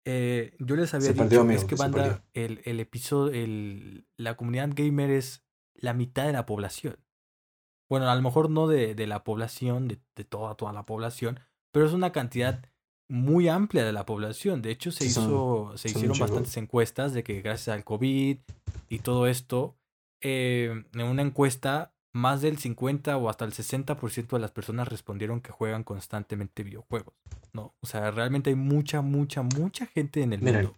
eh, 0.05 0.57
yo 0.59 0.75
les 0.75 0.93
había 0.93 1.13
dicho, 1.13 1.49
es 1.51 1.63
que 1.63 1.75
banda, 1.75 2.25
el, 2.33 2.59
el, 2.65 2.81
episodio, 2.81 3.33
el, 3.33 4.07
la 4.17 4.35
comunidad 4.35 4.71
gamer 4.75 5.09
es 5.09 5.45
la 5.73 5.93
mitad 5.93 6.25
de 6.25 6.33
la 6.33 6.45
población. 6.45 6.97
Bueno, 7.91 8.09
a 8.09 8.15
lo 8.15 8.21
mejor 8.21 8.49
no 8.49 8.69
de, 8.69 8.95
de 8.95 9.05
la 9.05 9.25
población, 9.25 9.89
de, 9.89 9.99
de, 10.15 10.23
toda, 10.23 10.55
toda 10.55 10.71
la 10.71 10.85
población, 10.85 11.41
pero 11.73 11.85
es 11.85 11.91
una 11.91 12.13
cantidad 12.13 12.63
muy 13.09 13.49
amplia 13.49 13.83
de 13.83 13.91
la 13.91 14.05
población. 14.05 14.61
De 14.61 14.71
hecho, 14.71 14.93
se, 14.93 15.05
hizo, 15.05 15.73
se 15.75 15.89
hicieron 15.89 16.17
bastantes 16.17 16.55
encuestas 16.55 17.13
de 17.13 17.25
que 17.25 17.41
gracias 17.41 17.75
al 17.75 17.83
COVID 17.83 18.37
y 18.87 18.99
todo 18.99 19.27
esto, 19.27 19.75
eh, 20.21 20.85
en 20.93 21.01
una 21.01 21.21
encuesta, 21.21 21.93
más 22.13 22.41
del 22.41 22.59
50 22.59 23.17
o 23.17 23.27
hasta 23.27 23.43
el 23.43 23.51
60% 23.51 24.29
de 24.29 24.39
las 24.39 24.51
personas 24.51 24.87
respondieron 24.87 25.41
que 25.41 25.51
juegan 25.51 25.83
constantemente 25.83 26.63
videojuegos. 26.63 27.13
¿no? 27.51 27.75
O 27.81 27.87
sea, 27.87 28.09
realmente 28.11 28.51
hay 28.51 28.55
mucha, 28.55 29.01
mucha, 29.01 29.41
mucha 29.41 29.85
gente 29.85 30.21
en 30.21 30.31
el 30.31 30.41
mundo 30.41 30.77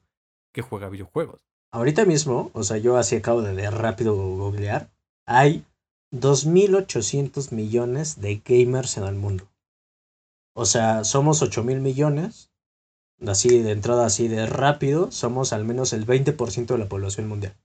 que 0.51 0.63
juega 0.63 0.89
videojuegos. 0.89 1.41
Ahorita 1.71 2.05
mismo, 2.05 2.49
o 2.55 2.63
sea, 2.63 2.77
yo 2.77 2.97
así 2.97 3.15
acabo 3.15 3.43
de, 3.43 3.53
de 3.53 3.69
rápido 3.69 4.15
googlear, 4.15 4.89
hay 5.27 5.63
2.800 6.13 7.51
millones 7.51 8.21
de 8.21 8.41
gamers 8.45 8.97
en 8.97 9.03
el 9.03 9.15
mundo. 9.15 9.49
O 10.55 10.65
sea, 10.65 11.03
somos 11.03 11.41
8 11.41 11.63
mil 11.63 11.81
millones. 11.81 12.51
Así 13.25 13.59
de 13.59 13.71
entrada, 13.71 14.05
así 14.05 14.27
de 14.27 14.45
rápido, 14.45 15.11
somos 15.11 15.53
al 15.53 15.63
menos 15.63 15.93
el 15.93 16.05
20% 16.05 16.65
de 16.67 16.77
la 16.77 16.89
población 16.89 17.27
mundial. 17.27 17.55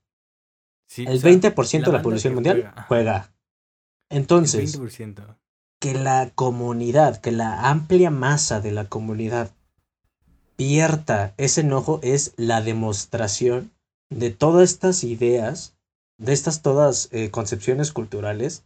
el 0.97 1.21
20% 1.21 1.85
de 1.85 1.91
la 1.91 2.01
población 2.01 2.33
mundial 2.33 2.73
juega. 2.87 3.33
Entonces, 4.09 4.79
que 5.79 5.93
la 5.93 6.31
comunidad, 6.33 7.19
que 7.21 7.31
la 7.31 7.69
amplia 7.69 8.09
masa 8.09 8.61
de 8.61 8.71
la 8.71 8.85
comunidad 8.85 9.51
pierta 10.55 11.33
ese 11.37 11.61
enojo 11.61 11.99
es 12.03 12.33
la 12.35 12.61
demostración 12.61 13.71
de 14.09 14.31
todas 14.31 14.69
estas 14.69 15.03
ideas, 15.03 15.77
de 16.19 16.33
estas 16.33 16.61
todas 16.61 17.09
eh, 17.11 17.31
concepciones 17.31 17.91
culturales 17.91 18.65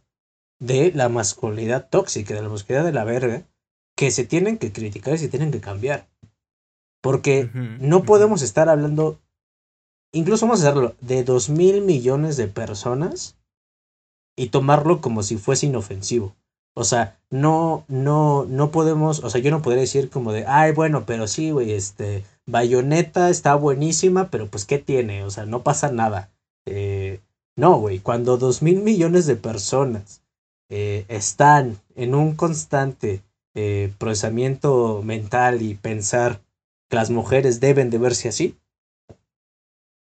de 0.58 0.92
la 0.92 1.08
masculinidad 1.08 1.88
tóxica, 1.88 2.34
de 2.34 2.42
la 2.42 2.48
masculinidad 2.48 2.84
de 2.84 2.92
la 2.92 3.04
verga, 3.04 3.46
que 3.96 4.10
se 4.10 4.24
tienen 4.24 4.58
que 4.58 4.72
criticar 4.72 5.14
y 5.14 5.18
se 5.18 5.28
tienen 5.28 5.50
que 5.50 5.60
cambiar. 5.60 6.08
Porque 7.00 7.50
no 7.80 8.04
podemos 8.04 8.42
estar 8.42 8.68
hablando, 8.68 9.20
incluso 10.12 10.46
vamos 10.46 10.64
a 10.64 10.68
hacerlo, 10.68 10.94
de 11.00 11.22
dos 11.22 11.50
mil 11.50 11.82
millones 11.82 12.36
de 12.36 12.48
personas 12.48 13.36
y 14.36 14.48
tomarlo 14.48 15.00
como 15.00 15.22
si 15.22 15.36
fuese 15.36 15.66
inofensivo. 15.66 16.34
O 16.74 16.82
sea, 16.82 17.20
no, 17.30 17.84
no, 17.88 18.46
no 18.46 18.70
podemos, 18.72 19.22
o 19.22 19.30
sea, 19.30 19.40
yo 19.40 19.50
no 19.50 19.62
podría 19.62 19.82
decir 19.82 20.10
como 20.10 20.32
de, 20.32 20.44
ay, 20.46 20.72
bueno, 20.72 21.04
pero 21.06 21.28
sí, 21.28 21.50
güey, 21.50 21.72
este, 21.72 22.24
Bayonetta 22.46 23.30
está 23.30 23.54
buenísima, 23.54 24.30
pero 24.30 24.48
pues, 24.48 24.64
¿qué 24.64 24.78
tiene? 24.78 25.22
O 25.24 25.30
sea, 25.30 25.46
no 25.46 25.62
pasa 25.62 25.92
nada. 25.92 26.32
Eh, 26.66 26.93
no, 27.56 27.78
güey, 27.78 28.00
cuando 28.00 28.36
dos 28.36 28.62
mil 28.62 28.82
millones 28.82 29.26
de 29.26 29.36
personas 29.36 30.22
eh, 30.68 31.04
están 31.08 31.78
en 31.94 32.14
un 32.14 32.34
constante 32.34 33.22
eh, 33.54 33.92
procesamiento 33.98 35.02
mental 35.02 35.62
y 35.62 35.74
pensar 35.74 36.40
que 36.88 36.96
las 36.96 37.10
mujeres 37.10 37.60
deben 37.60 37.90
de 37.90 37.98
verse 37.98 38.28
así, 38.28 38.56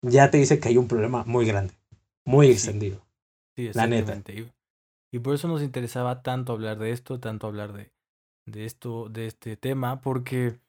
ya 0.02 0.32
te 0.32 0.38
dice 0.38 0.60
que 0.60 0.70
hay 0.70 0.78
un 0.78 0.88
problema 0.88 1.24
muy 1.26 1.46
grande, 1.46 1.74
muy 2.24 2.50
extendido. 2.50 3.06
Sí, 3.58 3.72
la 3.74 3.88
neta. 3.88 4.22
Y 5.12 5.20
por 5.20 5.36
eso 5.36 5.48
nos 5.48 5.62
interesaba 5.62 6.22
tanto 6.22 6.54
hablar 6.54 6.78
de 6.80 6.92
esto, 6.92 7.20
tanto 7.20 7.48
hablar 7.48 7.74
de, 7.74 7.92
de 8.46 8.66
esto, 8.66 9.10
de 9.10 9.28
este 9.28 9.58
tema, 9.58 10.02
porque 10.02 10.60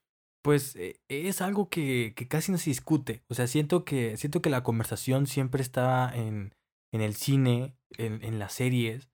pues 0.42 0.76
e, 0.76 1.00
es 1.08 1.40
algo 1.42 1.68
que, 1.68 2.14
que, 2.16 2.28
casi 2.28 2.52
no 2.52 2.58
se 2.58 2.70
discute. 2.70 3.22
O 3.28 3.34
sea, 3.34 3.46
siento 3.46 3.84
que, 3.84 4.16
siento 4.16 4.40
que 4.40 4.50
la 4.50 4.62
conversación 4.62 5.26
siempre 5.26 5.62
está 5.62 6.10
en, 6.14 6.55
en 6.96 7.02
el 7.02 7.14
cine, 7.14 7.76
en, 7.96 8.24
en 8.24 8.38
las 8.38 8.54
series, 8.54 9.08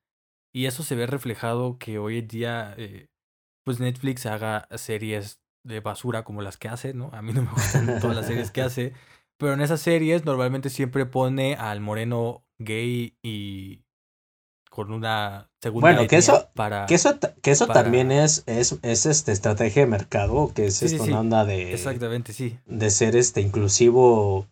y 0.54 0.66
eso 0.66 0.82
se 0.82 0.94
ve 0.94 1.06
reflejado 1.06 1.78
que 1.78 1.98
hoy 1.98 2.18
en 2.18 2.28
día 2.28 2.74
eh, 2.76 3.08
pues 3.64 3.80
Netflix 3.80 4.26
haga 4.26 4.68
series 4.76 5.40
de 5.64 5.80
basura 5.80 6.24
como 6.24 6.42
las 6.42 6.56
que 6.56 6.68
hace, 6.68 6.94
¿no? 6.94 7.10
A 7.12 7.22
mí 7.22 7.32
no 7.32 7.42
me 7.42 7.50
gustan 7.50 8.00
todas 8.00 8.16
las 8.16 8.26
series 8.26 8.50
que 8.50 8.62
hace, 8.62 8.92
pero 9.38 9.54
en 9.54 9.60
esas 9.60 9.80
series 9.80 10.24
normalmente 10.24 10.70
siempre 10.70 11.06
pone 11.06 11.54
al 11.54 11.80
moreno 11.80 12.44
gay 12.58 13.16
y 13.22 13.84
con 14.70 14.90
una 14.92 15.50
segunda 15.60 15.92
bueno 15.92 16.08
que 16.08 16.16
eso 16.16 16.48
para 16.54 16.86
que 16.86 16.94
eso 16.94 17.18
que 17.42 17.50
eso 17.50 17.66
también 17.66 18.10
es 18.10 18.42
es 18.46 18.78
es 18.82 19.04
este 19.04 19.32
estrategia 19.32 19.82
de 19.82 19.88
mercado 19.88 20.50
que 20.54 20.64
es 20.64 20.82
esta 20.82 21.02
onda 21.18 21.44
de 21.44 21.74
exactamente 21.74 22.32
sí. 22.32 22.58
de 22.64 22.90
ser 22.90 23.14
este 23.14 23.42
inclusivo 23.42 24.48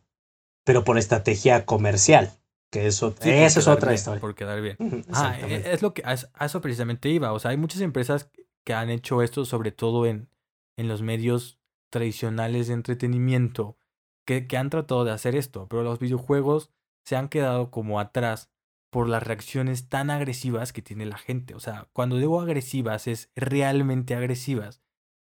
pero 0.65 0.85
por 0.85 0.99
estrategia 0.99 1.65
comercial 1.65 2.33
que 2.71 2.87
eso, 2.87 3.15
eso 3.21 3.61
es 3.61 3.69
otra 3.69 3.93
historia 3.93 4.21
por 4.21 4.35
quedar 4.35 4.61
bien 4.61 4.77
ah, 5.13 5.37
es 5.41 5.83
lo 5.83 5.93
que 5.93 6.03
a 6.05 6.45
eso 6.45 6.61
precisamente 6.61 7.09
iba 7.09 7.33
o 7.33 7.39
sea 7.39 7.51
hay 7.51 7.57
muchas 7.57 7.81
empresas 7.81 8.31
que 8.65 8.75
han 8.75 8.91
hecho 8.91 9.23
esto, 9.23 9.45
sobre 9.45 9.73
todo 9.73 10.07
en, 10.07 10.29
en 10.77 10.89
los 10.89 11.03
medios 11.03 11.59
tradicionales 11.91 12.69
de 12.69 12.75
entretenimiento, 12.75 13.79
que, 14.27 14.47
que 14.47 14.57
han 14.57 14.71
tratado 14.71 15.05
de 15.05 15.13
hacer 15.13 15.35
esto, 15.35 15.67
pero 15.69 15.83
los 15.83 15.99
videojuegos 15.99 16.71
se 17.05 17.17
han 17.17 17.29
quedado 17.29 17.71
como 17.71 17.99
atrás 17.99 18.51
por 18.91 19.09
las 19.09 19.23
reacciones 19.23 19.89
tan 19.89 20.11
agresivas 20.11 20.73
que 20.73 20.83
tiene 20.83 21.07
la 21.07 21.19
gente. 21.19 21.55
O 21.55 21.61
sea, 21.61 21.89
cuando 21.93 22.17
digo 22.17 22.41
agresivas 22.41 23.07
es 23.07 23.31
realmente 23.35 24.15
agresivas. 24.15 24.83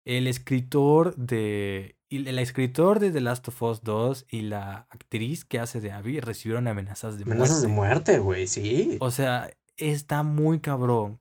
El 0.06 0.28
escritor 0.28 1.16
de. 1.16 1.96
El 2.10 2.40
escritor 2.40 3.00
de 3.00 3.12
The 3.12 3.22
Last 3.22 3.48
of 3.48 3.62
Us 3.62 3.84
2 3.84 4.26
y 4.30 4.42
la 4.42 4.86
actriz 4.90 5.46
que 5.46 5.60
hace 5.60 5.80
de 5.80 5.94
Abby 5.94 6.20
recibieron 6.20 6.68
amenazas 6.68 7.18
de 7.18 7.24
muerte. 7.24 7.44
Amenazas 7.44 7.62
de 7.62 7.68
muerte, 7.70 8.20
güey, 8.20 8.48
sí. 8.48 8.98
O 9.00 9.12
sea, 9.12 9.50
está 9.78 10.24
muy 10.24 10.60
cabrón 10.60 11.20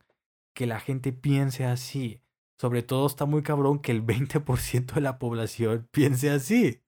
que 0.52 0.66
la 0.66 0.80
gente 0.80 1.12
piense 1.12 1.64
así. 1.64 2.20
Sobre 2.60 2.82
todo 2.82 3.06
está 3.06 3.24
muy 3.24 3.42
cabrón 3.42 3.78
que 3.78 3.92
el 3.92 4.04
20% 4.04 4.94
de 4.94 5.00
la 5.00 5.18
población 5.18 5.88
piense 5.92 6.30
así, 6.30 6.82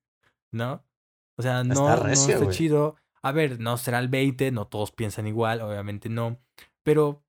¿no? 0.51 0.83
O 1.37 1.41
sea, 1.41 1.63
no, 1.63 1.73
está, 1.73 2.39
no 2.39 2.51
chido. 2.51 2.95
A 3.21 3.31
ver, 3.31 3.59
no 3.59 3.77
será 3.77 3.99
el 3.99 4.09
20, 4.09 4.51
no 4.51 4.67
todos 4.67 4.91
piensan 4.91 5.27
igual, 5.27 5.61
obviamente 5.61 6.09
no. 6.09 6.39
Pero. 6.83 7.23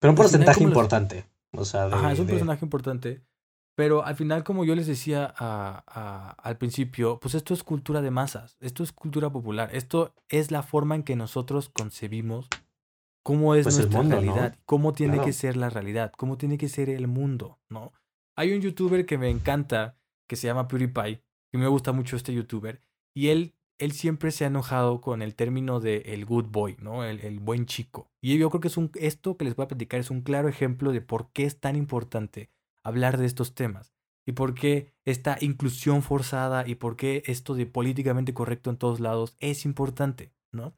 Pero 0.00 0.10
un 0.10 0.16
porcentaje 0.16 0.64
importante. 0.64 1.26
O 1.52 1.64
sea, 1.64 1.84
Ajá, 1.84 2.12
es 2.12 2.18
un 2.18 2.26
personaje 2.26 2.64
importante. 2.64 3.22
Pero 3.74 4.04
al 4.04 4.16
final, 4.16 4.44
como 4.44 4.64
yo 4.64 4.74
les 4.74 4.86
decía 4.86 5.32
a, 5.36 5.82
a, 5.86 6.30
al 6.30 6.58
principio, 6.58 7.18
pues 7.20 7.34
esto 7.34 7.54
es 7.54 7.62
cultura 7.62 8.02
de 8.02 8.10
masas, 8.10 8.56
esto 8.60 8.82
es 8.82 8.92
cultura 8.92 9.30
popular, 9.30 9.70
esto 9.72 10.14
es 10.28 10.50
la 10.50 10.62
forma 10.62 10.94
en 10.94 11.02
que 11.02 11.16
nosotros 11.16 11.70
concebimos 11.70 12.48
cómo 13.22 13.54
es 13.54 13.64
pues 13.64 13.78
nuestra 13.78 14.02
realidad, 14.02 14.58
cómo 14.66 14.92
tiene 14.92 15.20
que 15.20 15.32
ser 15.32 15.56
la 15.56 15.70
realidad, 15.70 16.12
cómo 16.16 16.36
tiene 16.36 16.58
que 16.58 16.68
ser 16.68 16.90
el 16.90 17.08
mundo, 17.08 17.60
¿no? 17.70 17.92
Hay 18.36 18.52
un 18.52 18.60
youtuber 18.60 19.06
que 19.06 19.18
me 19.18 19.30
encanta, 19.30 19.96
que 20.28 20.36
se 20.36 20.48
llama 20.48 20.68
PewDiePie, 20.68 21.22
y 21.52 21.58
me 21.58 21.68
gusta 21.68 21.92
mucho 21.92 22.16
este 22.16 22.34
youtuber, 22.34 22.82
y 23.14 23.28
él, 23.28 23.54
él 23.78 23.92
siempre 23.92 24.32
se 24.32 24.44
ha 24.44 24.48
enojado 24.48 25.00
con 25.00 25.22
el 25.22 25.34
término 25.34 25.80
de 25.80 25.98
el 26.06 26.26
good 26.26 26.46
boy, 26.46 26.76
¿no? 26.78 27.04
El, 27.04 27.20
el 27.20 27.40
buen 27.40 27.66
chico. 27.66 28.10
Y 28.20 28.36
yo 28.36 28.50
creo 28.50 28.60
que 28.60 28.68
es 28.68 28.76
un, 28.76 28.90
esto 28.94 29.36
que 29.36 29.44
les 29.44 29.56
voy 29.56 29.64
a 29.64 29.68
platicar 29.68 30.00
es 30.00 30.10
un 30.10 30.22
claro 30.22 30.48
ejemplo 30.48 30.92
de 30.92 31.00
por 31.00 31.30
qué 31.32 31.44
es 31.44 31.58
tan 31.58 31.76
importante 31.76 32.50
hablar 32.84 33.18
de 33.18 33.26
estos 33.26 33.54
temas. 33.54 33.92
Y 34.26 34.32
por 34.32 34.54
qué 34.54 34.92
esta 35.04 35.36
inclusión 35.40 36.02
forzada 36.02 36.66
y 36.66 36.76
por 36.76 36.96
qué 36.96 37.22
esto 37.26 37.54
de 37.54 37.66
políticamente 37.66 38.34
correcto 38.34 38.70
en 38.70 38.76
todos 38.76 39.00
lados 39.00 39.36
es 39.40 39.64
importante, 39.64 40.32
¿no? 40.52 40.74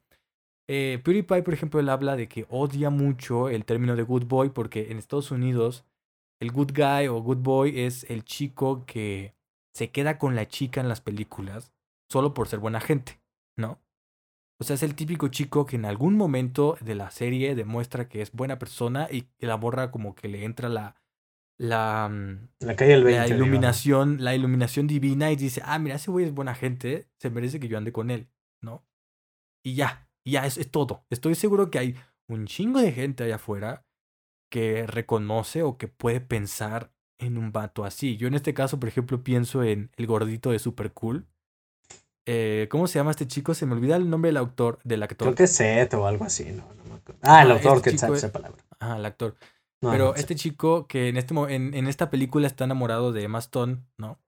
Eh, 0.67 0.99
PewDiePie, 1.03 1.43
por 1.43 1.53
ejemplo, 1.53 1.79
él 1.79 1.89
habla 1.89 2.15
de 2.15 2.27
que 2.27 2.47
odia 2.49 2.89
mucho 2.89 3.49
el 3.49 3.65
término 3.65 3.95
de 3.95 4.01
good 4.01 4.25
boy 4.25 4.49
porque 4.49 4.91
en 4.91 4.97
Estados 4.97 5.29
Unidos 5.29 5.85
el 6.41 6.51
good 6.51 6.71
guy 6.75 7.07
o 7.07 7.21
good 7.21 7.37
boy 7.37 7.81
es 7.81 8.03
el 8.09 8.23
chico 8.23 8.83
que 8.85 9.35
se 9.75 9.91
queda 9.91 10.17
con 10.17 10.35
la 10.35 10.47
chica 10.47 10.81
en 10.81 10.89
las 10.89 11.01
películas 11.01 11.71
solo 12.09 12.33
por 12.33 12.47
ser 12.47 12.59
buena 12.59 12.81
gente, 12.81 13.21
¿no? 13.57 13.79
O 14.59 14.63
sea, 14.63 14.75
es 14.75 14.83
el 14.83 14.95
típico 14.95 15.27
chico 15.27 15.65
que 15.65 15.75
en 15.75 15.85
algún 15.85 16.15
momento 16.15 16.77
de 16.79 16.95
la 16.95 17.11
serie 17.11 17.55
demuestra 17.55 18.07
que 18.07 18.21
es 18.21 18.31
buena 18.31 18.57
persona 18.57 19.07
y 19.11 19.23
que 19.23 19.47
la 19.47 19.55
borra 19.55 19.91
como 19.91 20.15
que 20.15 20.29
le 20.29 20.45
entra 20.45 20.69
la 20.69 20.95
la, 21.57 22.09
mm, 22.09 22.49
la, 22.59 22.75
calle 22.75 22.97
la 22.97 23.27
iluminación, 23.27 24.23
la 24.23 24.35
iluminación 24.35 24.87
divina 24.87 25.31
y 25.31 25.35
dice, 25.35 25.61
"Ah, 25.63 25.79
mira, 25.79 25.95
ese 25.95 26.11
güey 26.11 26.25
es 26.25 26.33
buena 26.33 26.55
gente, 26.55 27.07
se 27.19 27.29
merece 27.29 27.59
que 27.59 27.67
yo 27.67 27.77
ande 27.77 27.91
con 27.91 28.11
él", 28.11 28.29
¿no? 28.61 28.85
Y 29.63 29.75
ya, 29.75 30.09
ya, 30.25 30.45
es, 30.45 30.57
es 30.57 30.69
todo. 30.69 31.05
Estoy 31.09 31.35
seguro 31.35 31.71
que 31.71 31.79
hay 31.79 31.95
un 32.27 32.45
chingo 32.47 32.81
de 32.81 32.91
gente 32.91 33.23
allá 33.23 33.35
afuera 33.35 33.85
que 34.51 34.85
reconoce 34.87 35.63
o 35.63 35.77
que 35.77 35.87
puede 35.87 36.21
pensar 36.21 36.91
en 37.19 37.37
un 37.37 37.51
vato 37.51 37.85
así. 37.85 38.17
Yo 38.17 38.27
en 38.27 38.35
este 38.35 38.53
caso, 38.53 38.79
por 38.79 38.89
ejemplo, 38.89 39.23
pienso 39.23 39.63
en 39.63 39.91
el 39.95 40.07
gordito 40.07 40.51
de 40.51 40.59
Super 40.59 40.91
Cool. 40.91 41.27
Eh, 42.27 42.67
¿Cómo 42.71 42.87
se 42.87 42.99
llama 42.99 43.11
este 43.11 43.27
chico? 43.27 43.53
Se 43.53 43.65
me 43.65 43.73
olvida 43.73 43.95
el 43.95 44.09
nombre 44.09 44.29
del 44.29 44.37
autor, 44.37 44.79
del 44.83 45.03
actor. 45.03 45.27
Creo 45.27 45.35
que 45.35 45.43
es 45.43 45.55
Seth 45.55 45.93
o 45.93 46.07
algo 46.07 46.25
así, 46.25 46.45
no, 46.45 46.63
no 46.87 46.95
Ah, 47.21 47.43
el 47.43 47.51
autor, 47.51 47.77
este 47.77 47.91
que 47.91 47.97
sabe 47.97 48.17
esa 48.17 48.31
palabra. 48.31 48.63
Ajá, 48.79 48.97
el 48.97 49.05
actor. 49.05 49.35
Pero 49.81 50.15
este 50.15 50.35
chico 50.35 50.87
que 50.87 51.09
en, 51.09 51.17
este, 51.17 51.35
en, 51.53 51.73
en 51.73 51.87
esta 51.87 52.09
película 52.09 52.47
está 52.47 52.63
enamorado 52.63 53.11
de 53.11 53.23
Emma 53.23 53.39
Stone, 53.39 53.85
¿no? 53.97 54.19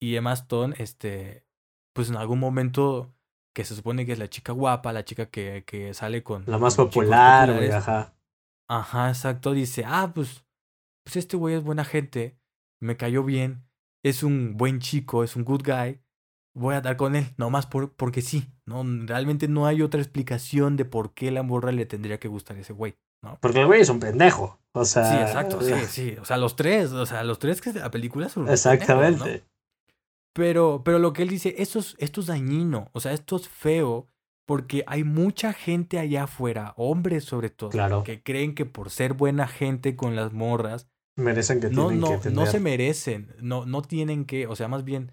Y 0.00 0.16
Emma 0.16 0.32
Stone, 0.32 0.74
este, 0.78 1.46
pues 1.94 2.10
en 2.10 2.16
algún 2.16 2.40
momento 2.40 3.14
que 3.54 3.64
se 3.64 3.76
supone 3.76 4.06
que 4.06 4.12
es 4.12 4.18
la 4.18 4.30
chica 4.30 4.52
guapa, 4.52 4.92
la 4.92 5.04
chica 5.04 5.26
que, 5.26 5.64
que 5.66 5.94
sale 5.94 6.22
con... 6.22 6.44
La 6.46 6.58
más 6.58 6.76
con 6.76 6.86
popular, 6.86 7.52
güey, 7.54 7.70
ajá. 7.70 8.14
Ajá, 8.68 9.08
exacto. 9.08 9.52
Dice, 9.52 9.84
ah, 9.86 10.10
pues, 10.14 10.44
pues 11.04 11.16
este 11.16 11.36
güey 11.36 11.54
es 11.54 11.62
buena 11.62 11.84
gente, 11.84 12.38
me 12.80 12.96
cayó 12.96 13.22
bien, 13.22 13.64
es 14.02 14.22
un 14.22 14.56
buen 14.56 14.80
chico, 14.80 15.22
es 15.22 15.36
un 15.36 15.44
good 15.44 15.62
guy, 15.64 16.00
voy 16.54 16.74
a 16.74 16.80
dar 16.80 16.96
con 16.96 17.14
él, 17.14 17.26
nomás 17.36 17.66
por, 17.66 17.92
porque 17.94 18.22
sí. 18.22 18.48
No, 18.66 18.82
realmente 19.06 19.48
no 19.48 19.66
hay 19.66 19.82
otra 19.82 20.00
explicación 20.00 20.76
de 20.76 20.84
por 20.84 21.12
qué 21.14 21.30
la 21.30 21.42
morra 21.42 21.72
le 21.72 21.84
tendría 21.86 22.18
que 22.18 22.28
gustar 22.28 22.56
a 22.56 22.60
ese 22.60 22.72
güey, 22.72 22.96
¿no? 23.22 23.38
Porque 23.40 23.60
el 23.60 23.66
güey 23.66 23.80
es 23.80 23.88
un 23.88 24.00
pendejo. 24.00 24.58
O 24.72 24.84
sea. 24.84 25.04
Sí, 25.10 25.16
exacto, 25.22 25.60
sí, 25.62 25.74
sí. 25.88 26.16
O 26.20 26.24
sea, 26.24 26.36
los 26.38 26.56
tres, 26.56 26.92
o 26.92 27.06
sea, 27.06 27.22
los 27.24 27.38
tres 27.38 27.60
que 27.60 27.72
la 27.72 27.90
película 27.90 28.28
son 28.28 28.44
unos 28.44 28.62
pendejos, 28.62 28.88
¿no? 28.88 29.02
Exactamente. 29.04 29.44
Pero, 30.34 30.82
pero 30.84 30.98
lo 30.98 31.12
que 31.12 31.22
él 31.22 31.28
dice, 31.28 31.54
esto 31.58 31.78
es, 31.78 31.94
esto 31.98 32.22
es 32.22 32.26
dañino, 32.28 32.88
o 32.92 33.00
sea, 33.00 33.12
esto 33.12 33.36
es 33.36 33.48
feo, 33.48 34.06
porque 34.46 34.82
hay 34.86 35.04
mucha 35.04 35.52
gente 35.52 35.98
allá 35.98 36.24
afuera, 36.24 36.72
hombres 36.76 37.24
sobre 37.24 37.50
todo, 37.50 37.68
Claro. 37.70 38.02
que 38.02 38.22
creen 38.22 38.54
que 38.54 38.64
por 38.64 38.90
ser 38.90 39.12
buena 39.12 39.46
gente 39.46 39.94
con 39.94 40.16
las 40.16 40.32
morras, 40.32 40.88
Merecen 41.16 41.60
que 41.60 41.68
no, 41.68 41.88
tienen 41.88 42.00
no, 42.00 42.20
que 42.20 42.30
no 42.30 42.46
se 42.46 42.60
merecen, 42.60 43.34
no, 43.38 43.66
no 43.66 43.82
tienen 43.82 44.24
que, 44.24 44.46
o 44.46 44.56
sea, 44.56 44.68
más 44.68 44.84
bien, 44.84 45.12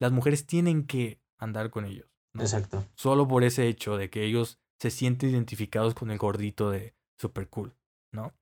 las 0.00 0.12
mujeres 0.12 0.46
tienen 0.46 0.86
que 0.86 1.20
andar 1.38 1.70
con 1.70 1.84
ellos, 1.84 2.06
¿no? 2.32 2.42
Exacto. 2.42 2.86
Solo 2.94 3.26
por 3.26 3.42
ese 3.42 3.66
hecho 3.66 3.96
de 3.96 4.08
que 4.08 4.22
ellos 4.24 4.60
se 4.78 4.92
sienten 4.92 5.30
identificados 5.30 5.94
con 5.94 6.12
el 6.12 6.18
gordito 6.18 6.70
de 6.70 6.94
super 7.20 7.48
cool, 7.48 7.74
¿no? 8.12 8.32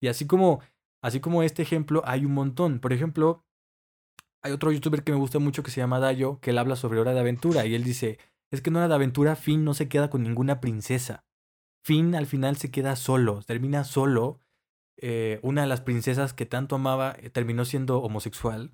Y 0.00 0.08
así 0.08 0.26
como, 0.26 0.60
así 1.02 1.20
como 1.20 1.42
este 1.42 1.62
ejemplo, 1.62 2.02
hay 2.04 2.24
un 2.24 2.34
montón. 2.34 2.80
Por 2.80 2.92
ejemplo, 2.92 3.44
hay 4.42 4.52
otro 4.52 4.70
youtuber 4.70 5.02
que 5.02 5.12
me 5.12 5.18
gusta 5.18 5.38
mucho 5.38 5.62
que 5.62 5.70
se 5.70 5.80
llama 5.80 5.98
Dayo, 5.98 6.38
que 6.40 6.50
él 6.50 6.58
habla 6.58 6.76
sobre 6.76 7.00
Hora 7.00 7.14
de 7.14 7.20
Aventura 7.20 7.66
y 7.66 7.74
él 7.74 7.82
dice, 7.84 8.18
es 8.52 8.60
que 8.60 8.70
en 8.70 8.76
Hora 8.76 8.88
de 8.88 8.94
Aventura 8.94 9.36
Finn 9.36 9.64
no 9.64 9.74
se 9.74 9.88
queda 9.88 10.10
con 10.10 10.22
ninguna 10.22 10.60
princesa. 10.60 11.24
Finn 11.84 12.14
al 12.14 12.26
final 12.26 12.56
se 12.56 12.70
queda 12.70 12.96
solo, 12.96 13.42
termina 13.42 13.84
solo. 13.84 14.40
Eh, 14.98 15.40
una 15.42 15.62
de 15.62 15.68
las 15.68 15.80
princesas 15.82 16.32
que 16.34 16.46
tanto 16.46 16.76
amaba 16.76 17.16
eh, 17.18 17.30
terminó 17.30 17.64
siendo 17.64 18.00
homosexual. 18.02 18.72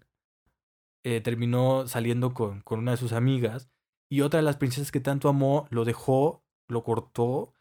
eh, 1.04 1.20
terminó 1.20 1.86
saliendo 1.88 2.32
con, 2.34 2.60
con 2.62 2.78
una 2.78 2.92
de 2.92 2.96
sus 2.96 3.12
amigas. 3.12 3.70
Y 4.10 4.20
otra 4.20 4.38
de 4.38 4.44
las 4.44 4.56
princesas 4.56 4.92
que 4.92 5.00
tanto 5.00 5.28
amó 5.28 5.66
lo 5.70 5.84
dejó, 5.84 6.44
lo 6.68 6.84
cortó 6.84 7.54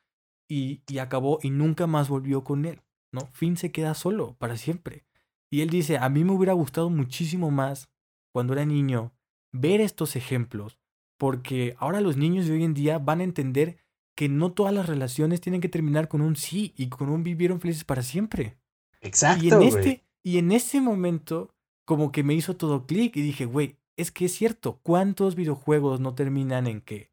y, 0.52 0.82
y 0.90 0.98
acabó 0.98 1.40
y 1.42 1.50
nunca 1.50 1.88
más 1.88 2.10
volvió 2.10 2.44
con 2.44 2.66
él. 2.66 2.82
¿no? 3.14 3.28
Finn 3.28 3.56
se 3.56 3.72
queda 3.72 3.94
solo 3.94 4.36
para 4.38 4.58
siempre. 4.58 5.06
Y 5.50 5.62
él 5.62 5.70
dice, 5.70 5.98
a 5.98 6.10
mí 6.10 6.26
me 6.26 6.34
hubiera 6.34 6.54
gustado 6.54 6.90
muchísimo 6.90 7.52
más 7.52 7.90
cuando 8.34 8.52
era 8.52 8.66
niño 8.66 9.14
ver 9.54 9.80
estos 9.80 10.18
ejemplos, 10.18 10.78
porque 11.18 11.76
ahora 11.78 12.02
los 12.02 12.18
niños 12.18 12.48
de 12.48 12.54
hoy 12.54 12.64
en 12.66 12.74
día 12.74 13.00
van 13.00 13.22
a 13.22 13.26
entender 13.26 13.78
que 14.16 14.28
no 14.28 14.52
todas 14.52 14.74
las 14.74 14.88
relaciones 14.88 15.40
tienen 15.40 15.62
que 15.62 15.70
terminar 15.70 16.10
con 16.10 16.22
un 16.22 16.36
sí 16.36 16.74
y 16.76 16.90
con 16.90 17.10
un 17.10 17.24
vivieron 17.24 17.62
felices 17.62 17.86
para 17.86 18.02
siempre. 18.02 18.58
Exacto, 19.00 19.46
Y 19.46 19.50
en 19.50 19.62
este, 19.62 20.04
y 20.22 20.38
en 20.38 20.52
ese 20.52 20.82
momento, 20.82 21.54
como 21.86 22.12
que 22.12 22.24
me 22.24 22.34
hizo 22.34 22.58
todo 22.58 22.86
clic 22.86 23.16
y 23.16 23.22
dije, 23.22 23.46
güey, 23.46 23.78
es 23.98 24.12
que 24.12 24.26
es 24.26 24.34
cierto, 24.34 24.80
¿cuántos 24.84 25.36
videojuegos 25.36 26.00
no 26.00 26.14
terminan 26.14 26.68
en 26.68 26.82
que 26.82 27.12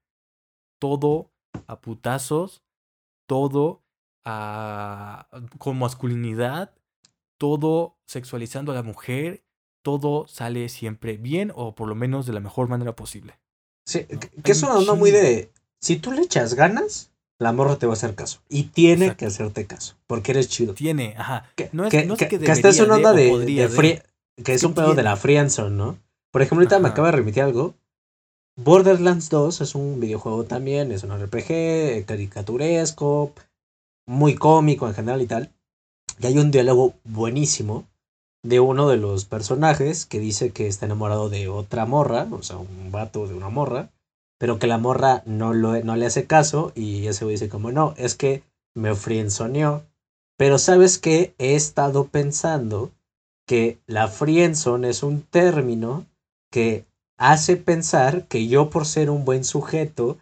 todo 0.81 1.33
a 1.67 1.81
putazos, 1.81 2.63
todo 3.29 3.85
a, 4.25 5.29
con 5.59 5.79
masculinidad, 5.79 6.73
todo 7.39 7.97
sexualizando 8.07 8.73
a 8.73 8.75
la 8.75 8.83
mujer, 8.83 9.45
todo 9.85 10.27
sale 10.27 10.69
siempre 10.69 11.17
bien 11.17 11.53
o 11.55 11.75
por 11.75 11.89
lo 11.89 11.95
menos 11.95 12.27
de 12.27 12.33
la 12.33 12.41
mejor 12.41 12.69
manera 12.69 12.97
posible? 12.97 13.39
Sí, 13.87 14.07
¿no? 14.11 14.19
que- 14.21 14.53
es 14.53 14.63
un 14.63 14.71
una 14.71 14.79
onda 14.79 14.95
muy 14.95 15.11
de. 15.11 15.53
Si 15.81 15.97
tú 15.97 16.11
le 16.13 16.23
echas 16.23 16.55
ganas, 16.55 17.13
la 17.39 17.53
morra 17.53 17.77
te 17.79 17.87
va 17.87 17.93
a 17.93 17.97
hacer 17.97 18.15
caso. 18.15 18.41
Y 18.49 18.65
tiene 18.65 19.05
Exacto. 19.07 19.19
que 19.19 19.27
hacerte 19.27 19.67
caso. 19.67 19.97
Porque 20.07 20.33
eres 20.33 20.49
chido. 20.49 20.75
Tiene, 20.75 21.15
ajá. 21.17 21.49
Que, 21.55 21.71
No 21.73 21.85
es, 21.85 21.91
que, 21.91 22.05
no 22.05 22.15
es 22.15 22.19
que- 22.19 22.29
que, 22.29 22.39
que 22.41 22.51
es 22.51 22.81
una 22.81 22.97
onda 22.97 23.13
de, 23.13 23.39
de 23.39 24.03
que 24.45 24.53
es 24.55 24.63
un 24.65 24.75
pedo 24.75 24.95
de 24.95 25.03
la 25.03 25.17
friendzone, 25.17 25.77
¿no? 25.77 25.99
Por 26.33 26.43
ejemplo, 26.43 26.59
ahorita 26.65 26.79
me 26.81 26.89
acaba 26.89 27.09
de 27.11 27.17
remitir 27.17 27.43
algo. 27.45 27.75
Borderlands 28.61 29.31
2 29.31 29.61
es 29.61 29.77
un 29.77 30.01
videojuego 30.01 30.43
también, 30.43 30.91
es 30.91 31.05
un 31.05 31.13
RPG, 31.13 32.05
caricaturesco, 32.07 33.33
muy 34.05 34.35
cómico 34.35 34.89
en 34.89 34.95
general 34.95 35.23
y 35.23 35.27
tal. 35.27 35.53
Y 36.19 36.27
hay 36.27 36.39
un 36.39 36.51
diálogo 36.51 36.95
buenísimo 37.05 37.87
de 38.43 38.59
uno 38.59 38.89
de 38.89 38.97
los 38.97 39.27
personajes 39.27 40.07
que 40.07 40.19
dice 40.19 40.51
que 40.51 40.67
está 40.67 40.87
enamorado 40.87 41.29
de 41.29 41.47
otra 41.47 41.87
morra, 41.87 42.27
o 42.33 42.43
sea, 42.43 42.57
un 42.57 42.91
vato 42.91 43.29
de 43.29 43.35
una 43.35 43.49
morra, 43.49 43.91
pero 44.41 44.59
que 44.59 44.67
la 44.67 44.79
morra 44.79 45.23
no, 45.25 45.55
lo, 45.55 45.81
no 45.85 45.95
le 45.95 46.07
hace 46.07 46.27
caso 46.27 46.73
y 46.75 47.07
ese 47.07 47.25
güey 47.25 47.35
dice 47.35 47.49
como, 47.49 47.71
no, 47.71 47.95
es 47.97 48.17
que 48.17 48.43
me 48.75 48.97
friendzoneó. 48.97 49.85
Pero 50.37 50.59
sabes 50.59 50.99
que 50.99 51.33
he 51.39 51.55
estado 51.55 52.09
pensando 52.09 52.91
que 53.47 53.79
la 53.87 54.09
friendzone 54.09 54.89
es 54.89 55.05
un 55.05 55.23
término 55.23 56.07
que 56.51 56.88
hace 57.19 57.57
pensar 57.57 58.27
que 58.27 58.47
yo 58.49 58.71
por 58.71 58.87
ser 58.87 59.11
un 59.11 59.25
buen 59.25 59.45
sujeto 59.45 60.19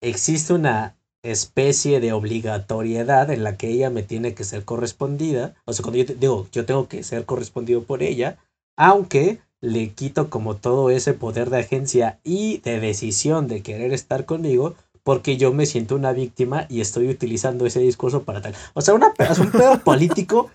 existe 0.00 0.52
una 0.52 0.96
especie 1.22 2.00
de 2.00 2.12
obligatoriedad 2.12 3.30
en 3.30 3.44
la 3.44 3.56
que 3.56 3.68
ella 3.70 3.90
me 3.90 4.02
tiene 4.02 4.34
que 4.34 4.44
ser 4.44 4.64
correspondida. 4.64 5.54
O 5.64 5.72
sea, 5.72 5.82
cuando 5.82 5.98
yo 5.98 6.06
te- 6.06 6.14
digo, 6.14 6.46
yo 6.52 6.66
tengo 6.66 6.88
que 6.88 7.02
ser 7.02 7.24
correspondido 7.24 7.82
por 7.84 8.02
ella, 8.02 8.38
aunque 8.76 9.40
le 9.60 9.90
quito 9.92 10.28
como 10.28 10.56
todo 10.56 10.90
ese 10.90 11.14
poder 11.14 11.48
de 11.48 11.60
agencia 11.60 12.18
y 12.22 12.58
de 12.58 12.80
decisión 12.80 13.48
de 13.48 13.62
querer 13.62 13.94
estar 13.94 14.26
conmigo, 14.26 14.74
porque 15.02 15.36
yo 15.38 15.52
me 15.52 15.64
siento 15.66 15.94
una 15.96 16.12
víctima 16.12 16.66
y 16.68 16.80
estoy 16.82 17.08
utilizando 17.08 17.64
ese 17.64 17.80
discurso 17.80 18.24
para 18.24 18.42
tal. 18.42 18.54
O 18.74 18.82
sea, 18.82 18.92
una, 18.94 19.12
es 19.18 19.38
un 19.38 19.50
pedo 19.50 19.78
político 19.84 20.50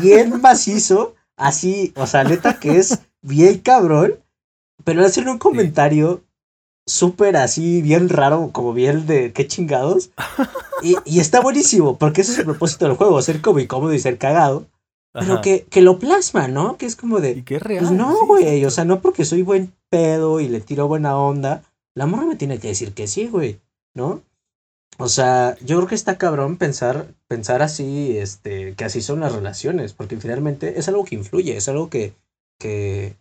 bien 0.00 0.40
macizo, 0.40 1.14
así, 1.36 1.92
o 1.96 2.06
sea, 2.06 2.24
neta 2.24 2.58
que 2.58 2.76
es 2.78 3.00
bien 3.20 3.58
cabrón, 3.58 4.14
pero 4.82 5.04
hacen 5.04 5.28
un 5.28 5.38
comentario 5.38 6.22
súper 6.86 7.36
así, 7.36 7.80
bien 7.82 8.08
raro, 8.08 8.50
como 8.52 8.72
bien 8.72 9.06
de 9.06 9.32
qué 9.32 9.46
chingados. 9.46 10.10
Y, 10.82 10.96
y 11.04 11.20
está 11.20 11.40
buenísimo, 11.40 11.96
porque 11.98 12.20
ese 12.22 12.32
es 12.32 12.38
el 12.38 12.44
propósito 12.44 12.86
del 12.86 12.96
juego, 12.96 13.22
ser 13.22 13.40
como 13.40 13.60
incómodo 13.60 13.94
y 13.94 13.98
ser 13.98 14.18
cagado, 14.18 14.66
pero 15.16 15.40
que, 15.40 15.64
que 15.70 15.80
lo 15.80 15.98
plasma, 15.98 16.48
¿no? 16.48 16.76
Que 16.76 16.86
es 16.86 16.96
como 16.96 17.20
Y 17.20 17.22
de, 17.22 17.44
que 17.44 17.56
es 17.56 17.62
real. 17.62 17.86
pues 17.86 17.90
no, 17.92 18.12
sí, 18.12 18.26
güey, 18.26 18.42
exacto. 18.44 18.66
o 18.66 18.70
sea, 18.70 18.84
no 18.84 19.00
porque 19.00 19.24
soy 19.24 19.42
buen 19.42 19.72
pedo 19.88 20.40
y 20.40 20.48
le 20.48 20.60
tiro 20.60 20.88
buena 20.88 21.16
onda, 21.16 21.62
la 21.94 22.06
morra 22.06 22.26
me 22.26 22.36
tiene 22.36 22.58
que 22.58 22.68
decir 22.68 22.92
que 22.92 23.06
sí, 23.06 23.28
güey, 23.28 23.60
¿no? 23.94 24.22
O 24.98 25.08
sea, 25.08 25.56
yo 25.60 25.76
creo 25.76 25.88
que 25.88 25.94
está 25.94 26.18
cabrón 26.18 26.56
pensar, 26.56 27.08
pensar 27.28 27.62
así, 27.62 28.18
este, 28.18 28.74
que 28.74 28.84
así 28.84 29.00
son 29.00 29.20
las 29.20 29.32
relaciones, 29.32 29.92
porque 29.92 30.16
finalmente 30.18 30.78
es 30.78 30.88
algo 30.88 31.04
que 31.04 31.14
influye, 31.16 31.56
es 31.56 31.68
algo 31.68 31.88
que, 31.90 32.14
que, 32.58 33.16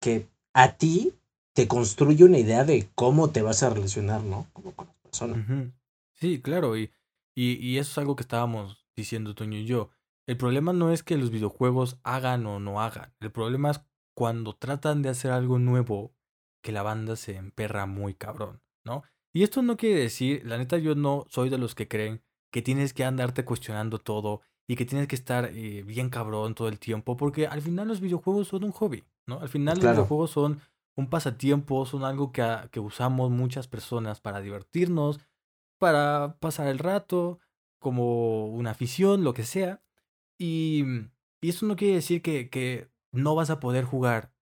que 0.00 0.26
a 0.56 0.78
ti 0.78 1.12
te 1.52 1.68
construye 1.68 2.24
una 2.24 2.38
idea 2.38 2.64
de 2.64 2.88
cómo 2.94 3.30
te 3.30 3.42
vas 3.42 3.62
a 3.62 3.68
relacionar, 3.68 4.22
¿no? 4.22 4.46
Como 4.54 4.72
con 4.72 4.86
las 4.86 4.96
personas. 4.96 5.72
Sí, 6.14 6.40
claro, 6.40 6.78
y, 6.78 6.90
y, 7.34 7.54
y 7.56 7.76
eso 7.76 7.90
es 7.90 7.98
algo 7.98 8.16
que 8.16 8.22
estábamos 8.22 8.86
diciendo 8.96 9.34
Toño 9.34 9.58
y 9.58 9.66
yo. 9.66 9.90
El 10.26 10.38
problema 10.38 10.72
no 10.72 10.90
es 10.90 11.02
que 11.02 11.18
los 11.18 11.30
videojuegos 11.30 11.98
hagan 12.04 12.46
o 12.46 12.58
no 12.58 12.80
hagan. 12.80 13.14
El 13.20 13.30
problema 13.30 13.70
es 13.70 13.82
cuando 14.14 14.54
tratan 14.56 15.02
de 15.02 15.10
hacer 15.10 15.30
algo 15.30 15.58
nuevo 15.58 16.14
que 16.62 16.72
la 16.72 16.82
banda 16.82 17.16
se 17.16 17.36
emperra 17.36 17.84
muy 17.84 18.14
cabrón, 18.14 18.62
¿no? 18.82 19.02
Y 19.34 19.42
esto 19.42 19.60
no 19.60 19.76
quiere 19.76 20.00
decir, 20.00 20.40
la 20.46 20.56
neta 20.56 20.78
yo 20.78 20.94
no 20.94 21.26
soy 21.28 21.50
de 21.50 21.58
los 21.58 21.74
que 21.74 21.86
creen 21.86 22.22
que 22.50 22.62
tienes 22.62 22.94
que 22.94 23.04
andarte 23.04 23.44
cuestionando 23.44 23.98
todo 23.98 24.40
y 24.68 24.76
que 24.76 24.84
tienes 24.84 25.06
que 25.08 25.14
estar 25.16 25.50
eh, 25.54 25.82
bien 25.84 26.10
cabrón 26.10 26.54
todo 26.54 26.68
el 26.68 26.78
tiempo, 26.78 27.16
porque 27.16 27.46
al 27.46 27.62
final 27.62 27.86
los 27.88 28.00
videojuegos 28.00 28.48
son 28.48 28.64
un 28.64 28.72
hobby, 28.72 29.04
¿no? 29.26 29.40
Al 29.40 29.48
final 29.48 29.76
los 29.76 29.84
videojuegos 29.94 30.30
son 30.30 30.60
un 30.96 31.08
pasatiempo, 31.08 31.86
son 31.86 32.04
algo 32.04 32.32
que, 32.32 32.42
a- 32.42 32.68
que 32.72 32.80
usamos 32.80 33.30
muchas 33.30 33.68
personas 33.68 34.20
para 34.20 34.40
divertirnos, 34.40 35.20
para 35.78 36.36
pasar 36.40 36.66
el 36.68 36.78
rato, 36.78 37.38
como 37.78 38.46
una 38.48 38.70
afición, 38.72 39.22
lo 39.22 39.34
que 39.34 39.44
sea. 39.44 39.82
Y, 40.38 40.84
y 41.40 41.48
eso 41.50 41.66
no 41.66 41.76
quiere 41.76 41.94
decir 41.94 42.22
que, 42.22 42.48
que 42.50 42.90
no 43.12 43.34
vas 43.34 43.50
a 43.50 43.60
poder 43.60 43.84
jugar 43.84 44.32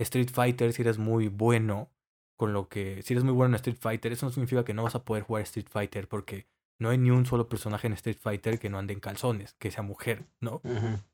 Street 0.00 0.30
Fighter 0.32 0.72
si 0.72 0.82
eres 0.82 0.98
muy 0.98 1.28
bueno 1.28 1.90
con 2.36 2.52
lo 2.52 2.68
que... 2.68 3.02
Si 3.02 3.12
eres 3.14 3.24
muy 3.24 3.32
bueno 3.34 3.50
en 3.52 3.56
Street 3.56 3.78
Fighter, 3.80 4.12
eso 4.12 4.26
no 4.26 4.32
significa 4.32 4.64
que 4.64 4.74
no 4.74 4.82
vas 4.84 4.94
a 4.94 5.04
poder 5.04 5.22
jugar 5.24 5.42
Street 5.42 5.68
Fighter 5.68 6.08
porque 6.08 6.46
no 6.78 6.90
hay 6.90 6.98
ni 6.98 7.10
un 7.10 7.26
solo 7.26 7.48
personaje 7.48 7.86
en 7.86 7.92
Street 7.94 8.18
Fighter 8.20 8.58
que 8.58 8.70
no 8.70 8.78
ande 8.78 8.92
en 8.94 9.00
calzones, 9.00 9.54
que 9.54 9.70
sea 9.70 9.82
mujer, 9.82 10.24
¿no? 10.40 10.60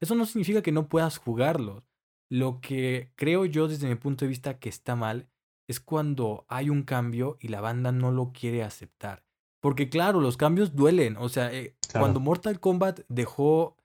Eso 0.00 0.14
no 0.14 0.26
significa 0.26 0.62
que 0.62 0.72
no 0.72 0.88
puedas 0.88 1.18
jugarlos. 1.18 1.84
Lo 2.30 2.60
que 2.60 3.10
creo 3.16 3.44
yo 3.44 3.68
desde 3.68 3.88
mi 3.88 3.94
punto 3.94 4.24
de 4.24 4.28
vista 4.30 4.58
que 4.58 4.68
está 4.68 4.96
mal 4.96 5.28
es 5.68 5.80
cuando 5.80 6.44
hay 6.48 6.68
un 6.70 6.82
cambio 6.82 7.36
y 7.40 7.48
la 7.48 7.60
banda 7.60 7.92
no 7.92 8.10
lo 8.12 8.32
quiere 8.32 8.62
aceptar. 8.62 9.24
Porque 9.60 9.88
claro, 9.88 10.20
los 10.20 10.36
cambios 10.36 10.74
duelen. 10.76 11.16
O 11.16 11.28
sea, 11.28 11.52
eh, 11.52 11.74
Claro. 11.88 12.04
cuando 12.04 12.20
Mortal 12.20 12.60
Kombat 12.60 13.00
dejó, 13.08 13.76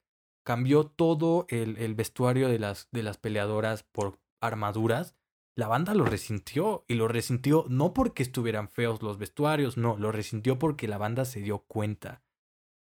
cambió 0.44 0.86
todo 0.86 1.46
el, 1.50 1.78
el 1.78 1.96
vestuario 1.96 2.50
de 2.50 2.60
las, 2.60 2.88
de 2.92 3.04
las 3.04 3.18
peleadoras 3.18 3.84
por 3.84 4.20
armaduras, 4.42 5.16
la 5.60 5.68
banda 5.68 5.94
lo 5.94 6.06
resintió 6.06 6.86
y 6.88 6.94
lo 6.94 7.10
resintió 7.10 7.66
no 7.68 7.94
porque 7.94 8.24
estuvieran 8.24 8.70
feos 8.70 9.04
los 9.04 9.18
vestuarios, 9.18 9.78
no, 9.78 9.98
lo 9.98 10.12
resintió 10.12 10.58
porque 10.58 10.88
la 10.88 10.98
banda 10.98 11.26
se 11.26 11.42
dio 11.42 11.60
cuenta 11.68 12.24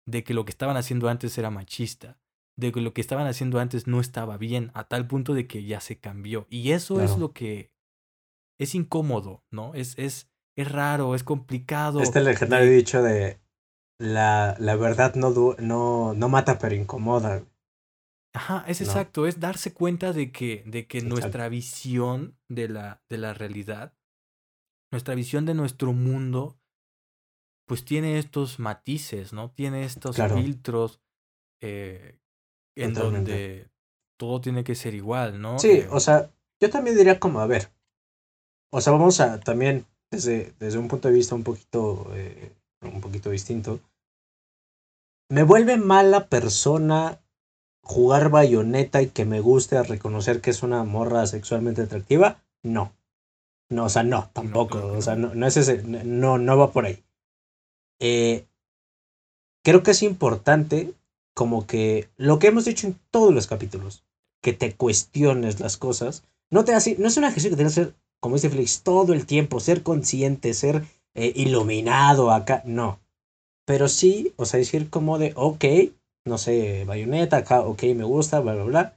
de 0.06 0.22
que 0.22 0.34
lo 0.34 0.44
que 0.44 0.50
estaban 0.50 0.76
haciendo 0.76 1.08
antes 1.08 1.36
era 1.38 1.50
machista, 1.50 2.18
de 2.54 2.72
que 2.72 2.82
lo 2.82 2.92
que 2.92 3.00
estaban 3.00 3.26
haciendo 3.26 3.58
antes 3.60 3.86
no 3.86 3.98
estaba 3.98 4.36
bien, 4.36 4.70
a 4.74 4.84
tal 4.84 5.08
punto 5.08 5.32
de 5.32 5.46
que 5.46 5.64
ya 5.64 5.80
se 5.80 5.98
cambió. 5.98 6.46
Y 6.50 6.72
eso 6.72 7.00
es 7.00 7.16
lo 7.16 7.32
que 7.32 7.72
es 8.60 8.74
incómodo, 8.74 9.42
¿no? 9.50 9.74
Es, 9.74 9.98
es, 9.98 10.28
es 10.54 10.70
raro, 10.70 11.14
es 11.14 11.24
complicado. 11.24 12.00
Este 12.00 12.20
legendario 12.20 12.70
dicho 12.70 13.02
de 13.02 13.40
la, 13.98 14.54
la 14.58 14.76
verdad 14.76 15.14
no, 15.14 15.30
no, 15.58 16.12
no 16.14 16.28
mata 16.28 16.58
pero 16.58 16.74
incomoda. 16.74 17.42
Ajá, 18.36 18.64
es 18.68 18.82
exacto, 18.82 19.26
es 19.26 19.40
darse 19.40 19.72
cuenta 19.72 20.12
de 20.12 20.30
que, 20.30 20.62
de 20.66 20.86
que 20.86 21.00
nuestra 21.00 21.48
visión 21.48 22.36
de 22.50 22.68
la, 22.68 23.02
de 23.08 23.16
la 23.16 23.32
realidad, 23.32 23.94
nuestra 24.92 25.14
visión 25.14 25.46
de 25.46 25.54
nuestro 25.54 25.94
mundo, 25.94 26.60
pues 27.66 27.86
tiene 27.86 28.18
estos 28.18 28.58
matices, 28.58 29.32
¿no? 29.32 29.52
Tiene 29.52 29.84
estos 29.84 30.18
filtros 30.34 31.00
eh, 31.62 32.18
en 32.76 32.92
donde 32.92 33.70
todo 34.18 34.42
tiene 34.42 34.64
que 34.64 34.74
ser 34.74 34.94
igual, 34.94 35.40
¿no? 35.40 35.58
Sí, 35.58 35.70
eh, 35.70 35.88
o 35.90 35.98
sea, 35.98 36.30
yo 36.60 36.68
también 36.68 36.94
diría 36.94 37.18
como, 37.18 37.40
a 37.40 37.46
ver, 37.46 37.70
o 38.70 38.82
sea, 38.82 38.92
vamos 38.92 39.18
a 39.20 39.40
también 39.40 39.86
desde, 40.10 40.52
desde 40.58 40.76
un 40.76 40.88
punto 40.88 41.08
de 41.08 41.14
vista 41.14 41.34
un 41.34 41.42
poquito, 41.42 42.10
eh, 42.14 42.52
un 42.82 43.00
poquito 43.00 43.30
distinto. 43.30 43.80
Me 45.30 45.42
vuelve 45.42 45.78
mala 45.78 46.28
persona 46.28 47.22
jugar 47.86 48.30
bayoneta 48.30 49.00
y 49.00 49.06
que 49.06 49.24
me 49.24 49.40
guste 49.40 49.80
reconocer 49.80 50.40
que 50.40 50.50
es 50.50 50.64
una 50.64 50.82
morra 50.82 51.24
sexualmente 51.26 51.82
atractiva. 51.82 52.42
No. 52.64 52.92
No, 53.68 53.84
o 53.84 53.88
sea, 53.88 54.02
no, 54.02 54.28
tampoco. 54.32 54.78
o 54.78 55.00
sea, 55.00 55.14
no, 55.14 55.34
no 55.34 55.46
es 55.46 55.56
ese, 55.56 55.82
no, 55.84 56.36
no 56.38 56.58
va 56.58 56.72
por 56.72 56.84
ahí. 56.84 57.02
Eh, 58.00 58.44
creo 59.64 59.82
que 59.82 59.92
es 59.92 60.02
importante 60.02 60.94
como 61.32 61.66
que 61.66 62.08
lo 62.16 62.38
que 62.38 62.48
hemos 62.48 62.64
dicho 62.64 62.88
en 62.88 62.98
todos 63.10 63.32
los 63.32 63.46
capítulos, 63.46 64.04
que 64.42 64.52
te 64.52 64.74
cuestiones 64.74 65.60
las 65.60 65.76
cosas. 65.76 66.24
No, 66.50 66.64
te 66.64 66.74
hace, 66.74 66.96
no 66.98 67.06
es 67.06 67.16
una 67.16 67.28
ejercicio 67.28 67.50
que 67.50 67.56
tienes 67.56 67.74
que 67.74 67.80
hacer, 67.82 67.94
como 68.20 68.34
dice 68.34 68.50
Felix, 68.50 68.82
todo 68.82 69.12
el 69.12 69.26
tiempo, 69.26 69.60
ser 69.60 69.82
consciente, 69.82 70.54
ser 70.54 70.84
eh, 71.14 71.32
iluminado 71.36 72.32
acá, 72.32 72.62
no. 72.64 73.00
Pero 73.64 73.88
sí, 73.88 74.32
o 74.36 74.44
sea, 74.44 74.58
decir 74.58 74.90
como 74.90 75.18
de, 75.18 75.32
ok, 75.36 75.64
no 76.26 76.38
sé, 76.38 76.84
bayoneta, 76.84 77.38
acá, 77.38 77.60
ok, 77.62 77.82
me 77.94 78.04
gusta, 78.04 78.40
bla, 78.40 78.54
bla, 78.54 78.64
bla. 78.64 78.96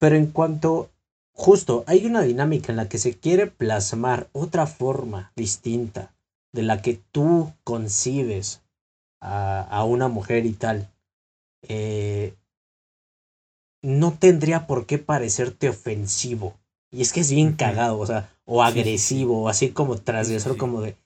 Pero 0.00 0.16
en 0.16 0.26
cuanto, 0.26 0.90
justo, 1.32 1.84
hay 1.86 2.06
una 2.06 2.22
dinámica 2.22 2.72
en 2.72 2.76
la 2.76 2.88
que 2.88 2.98
se 2.98 3.18
quiere 3.18 3.46
plasmar 3.46 4.28
otra 4.32 4.66
forma 4.66 5.32
distinta 5.36 6.14
de 6.52 6.62
la 6.62 6.82
que 6.82 7.00
tú 7.12 7.52
concibes 7.64 8.62
a, 9.20 9.62
a 9.62 9.84
una 9.84 10.08
mujer 10.08 10.46
y 10.46 10.52
tal 10.52 10.90
eh, 11.68 12.34
no 13.82 14.16
tendría 14.18 14.66
por 14.66 14.86
qué 14.86 14.98
parecerte 14.98 15.68
ofensivo. 15.68 16.54
Y 16.90 17.02
es 17.02 17.12
que 17.12 17.20
es 17.20 17.30
bien 17.30 17.54
cagado, 17.54 17.98
o 17.98 18.06
sea, 18.06 18.30
o 18.44 18.62
agresivo, 18.62 19.42
o 19.42 19.48
así 19.48 19.70
como 19.70 19.98
transgresor, 19.98 20.56
como 20.56 20.80
de... 20.80 20.96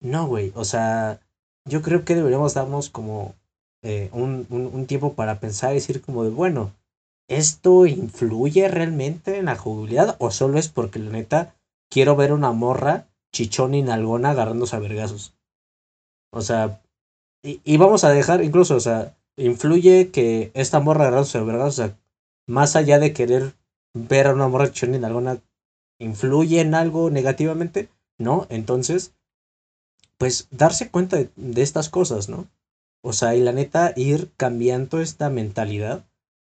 No, 0.00 0.26
güey, 0.26 0.52
o 0.54 0.64
sea, 0.64 1.20
yo 1.64 1.82
creo 1.82 2.04
que 2.04 2.14
deberíamos 2.14 2.54
darnos 2.54 2.90
como 2.90 3.34
eh, 3.84 4.08
un, 4.12 4.46
un, 4.50 4.66
un, 4.66 4.86
tiempo 4.86 5.14
para 5.14 5.38
pensar 5.38 5.72
y 5.72 5.74
decir 5.74 6.02
como 6.02 6.24
de, 6.24 6.30
bueno, 6.30 6.72
¿esto 7.28 7.86
influye 7.86 8.66
realmente 8.68 9.38
en 9.38 9.44
la 9.44 9.56
jugabilidad 9.56 10.16
o 10.18 10.30
solo 10.30 10.58
es 10.58 10.68
porque 10.68 10.98
la 10.98 11.10
neta 11.10 11.54
quiero 11.90 12.16
ver 12.16 12.32
una 12.32 12.50
morra 12.52 13.06
chichón 13.32 13.74
y 13.74 13.82
nalgona 13.82 14.30
agarrándose 14.30 14.74
a 14.74 14.80
vergazos? 14.80 15.34
O 16.32 16.40
sea, 16.40 16.80
y, 17.42 17.60
y 17.64 17.76
vamos 17.76 18.04
a 18.04 18.10
dejar 18.10 18.42
incluso, 18.42 18.74
o 18.74 18.80
sea, 18.80 19.14
influye 19.36 20.10
que 20.10 20.50
esta 20.54 20.80
morra 20.80 21.10
de 21.10 21.24
se 21.24 21.40
¿verdad? 21.40 21.68
O 21.68 21.72
sea, 21.72 21.96
más 22.46 22.76
allá 22.76 22.98
de 22.98 23.12
querer 23.12 23.54
ver 23.94 24.26
a 24.26 24.34
una 24.34 24.48
morra 24.48 24.70
en 24.82 25.04
alguna, 25.04 25.38
influye 25.98 26.60
en 26.60 26.74
algo 26.74 27.10
negativamente, 27.10 27.88
¿no? 28.18 28.46
Entonces, 28.50 29.12
pues 30.18 30.48
darse 30.50 30.90
cuenta 30.90 31.16
de, 31.16 31.62
estas 31.62 31.88
cosas, 31.88 32.28
¿no? 32.28 32.46
O 33.06 33.12
sea, 33.12 33.34
y 33.34 33.40
la 33.40 33.52
neta, 33.52 33.92
ir 33.96 34.30
cambiando 34.38 34.98
esta 34.98 35.28
mentalidad, 35.28 36.06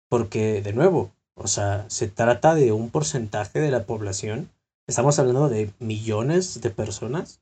porque 0.10 0.64
de 0.64 0.74
nuevo, 0.74 1.12
o 1.36 1.47
sea, 1.47 1.86
se 1.88 2.08
trata 2.08 2.55
de 2.55 2.72
un 2.72 2.89
porcentaje 2.89 3.60
de 3.60 3.70
la 3.70 3.84
población, 3.84 4.49
estamos 4.88 5.20
hablando 5.20 5.49
de 5.49 5.72
millones 5.78 6.60
de 6.60 6.72
personas, 6.72 7.41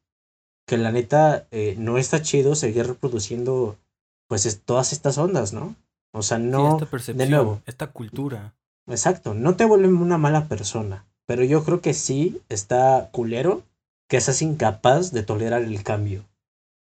que 0.68 0.78
la 0.78 0.92
neta 0.92 1.48
eh, 1.52 1.76
no 1.78 1.98
está 1.98 2.22
chido 2.22 2.56
seguir 2.56 2.88
reproduciendo 2.88 3.78
pues 4.28 4.46
es 4.46 4.60
todas 4.60 4.92
estas 4.92 5.18
ondas, 5.18 5.54
¿no? 5.54 5.76
O 6.12 6.22
sea, 6.22 6.38
no... 6.38 6.74
esta 6.74 6.90
percepción, 6.90 7.18
de 7.18 7.30
nuevo, 7.30 7.62
esta 7.66 7.88
cultura. 7.88 8.54
Exacto, 8.86 9.34
no 9.34 9.56
te 9.56 9.64
vuelven 9.64 9.96
una 9.96 10.18
mala 10.18 10.50
persona, 10.50 11.06
pero 11.26 11.46
yo 11.46 11.64
creo 11.64 11.80
que 11.80 11.94
sí 11.94 12.42
está 12.50 13.08
culero 13.14 13.64
que 14.10 14.20
seas 14.20 14.42
incapaz 14.42 15.14
de 15.14 15.24
tolerar 15.24 15.62
el 15.62 15.84
cambio, 15.84 16.26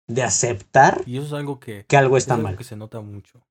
de 0.08 0.22
aceptar 0.22 1.02
y 1.06 1.16
eso 1.16 1.26
es 1.26 1.32
algo 1.32 1.58
que, 1.58 1.84
que 1.86 1.96
algo 1.96 2.16
está 2.16 2.34
es 2.34 2.38
algo 2.38 2.48
mal. 2.48 2.56
que 2.56 2.64
se 2.64 2.76
nota 2.76 3.00
mucho. 3.00 3.42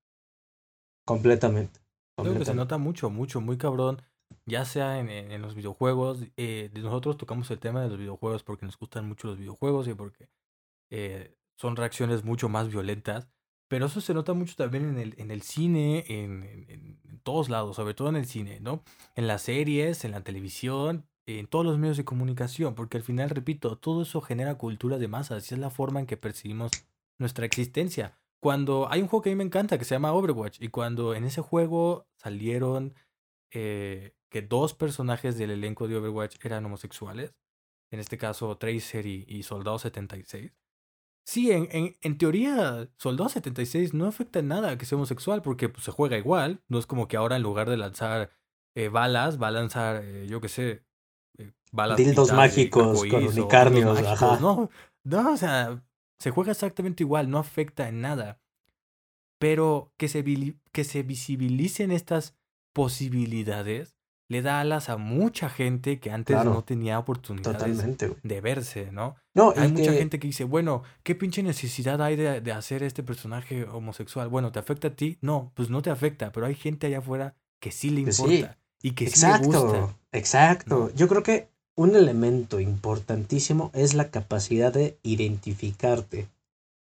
Completamente. 1.05 1.79
Creo 2.17 2.37
que 2.37 2.45
se 2.45 2.55
nota 2.55 2.77
mucho, 2.77 3.09
mucho, 3.09 3.41
muy 3.41 3.57
cabrón, 3.57 4.01
ya 4.45 4.63
sea 4.63 4.99
en, 4.99 5.09
en, 5.09 5.41
los 5.41 5.53
videojuegos. 5.53 6.19
Eh, 6.37 6.71
nosotros 6.73 7.17
tocamos 7.17 7.51
el 7.51 7.59
tema 7.59 7.81
de 7.81 7.89
los 7.89 7.97
videojuegos 7.97 8.43
porque 8.43 8.65
nos 8.65 8.77
gustan 8.77 9.07
mucho 9.07 9.27
los 9.27 9.37
videojuegos 9.37 9.87
y 9.87 9.93
porque 9.93 10.29
eh, 10.89 11.35
son 11.57 11.75
reacciones 11.75 12.23
mucho 12.23 12.47
más 12.47 12.69
violentas. 12.69 13.27
Pero 13.67 13.87
eso 13.87 13.99
se 13.99 14.13
nota 14.13 14.33
mucho 14.33 14.55
también 14.55 14.87
en 14.89 14.99
el, 14.99 15.15
en 15.17 15.31
el 15.31 15.41
cine, 15.41 16.05
en, 16.07 16.65
en, 16.69 17.19
todos 17.23 17.49
lados, 17.49 17.75
sobre 17.75 17.95
todo 17.95 18.09
en 18.09 18.15
el 18.15 18.27
cine, 18.27 18.59
¿no? 18.59 18.83
En 19.15 19.25
las 19.25 19.41
series, 19.41 20.05
en 20.05 20.11
la 20.11 20.21
televisión, 20.21 21.07
en 21.27 21.47
todos 21.47 21.65
los 21.65 21.77
medios 21.77 21.97
de 21.97 22.05
comunicación, 22.05 22.75
porque 22.75 22.97
al 22.97 23.03
final, 23.03 23.29
repito, 23.29 23.77
todo 23.77 24.03
eso 24.03 24.21
genera 24.21 24.57
cultura 24.57 24.97
de 24.97 25.07
masas 25.07 25.51
y 25.51 25.55
es 25.55 25.59
la 25.59 25.69
forma 25.69 25.99
en 25.99 26.05
que 26.05 26.17
percibimos 26.17 26.71
nuestra 27.17 27.45
existencia. 27.45 28.17
Cuando 28.39 28.87
hay 28.91 29.01
un 29.01 29.07
juego 29.07 29.23
que 29.23 29.29
a 29.29 29.33
mí 29.33 29.37
me 29.37 29.43
encanta 29.43 29.77
que 29.77 29.85
se 29.85 29.95
llama 29.95 30.13
Overwatch 30.13 30.61
y 30.61 30.67
cuando 30.69 31.15
en 31.15 31.23
ese 31.23 31.41
juego 31.41 32.07
salieron 32.15 32.93
eh, 33.51 34.15
que 34.29 34.41
dos 34.41 34.73
personajes 34.73 35.37
del 35.37 35.51
elenco 35.51 35.87
de 35.87 35.97
Overwatch 35.97 36.37
eran 36.43 36.65
homosexuales, 36.65 37.33
en 37.91 37.99
este 37.99 38.17
caso 38.17 38.57
Tracer 38.57 39.05
y, 39.05 39.25
y 39.27 39.43
Soldado 39.43 39.79
76, 39.79 40.51
Sí, 41.27 41.51
en, 41.51 41.67
en, 41.71 41.95
en, 42.03 42.17
teoría, 42.19 42.87
Soldado 42.97 43.29
76 43.29 43.95
no 43.95 44.05
afecta 44.05 44.39
en 44.39 44.47
nada 44.47 44.77
que 44.77 44.85
sea 44.85 44.95
homosexual 44.97 45.41
porque 45.41 45.69
pues, 45.69 45.83
se 45.83 45.91
juega 45.91 46.17
igual. 46.17 46.61
No 46.67 46.77
es 46.77 46.85
como 46.85 47.07
que 47.07 47.17
ahora 47.17 47.35
en 47.35 47.41
lugar 47.41 47.67
de 47.67 47.77
lanzar 47.77 48.31
eh, 48.75 48.89
balas, 48.89 49.41
va 49.41 49.47
a 49.47 49.51
lanzar, 49.51 50.03
eh, 50.03 50.27
yo 50.27 50.39
qué 50.39 50.49
sé, 50.49 50.85
balas. 51.75 51.97
Dildos 51.97 52.33
mágicos 52.33 53.05
con 53.05 53.23
unicarnios, 53.25 53.99
ajá. 53.99 54.39
No, 54.39 54.69
no, 55.03 55.33
o 55.33 55.37
sea, 55.37 55.83
se 56.19 56.31
juega 56.31 56.51
exactamente 56.51 57.03
igual, 57.03 57.29
no 57.29 57.37
afecta 57.37 57.87
en 57.87 58.01
nada. 58.01 58.39
Pero 59.37 59.91
que 59.97 60.07
se, 60.07 60.23
que 60.71 60.83
se 60.83 61.03
visibilicen 61.03 61.91
estas 61.91 62.35
posibilidades 62.73 63.95
le 64.27 64.41
da 64.41 64.59
alas 64.59 64.89
a 64.89 64.97
mucha 64.97 65.49
gente 65.49 65.99
que 65.99 66.09
antes 66.11 66.43
no 66.43 66.63
tenía 66.63 66.97
oportunidades 66.97 67.79
de 68.23 68.41
verse, 68.41 68.91
¿no? 68.91 69.15
No, 69.35 69.53
hay 69.55 69.71
mucha 69.71 69.93
gente 69.93 70.19
que 70.19 70.27
dice, 70.27 70.45
bueno, 70.45 70.83
¿qué 71.03 71.13
pinche 71.13 71.43
necesidad 71.43 72.01
hay 72.01 72.15
de, 72.15 72.41
de, 72.41 72.51
hacer 72.51 72.81
este 72.81 73.03
personaje 73.03 73.65
homosexual? 73.65 74.29
Bueno, 74.29 74.51
¿te 74.51 74.59
afecta 74.59 74.89
a 74.89 74.95
ti? 74.95 75.19
No, 75.21 75.51
pues 75.53 75.69
no 75.69 75.81
te 75.81 75.91
afecta, 75.91 76.31
pero 76.31 76.47
hay 76.47 76.55
gente 76.55 76.87
allá 76.87 76.99
afuera 76.99 77.35
que 77.59 77.71
sí 77.71 77.89
le 77.91 78.01
importa 78.01 78.57
y 78.81 78.91
que 78.91 79.05
exacto, 79.05 79.43
sí 79.43 79.51
le 79.51 79.57
gusta. 79.57 79.97
Exacto, 80.11 80.91
Yo 80.95 81.07
creo 81.07 81.21
que 81.21 81.49
un 81.75 81.95
elemento 81.95 82.59
importantísimo 82.59 83.69
es 83.73 83.93
la 83.93 84.09
capacidad 84.09 84.73
de 84.73 84.97
identificarte 85.03 86.27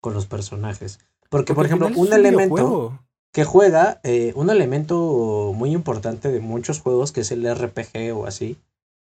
con 0.01 0.13
los 0.13 0.25
personajes. 0.25 0.99
Porque, 1.29 1.53
Porque 1.53 1.53
por 1.53 1.65
ejemplo, 1.65 1.87
un, 1.87 2.07
un 2.07 2.13
elemento 2.13 2.99
que 3.31 3.43
juega 3.43 3.99
eh, 4.03 4.33
un 4.35 4.49
elemento 4.49 5.53
muy 5.55 5.71
importante 5.71 6.31
de 6.31 6.39
muchos 6.39 6.79
juegos, 6.81 7.11
que 7.11 7.21
es 7.21 7.31
el 7.31 7.45
RPG 7.53 8.15
o 8.15 8.25
así, 8.25 8.57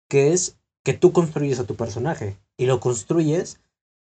que 0.09 0.33
es 0.33 0.57
que 0.83 0.93
tú 0.93 1.11
construyes 1.11 1.59
a 1.59 1.65
tu 1.65 1.75
personaje 1.75 2.38
y 2.57 2.65
lo 2.65 2.79
construyes. 2.79 3.59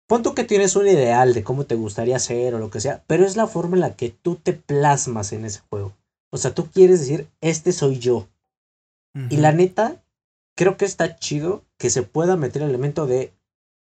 Pon 0.06 0.22
tú 0.22 0.34
que 0.34 0.44
tienes 0.44 0.76
un 0.76 0.88
ideal 0.88 1.34
de 1.34 1.44
cómo 1.44 1.64
te 1.64 1.76
gustaría 1.76 2.18
ser 2.18 2.54
o 2.54 2.58
lo 2.58 2.70
que 2.70 2.80
sea, 2.80 3.02
pero 3.06 3.24
es 3.24 3.36
la 3.36 3.46
forma 3.46 3.76
en 3.76 3.80
la 3.80 3.96
que 3.96 4.10
tú 4.10 4.36
te 4.36 4.52
plasmas 4.52 5.32
en 5.32 5.44
ese 5.44 5.60
juego. 5.70 5.92
O 6.30 6.36
sea, 6.36 6.54
tú 6.54 6.66
quieres 6.66 7.00
decir, 7.00 7.28
este 7.40 7.72
soy 7.72 7.98
yo. 7.98 8.28
Y 9.28 9.38
la 9.38 9.50
neta, 9.50 10.04
creo 10.54 10.76
que 10.76 10.84
está 10.84 11.16
chido 11.16 11.64
que 11.80 11.88
se 11.88 12.02
pueda 12.02 12.36
meter 12.36 12.60
el 12.60 12.68
elemento 12.68 13.06
de 13.06 13.32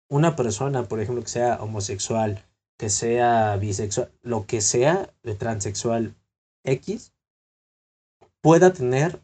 una 0.08 0.36
persona, 0.36 0.84
por 0.84 1.00
ejemplo, 1.00 1.24
que 1.24 1.30
sea 1.30 1.60
homosexual, 1.60 2.44
que 2.78 2.90
sea 2.90 3.56
bisexual, 3.56 4.08
lo 4.22 4.46
que 4.46 4.60
sea, 4.60 5.12
de 5.24 5.34
transexual, 5.34 6.14
X 6.62 7.12
pueda 8.40 8.72
tener 8.72 9.20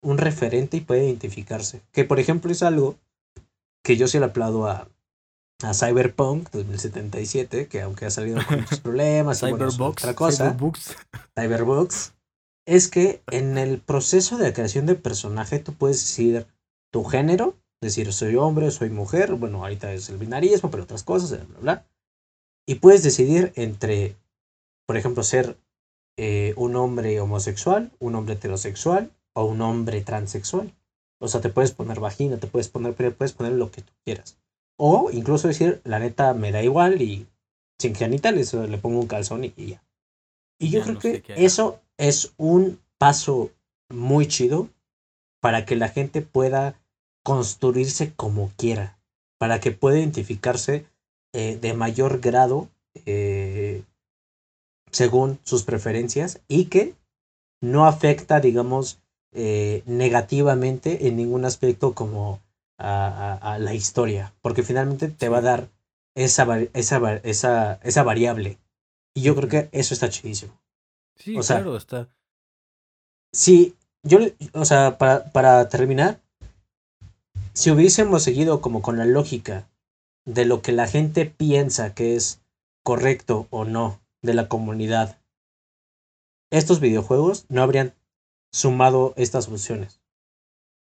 un 0.00 0.16
referente 0.16 0.78
y 0.78 0.80
pueda 0.80 1.04
identificarse. 1.04 1.82
Que 1.92 2.04
por 2.04 2.18
ejemplo 2.18 2.50
es 2.50 2.62
algo 2.62 2.96
que 3.84 3.98
yo 3.98 4.08
sí 4.08 4.18
le 4.18 4.24
aplaudo 4.24 4.66
a, 4.66 4.88
a 5.62 5.74
Cyberpunk 5.74 6.50
2077, 6.50 7.68
que 7.68 7.82
aunque 7.82 8.06
ha 8.06 8.10
salido 8.10 8.40
con 8.48 8.60
muchos 8.60 8.80
problemas, 8.80 9.40
Cyberbox, 9.40 10.02
otra 10.02 10.14
cosa, 10.14 10.44
Cyberbugs. 10.44 10.96
Cyberbox, 11.38 12.14
es 12.64 12.88
que 12.88 13.22
en 13.30 13.58
el 13.58 13.80
proceso 13.82 14.38
de 14.38 14.54
creación 14.54 14.86
de 14.86 14.94
personaje 14.94 15.58
tú 15.58 15.74
puedes 15.74 16.00
decir 16.00 16.46
tu 16.90 17.04
género, 17.04 17.54
decir 17.80 18.12
soy 18.12 18.36
hombre, 18.36 18.70
soy 18.70 18.90
mujer, 18.90 19.34
bueno, 19.34 19.62
ahorita 19.62 19.92
es 19.92 20.08
el 20.08 20.18
binarismo, 20.18 20.70
pero 20.70 20.84
otras 20.84 21.02
cosas, 21.02 21.30
bla, 21.30 21.44
bla, 21.44 21.58
bla. 21.60 21.86
Y 22.66 22.76
puedes 22.76 23.02
decidir 23.02 23.52
entre, 23.56 24.16
por 24.86 24.96
ejemplo, 24.96 25.22
ser 25.22 25.58
eh, 26.18 26.52
un 26.56 26.76
hombre 26.76 27.20
homosexual, 27.20 27.92
un 27.98 28.14
hombre 28.14 28.34
heterosexual 28.34 29.12
o 29.34 29.44
un 29.44 29.60
hombre 29.60 30.00
transexual. 30.02 30.74
O 31.20 31.28
sea, 31.28 31.40
te 31.40 31.48
puedes 31.48 31.72
poner 31.72 32.00
vagina, 32.00 32.38
te 32.38 32.46
puedes 32.46 32.68
poner, 32.68 32.94
puedes 32.94 33.32
poner 33.32 33.52
lo 33.52 33.70
que 33.70 33.82
tú 33.82 33.92
quieras. 34.04 34.38
O 34.76 35.10
incluso 35.12 35.48
decir, 35.48 35.80
la 35.84 35.98
neta 35.98 36.34
me 36.34 36.52
da 36.52 36.62
igual 36.62 37.02
y 37.02 37.26
sin 37.80 37.94
genitales, 37.94 38.52
le 38.54 38.78
pongo 38.78 39.00
un 39.00 39.06
calzón 39.06 39.44
y, 39.44 39.52
y 39.56 39.66
ya. 39.68 39.84
Y 40.60 40.70
yo 40.70 40.80
Ya 40.80 40.84
creo 40.84 40.94
no 40.94 41.00
que 41.00 41.22
eso 41.36 41.80
es 41.96 42.34
un 42.36 42.80
paso 42.98 43.50
muy 43.88 44.26
chido 44.26 44.68
para 45.40 45.64
que 45.64 45.76
la 45.76 45.88
gente 45.88 46.20
pueda 46.20 46.77
construirse 47.28 48.04
como 48.14 48.50
quiera, 48.56 48.86
para 49.38 49.60
que 49.60 49.70
pueda 49.70 49.98
identificarse 49.98 50.86
eh, 51.34 51.58
de 51.60 51.74
mayor 51.74 52.20
grado 52.20 52.68
eh, 53.04 53.82
según 54.90 55.38
sus 55.44 55.62
preferencias 55.62 56.40
y 56.48 56.66
que 56.72 56.94
no 57.60 57.84
afecta, 57.86 58.40
digamos, 58.40 58.98
eh, 59.32 59.82
negativamente 59.84 61.06
en 61.06 61.16
ningún 61.16 61.44
aspecto 61.44 61.92
como 61.92 62.40
a, 62.78 63.06
a- 63.42 63.52
a 63.54 63.58
la 63.58 63.74
historia, 63.74 64.32
porque 64.40 64.62
finalmente 64.62 65.08
te 65.08 65.28
va 65.28 65.38
a 65.38 65.40
Sí. 65.40 65.46
dar 65.50 65.68
esa, 66.16 66.46
esa, 66.72 67.16
esa, 67.24 67.74
esa 67.82 68.02
variable. 68.04 68.58
Y 69.14 69.20
yo 69.22 69.34
creo 69.36 69.48
que 69.50 69.68
eso 69.72 69.92
está 69.92 70.08
chidísimo. 70.08 70.54
Sí, 71.16 71.36
o 71.36 71.42
sea, 71.42 71.56
claro, 71.58 71.76
está. 71.76 72.08
Si 73.32 73.74
yo, 74.02 74.18
o 74.54 74.64
sea, 74.64 74.96
para, 74.98 75.30
para 75.32 75.68
terminar, 75.68 76.20
si 77.58 77.70
hubiésemos 77.70 78.22
seguido 78.22 78.60
como 78.60 78.82
con 78.82 78.98
la 78.98 79.04
lógica 79.04 79.68
de 80.24 80.44
lo 80.44 80.62
que 80.62 80.72
la 80.72 80.86
gente 80.86 81.26
piensa 81.26 81.94
que 81.94 82.14
es 82.14 82.40
correcto 82.84 83.46
o 83.50 83.64
no 83.64 84.00
de 84.22 84.34
la 84.34 84.48
comunidad, 84.48 85.18
estos 86.50 86.80
videojuegos 86.80 87.46
no 87.48 87.62
habrían 87.62 87.94
sumado 88.52 89.12
estas 89.16 89.46
funciones. 89.48 90.00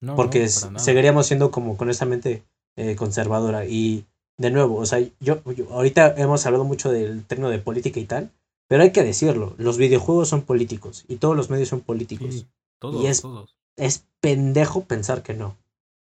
No, 0.02 0.16
porque 0.16 0.44
seguiríamos 0.80 1.28
siendo 1.28 1.52
como 1.52 1.78
con 1.78 1.90
esta 1.90 2.06
mente 2.06 2.44
eh, 2.76 2.96
conservadora. 2.96 3.66
Y 3.66 4.06
de 4.38 4.52
nuevo, 4.52 4.76
o 4.78 4.86
sea, 4.86 5.00
yo, 5.20 5.42
yo- 5.54 5.72
ahorita 5.72 6.16
hemos 6.18 6.46
hablado 6.46 6.66
mucho 6.66 6.92
del 6.92 7.26
término 7.26 7.50
de 7.50 7.60
política 7.60 8.00
y 8.00 8.06
tal, 8.06 8.32
pero 8.68 8.84
hay 8.84 8.92
que 8.92 9.04
decirlo, 9.04 9.56
los 9.58 9.78
videojuegos 9.78 10.28
son 10.30 10.42
políticos 10.42 11.06
y 11.08 11.18
todos 11.18 11.36
los 11.38 11.50
medios 11.50 11.70
son 11.70 11.82
políticos. 11.82 12.34
Sí, 12.34 12.48
todos, 12.80 13.06
es- 13.06 13.22
todos. 13.22 13.56
es 13.78 14.06
pendejo 14.20 14.82
pensar 14.84 15.24
que 15.24 15.34
no. 15.34 15.56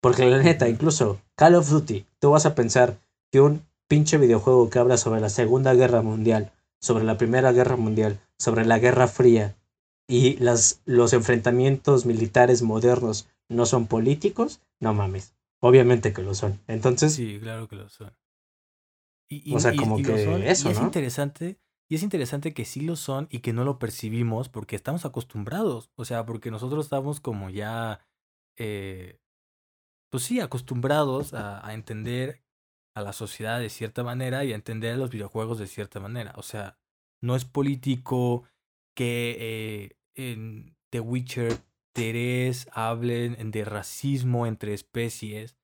Porque 0.07 0.25
la 0.31 0.43
neta, 0.43 0.69
incluso 0.69 1.21
Call 1.35 1.57
of 1.57 1.69
Duty, 1.69 2.07
tú 2.21 2.31
vas 2.31 2.47
a 2.47 2.55
pensar 2.55 2.99
que 3.33 3.41
un 3.41 3.63
pinche 3.89 4.19
videojuego 4.19 4.71
que 4.71 4.79
habla 4.79 4.97
sobre 4.99 5.21
la 5.21 5.29
Segunda 5.31 5.75
Guerra 5.75 6.01
Mundial, 6.03 6.53
sobre 6.81 7.03
la 7.05 7.19
Primera 7.19 7.51
Guerra 7.51 7.77
Mundial, 7.77 8.21
sobre 8.39 8.65
la 8.65 8.79
Guerra 8.79 9.09
Fría 9.09 9.57
y 10.09 10.37
las, 10.37 10.81
los 10.85 11.13
enfrentamientos 11.13 12.07
militares 12.07 12.63
modernos 12.63 13.29
no 13.49 13.67
son 13.67 13.87
políticos, 13.87 14.61
no 14.79 14.95
mames. 14.95 15.35
Obviamente 15.61 16.13
que 16.13 16.23
lo 16.23 16.35
son. 16.35 16.61
Entonces, 16.69 17.15
Sí, 17.15 17.39
claro 17.41 17.67
que 17.67 17.75
lo 17.75 17.89
son. 17.89 18.13
Y, 19.29 19.55
O 19.55 19.59
sea, 19.59 19.73
y- 19.75 19.77
como 19.77 19.99
y 19.99 20.03
que 20.05 20.25
son, 20.25 20.43
y 20.43 20.47
eso, 20.47 20.71
es 20.71 20.77
¿no? 20.79 20.85
interesante, 20.85 21.59
y 21.89 21.97
es 21.97 22.03
interesante 22.05 22.55
que 22.55 22.65
sí 22.65 22.81
lo 22.83 22.95
son 22.95 23.27
y 23.31 23.41
que 23.41 23.53
no 23.53 23.65
lo 23.65 23.79
percibimos 23.81 24.49
porque 24.49 24.77
estamos 24.77 25.05
acostumbrados. 25.05 25.91
O 25.97 26.05
sea, 26.05 26.25
porque 26.27 26.51
nosotros 26.53 26.87
estamos 26.87 27.19
como 27.21 27.51
ya, 27.51 28.07
eh, 28.57 29.19
pues 30.17 30.25
sí, 30.25 30.41
acostumbrados 30.41 31.35
a, 31.35 31.75
entender 31.75 32.43
a 32.95 33.03
la 33.03 33.13
sociedad 33.13 33.61
de 33.61 33.69
cierta 33.69 34.03
manera 34.03 34.47
y 34.47 34.53
a 34.53 34.55
entender 34.55 34.95
a 34.95 34.97
los 34.97 35.11
videojuegos 35.11 35.59
de 35.59 35.67
cierta 35.67 36.01
manera. 36.01 36.33
O 36.37 36.43
sea, 36.43 36.79
no 37.21 37.37
es 37.37 37.45
político 37.45 38.45
que 38.97 39.37
eh, 39.39 39.99
en 40.15 40.75
The 40.89 41.01
Witcher 41.01 41.59
3 41.93 42.69
hablen 42.73 43.51
de 43.51 43.67
racismo 43.67 44.47
entre 44.47 44.73
especies, 44.73 45.59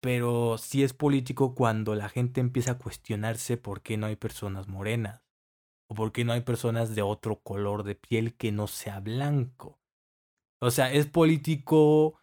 pero 0.00 0.58
sí 0.58 0.82
es 0.82 0.94
político 0.94 1.54
cuando 1.54 1.94
la 1.94 2.08
gente 2.08 2.40
empieza 2.40 2.72
a 2.72 2.78
cuestionarse 2.78 3.56
por 3.56 3.82
qué 3.82 3.98
no 3.98 4.06
hay 4.06 4.16
personas 4.16 4.66
morenas 4.66 5.22
o 5.88 5.94
por 5.94 6.10
qué 6.10 6.24
no 6.24 6.32
hay 6.32 6.40
personas 6.40 6.96
de 6.96 7.02
otro 7.02 7.38
color 7.38 7.84
de 7.84 7.94
piel 7.94 8.34
que 8.34 8.50
no 8.50 8.66
sea 8.66 8.98
blanco. 8.98 9.78
O 10.60 10.72
sea, 10.72 10.92
es 10.92 11.06
político, 11.06 12.18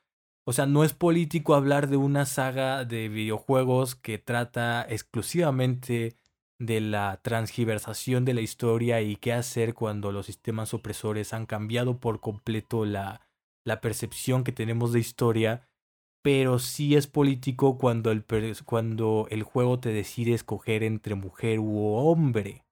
o 0.49 0.51
sea, 0.51 0.65
no 0.65 0.83
es 0.83 0.93
político 0.93 1.53
hablar 1.53 1.89
de 1.89 1.97
una 1.97 2.25
saga 2.25 2.83
de 2.83 3.07
videojuegos 3.07 3.93
que 3.93 4.17
trata 4.17 4.83
exclusivamente 4.89 6.15
de 6.57 6.81
la 6.81 7.19
transgiversación 7.21 8.25
de 8.25 8.33
la 8.33 8.41
historia 8.41 8.99
y 8.99 9.15
qué 9.15 9.31
hacer 9.31 9.75
cuando 9.75 10.11
los 10.11 10.25
sistemas 10.25 10.73
opresores 10.73 11.35
han 11.35 11.45
cambiado 11.45 11.99
por 11.99 12.19
completo 12.19 12.83
la, 12.85 13.21
la 13.63 13.79
percepción 13.79 14.43
que 14.43 14.51
tenemos 14.51 14.91
de 14.91 14.99
historia, 14.99 15.69
pero 16.23 16.57
sí 16.57 16.95
es 16.95 17.05
político 17.05 17.77
cuando 17.77 18.09
el, 18.09 18.25
cuando 18.65 19.27
el 19.29 19.43
juego 19.43 19.79
te 19.79 19.89
decide 19.89 20.33
escoger 20.33 20.81
entre 20.81 21.13
mujer 21.13 21.59
u 21.59 21.93
hombre. 21.93 22.65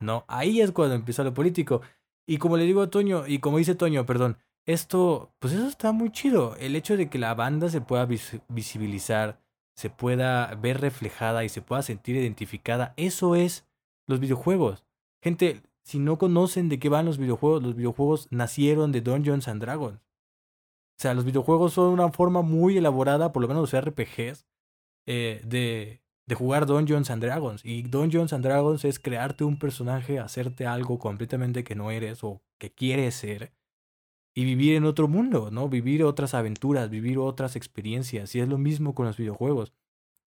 ¿No? 0.00 0.24
Ahí 0.28 0.60
es 0.60 0.70
cuando 0.70 0.94
empieza 0.94 1.24
lo 1.24 1.34
político. 1.34 1.82
Y 2.28 2.36
como 2.36 2.56
le 2.56 2.62
digo 2.62 2.80
a 2.80 2.90
Toño, 2.90 3.26
y 3.26 3.40
como 3.40 3.58
dice 3.58 3.74
Toño, 3.74 4.06
perdón, 4.06 4.38
esto, 4.68 5.32
pues 5.38 5.54
eso 5.54 5.66
está 5.66 5.92
muy 5.92 6.10
chido. 6.12 6.54
El 6.56 6.76
hecho 6.76 6.96
de 6.96 7.08
que 7.08 7.18
la 7.18 7.34
banda 7.34 7.68
se 7.70 7.80
pueda 7.80 8.04
vis- 8.06 8.40
visibilizar, 8.48 9.40
se 9.76 9.90
pueda 9.90 10.54
ver 10.56 10.80
reflejada 10.80 11.44
y 11.44 11.48
se 11.48 11.62
pueda 11.62 11.82
sentir 11.82 12.16
identificada, 12.16 12.94
eso 12.96 13.34
es 13.34 13.66
los 14.06 14.20
videojuegos. 14.20 14.84
Gente, 15.22 15.62
si 15.84 15.98
no 15.98 16.18
conocen 16.18 16.68
de 16.68 16.78
qué 16.78 16.88
van 16.88 17.06
los 17.06 17.18
videojuegos, 17.18 17.62
los 17.62 17.74
videojuegos 17.76 18.28
nacieron 18.30 18.92
de 18.92 19.00
Dungeons 19.00 19.48
and 19.48 19.60
Dragons. 19.62 20.00
O 20.98 21.00
sea, 21.00 21.14
los 21.14 21.24
videojuegos 21.24 21.72
son 21.74 21.92
una 21.92 22.10
forma 22.10 22.42
muy 22.42 22.76
elaborada, 22.76 23.32
por 23.32 23.40
lo 23.42 23.48
menos 23.48 23.62
los 23.62 23.74
RPGs, 23.74 24.46
eh, 25.06 25.40
de, 25.44 26.02
de 26.26 26.34
jugar 26.34 26.66
Dungeons 26.66 27.10
and 27.10 27.22
Dragons. 27.22 27.64
Y 27.64 27.82
Dungeons 27.82 28.32
and 28.32 28.44
Dragons 28.44 28.84
es 28.84 28.98
crearte 28.98 29.44
un 29.44 29.58
personaje, 29.58 30.18
hacerte 30.18 30.66
algo 30.66 30.98
completamente 30.98 31.64
que 31.64 31.76
no 31.76 31.90
eres 31.90 32.24
o 32.24 32.42
que 32.58 32.72
quieres 32.72 33.14
ser. 33.14 33.52
Y 34.38 34.44
vivir 34.44 34.76
en 34.76 34.84
otro 34.84 35.08
mundo, 35.08 35.50
¿no? 35.50 35.68
Vivir 35.68 36.04
otras 36.04 36.32
aventuras, 36.32 36.90
vivir 36.90 37.18
otras 37.18 37.56
experiencias. 37.56 38.36
Y 38.36 38.38
es 38.38 38.46
lo 38.46 38.56
mismo 38.56 38.94
con 38.94 39.06
los 39.06 39.16
videojuegos. 39.16 39.72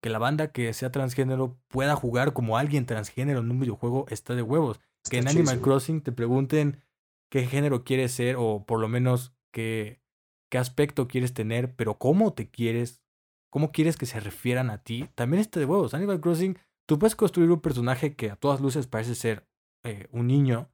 Que 0.04 0.10
la 0.10 0.20
banda 0.20 0.52
que 0.52 0.74
sea 0.74 0.92
transgénero 0.92 1.58
pueda 1.70 1.96
jugar 1.96 2.34
como 2.34 2.58
alguien 2.58 2.86
transgénero 2.86 3.40
en 3.40 3.50
un 3.50 3.62
videojuego 3.62 4.08
está 4.10 4.36
de 4.36 4.42
huevos. 4.42 4.82
Que 5.10 5.20
en 5.20 5.30
Animal. 5.30 5.62
Crossing 5.62 6.02
te 6.02 6.12
pregunten 6.12 6.84
qué 7.32 7.48
género 7.48 7.86
quieres 7.86 8.12
ser 8.12 8.36
o 8.38 8.66
por 8.66 8.82
lo 8.82 8.90
menos 8.90 9.34
qué, 9.54 10.02
qué 10.50 10.58
aspecto 10.58 11.08
quieres 11.08 11.34
tener, 11.34 11.74
pero 11.78 11.98
cómo 11.98 12.34
te 12.34 12.50
quieres, 12.50 13.02
cómo 13.50 13.72
quieres 13.72 13.96
que 13.96 14.08
se 14.08 14.20
refieran 14.20 14.72
a 14.72 14.84
ti, 14.84 15.08
también 15.16 15.40
está 15.40 15.62
de 15.62 15.68
huevos. 15.68 15.94
Animal 15.94 16.20
Crossing, 16.20 16.60
tú 16.86 17.00
puedes 17.00 17.16
construir 17.16 17.50
un 17.50 17.62
personaje 17.62 18.18
que 18.18 18.32
a 18.32 18.36
todas 18.36 18.60
luces 18.60 18.88
parece 18.88 19.16
ser 19.16 19.48
eh, 19.86 20.10
un 20.12 20.28
niño, 20.28 20.70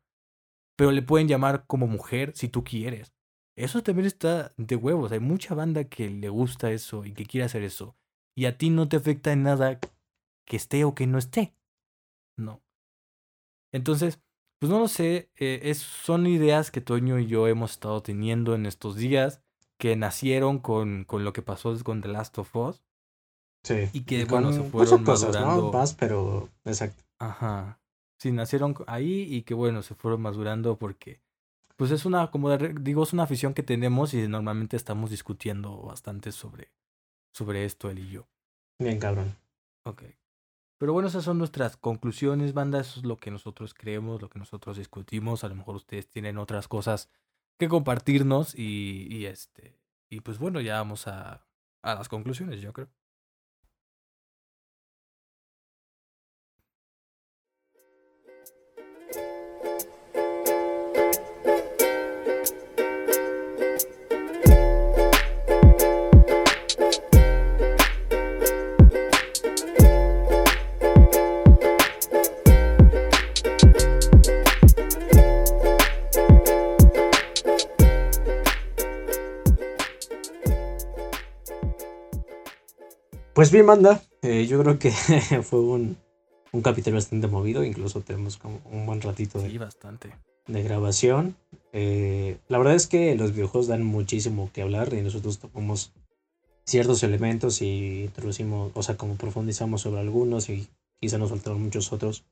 pero 0.76 0.92
le 0.92 1.04
pueden 1.04 1.28
llamar 1.28 1.68
como 1.68 1.86
mujer 1.86 2.32
si 2.34 2.50
tú 2.50 2.64
quieres. 2.64 3.14
Eso 3.58 3.82
también 3.82 4.06
está 4.06 4.54
de 4.58 4.76
huevos. 4.76 5.12
Hay 5.12 5.20
mucha 5.20 5.56
banda 5.56 5.86
que 5.86 6.10
le 6.10 6.30
gusta 6.30 6.72
eso 6.72 7.04
y 7.06 7.14
que 7.14 7.26
quiere 7.26 7.46
hacer 7.46 7.64
eso. 7.64 7.96
Y 8.36 8.46
a 8.46 8.58
ti 8.58 8.70
no 8.70 8.88
te 8.88 8.98
afecta 8.98 9.32
en 9.34 9.44
nada 9.44 9.80
que 10.46 10.56
esté 10.56 10.86
o 10.86 10.94
que 10.94 11.08
no 11.08 11.18
esté. 11.18 11.56
No. 12.38 12.62
Entonces, 13.74 14.20
pues 14.60 14.72
no 14.72 14.80
lo 14.80 14.88
sé. 14.88 15.32
eh, 15.36 15.62
es, 15.64 15.80
son 15.80 16.28
ideas 16.28 16.70
que 16.70 16.82
Toño 16.82 17.18
y 17.18 17.26
yo 17.26 17.48
hemos 17.48 17.72
estado 17.72 18.02
teniendo 18.04 18.54
en 18.54 18.68
estos 18.68 18.96
días 18.96 19.42
que 19.80 19.96
nacieron 19.96 20.60
con, 20.60 21.04
con 21.04 21.24
lo 21.24 21.34
que 21.34 21.42
pasó 21.42 21.76
con 21.84 22.02
The 22.02 22.10
Last 22.10 22.38
of 22.38 22.56
Us. 22.56 22.84
Sí. 23.64 23.90
Y 23.92 24.02
que, 24.02 24.26
bueno, 24.26 24.54
se 24.54 24.62
fueron 24.64 25.04
cosas, 25.04 25.34
¿no? 25.34 25.48
madurando. 25.48 25.74
Más, 25.74 25.94
pero 25.96 26.50
exacto. 26.64 27.04
Ajá. 27.20 27.82
Sí, 28.20 28.32
nacieron 28.32 28.76
ahí 28.88 29.24
y 29.24 29.42
que 29.44 29.54
bueno, 29.54 29.82
se 29.82 29.96
fueron 29.96 30.22
madurando 30.22 30.78
porque, 30.78 31.22
pues 31.78 31.92
es 31.92 32.06
una, 32.06 32.30
como 32.32 32.56
digo, 32.58 33.04
es 33.04 33.14
una 33.14 33.24
afición 33.24 33.54
que 33.54 33.64
tenemos 33.64 34.14
y 34.14 34.28
normalmente 34.28 34.76
estamos 34.76 35.12
discutiendo 35.12 35.82
bastante 35.84 36.32
sobre, 36.32 36.72
sobre 37.32 37.66
esto, 37.66 37.90
él 37.90 38.00
y 38.00 38.10
yo. 38.10 38.28
Bien 38.80 39.00
cabrón. 39.00 39.36
Ok. 39.84 40.04
Pero 40.80 40.94
bueno, 40.94 41.08
esas 41.08 41.24
son 41.24 41.38
nuestras 41.38 41.78
conclusiones, 41.78 42.54
banda. 42.54 42.80
Eso 42.80 43.00
es 43.00 43.06
lo 43.06 43.18
que 43.18 43.32
nosotros 43.32 43.74
creemos, 43.74 44.22
lo 44.22 44.30
que 44.30 44.40
nosotros 44.40 44.78
discutimos. 44.78 45.44
A 45.44 45.50
lo 45.50 45.56
mejor 45.56 45.76
ustedes 45.76 46.08
tienen 46.08 46.38
otras 46.38 46.68
cosas 46.68 47.10
que 47.60 47.70
compartirnos 47.70 48.54
y, 48.56 49.08
y 49.10 49.26
este. 49.26 49.80
Y 50.10 50.22
pues 50.22 50.40
bueno, 50.40 50.62
ya 50.62 50.76
vamos 50.76 51.08
a, 51.08 51.48
a 51.84 51.96
las 51.96 52.10
conclusiones, 52.10 52.62
yo 52.62 52.74
creo. 52.74 52.90
Pues 83.38 83.52
bien, 83.52 83.68
manda. 83.68 84.02
Eh, 84.24 84.48
yo 84.48 84.60
creo 84.60 84.80
que 84.80 84.90
fue 85.44 85.60
un, 85.60 85.96
un 86.52 86.62
capítulo 86.64 86.96
bastante 86.96 87.28
movido. 87.28 87.64
Incluso 87.64 88.02
tenemos 88.02 88.38
como 88.38 88.60
un 88.66 88.88
buen 88.88 89.00
ratito 89.00 89.40
de, 89.40 89.52
Sí, 89.52 89.60
bastante. 89.60 90.10
de 90.48 90.64
grabación. 90.64 91.36
Eh, 91.72 92.40
la 92.48 92.58
verdad 92.58 92.74
es 92.74 92.88
que 92.88 93.14
los 93.14 93.34
videojuegos 93.34 93.68
dan 93.68 93.84
muchísimo 93.84 94.50
que 94.52 94.64
hablar 94.64 94.92
y 94.96 95.04
nosotros 95.04 95.38
tomamos 95.38 95.94
ciertos 96.66 97.04
elementos 97.04 97.62
y 97.62 98.06
introducimos, 98.06 98.72
o 98.74 98.82
sea, 98.82 98.98
como 98.98 99.18
profundizamos 99.18 99.82
sobre 99.82 100.02
algunos 100.02 100.50
y 100.50 100.68
quizá 101.00 101.20
nos 101.20 101.30
faltaron 101.30 101.62
muchos 101.62 101.94
otros. 101.94 102.26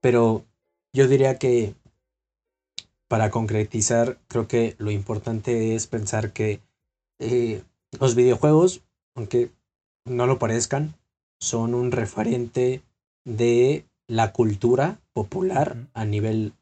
Pero 0.00 0.44
yo 0.92 1.08
diría 1.08 1.36
que 1.40 1.74
para 3.08 3.32
concretizar, 3.32 4.20
creo 4.28 4.46
que 4.46 4.76
lo 4.78 4.92
importante 4.92 5.74
es 5.74 5.88
pensar 5.88 6.32
que 6.32 6.60
eh, 7.18 7.60
los 7.98 8.14
videojuegos, 8.14 8.82
aunque 9.16 9.50
no 10.08 10.26
lo 10.26 10.38
parezcan, 10.38 10.94
son 11.40 11.74
un 11.74 11.92
referente 11.92 12.82
de 13.24 13.84
la 14.06 14.32
cultura 14.32 14.98
popular 15.12 15.76
a 15.94 16.04
nivel 16.04 16.54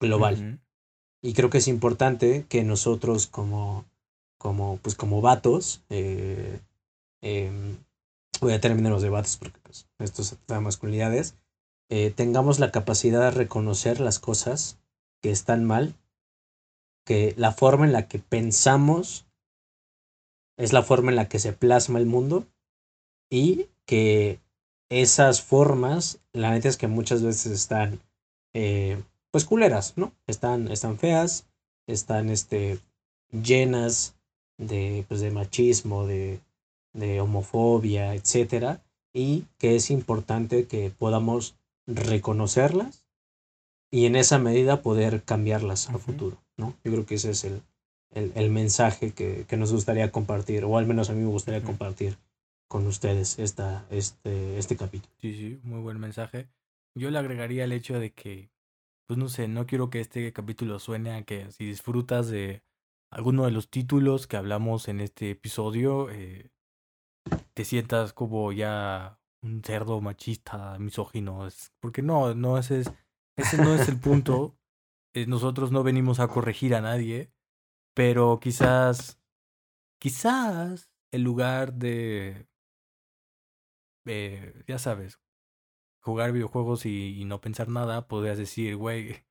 global. 0.00 0.60
Y 1.22 1.34
creo 1.34 1.50
que 1.50 1.58
es 1.58 1.68
importante 1.68 2.46
que 2.48 2.64
nosotros 2.64 3.26
como, 3.26 3.84
como, 4.38 4.78
pues 4.78 4.94
como 4.94 5.20
vatos, 5.20 5.82
eh, 5.88 6.60
em, 7.22 7.76
voy 8.40 8.52
a 8.52 8.60
terminar 8.60 8.92
los 8.92 9.02
debates 9.02 9.36
porque 9.36 9.58
pues, 9.62 9.88
esto 9.98 10.22
se 10.22 10.36
trata 10.36 10.54
de 10.54 10.60
masculinidades, 10.60 11.34
eh, 11.88 12.10
tengamos 12.10 12.58
la 12.58 12.70
capacidad 12.72 13.20
de 13.20 13.30
reconocer 13.30 14.00
las 14.00 14.18
cosas 14.18 14.78
que 15.22 15.30
están 15.30 15.64
mal, 15.64 15.94
que 17.04 17.34
la 17.36 17.52
forma 17.52 17.86
en 17.86 17.92
la 17.92 18.08
que 18.08 18.18
pensamos 18.18 19.26
es 20.56 20.72
la 20.72 20.82
forma 20.82 21.10
en 21.10 21.16
la 21.16 21.28
que 21.28 21.38
se 21.38 21.52
plasma 21.52 21.98
el 21.98 22.06
mundo 22.06 22.46
y 23.30 23.66
que 23.86 24.40
esas 24.88 25.42
formas, 25.42 26.20
la 26.32 26.50
neta 26.50 26.68
es 26.68 26.76
que 26.76 26.86
muchas 26.86 27.22
veces 27.22 27.52
están 27.52 28.00
eh, 28.54 29.02
pues 29.30 29.44
culeras, 29.44 29.94
¿no? 29.96 30.12
Están, 30.26 30.68
están 30.68 30.98
feas, 30.98 31.46
están 31.86 32.30
este, 32.30 32.78
llenas 33.30 34.16
de, 34.58 35.04
pues, 35.08 35.20
de 35.20 35.30
machismo, 35.30 36.06
de, 36.06 36.40
de 36.92 37.20
homofobia, 37.20 38.14
etcétera, 38.14 38.82
y 39.12 39.44
que 39.58 39.76
es 39.76 39.90
importante 39.90 40.66
que 40.66 40.90
podamos 40.90 41.56
reconocerlas 41.86 43.04
y 43.90 44.06
en 44.06 44.16
esa 44.16 44.38
medida 44.38 44.82
poder 44.82 45.22
cambiarlas 45.22 45.88
a 45.90 45.98
futuro, 45.98 46.42
¿no? 46.56 46.74
Yo 46.84 46.92
creo 46.92 47.06
que 47.06 47.16
ese 47.16 47.30
es 47.30 47.44
el, 47.44 47.62
el, 48.10 48.32
el 48.34 48.50
mensaje 48.50 49.12
que, 49.12 49.44
que 49.46 49.56
nos 49.56 49.72
gustaría 49.72 50.10
compartir, 50.10 50.64
o 50.64 50.78
al 50.78 50.86
menos 50.86 51.10
a 51.10 51.12
mí 51.12 51.20
me 51.20 51.30
gustaría 51.30 51.62
compartir 51.62 52.16
con 52.68 52.86
ustedes 52.86 53.38
esta, 53.38 53.86
este, 53.90 54.58
este 54.58 54.76
capítulo. 54.76 55.12
Sí, 55.20 55.34
sí, 55.34 55.60
muy 55.62 55.80
buen 55.80 55.98
mensaje. 56.00 56.48
Yo 56.94 57.10
le 57.10 57.18
agregaría 57.18 57.64
el 57.64 57.72
hecho 57.72 57.98
de 58.00 58.12
que, 58.12 58.50
pues 59.06 59.18
no 59.18 59.28
sé, 59.28 59.48
no 59.48 59.66
quiero 59.66 59.90
que 59.90 60.00
este 60.00 60.32
capítulo 60.32 60.78
suene 60.78 61.12
a 61.14 61.22
que 61.24 61.50
si 61.52 61.64
disfrutas 61.66 62.28
de 62.28 62.62
alguno 63.10 63.44
de 63.44 63.50
los 63.52 63.70
títulos 63.70 64.26
que 64.26 64.36
hablamos 64.36 64.88
en 64.88 65.00
este 65.00 65.30
episodio, 65.30 66.10
eh, 66.10 66.50
te 67.54 67.64
sientas 67.64 68.12
como 68.12 68.52
ya 68.52 69.18
un 69.42 69.62
cerdo 69.62 70.00
machista, 70.00 70.78
misógino. 70.78 71.46
es- 71.46 71.72
Porque 71.80 72.02
no, 72.02 72.34
no 72.34 72.58
ese 72.58 72.80
es, 72.80 72.92
ese 73.36 73.58
no 73.58 73.74
es 73.74 73.88
el 73.88 73.98
punto. 73.98 74.54
Eh, 75.14 75.24
nosotros 75.26 75.72
no 75.72 75.82
venimos 75.82 76.20
a 76.20 76.28
corregir 76.28 76.74
a 76.74 76.82
nadie, 76.82 77.32
pero 77.94 78.38
quizás, 78.38 79.18
quizás 79.98 80.90
el 81.10 81.22
lugar 81.22 81.72
de, 81.72 82.46
eh, 84.06 84.62
ya 84.66 84.78
sabes, 84.78 85.20
jugar 86.00 86.32
videojuegos 86.32 86.86
y, 86.86 87.20
y 87.20 87.24
no 87.26 87.40
pensar 87.40 87.68
nada, 87.68 88.08
podrías 88.08 88.38
decir, 88.38 88.76
güey, 88.76 89.24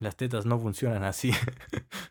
las 0.00 0.16
tetas 0.16 0.46
no 0.46 0.58
funcionan 0.60 1.04
así. 1.04 1.32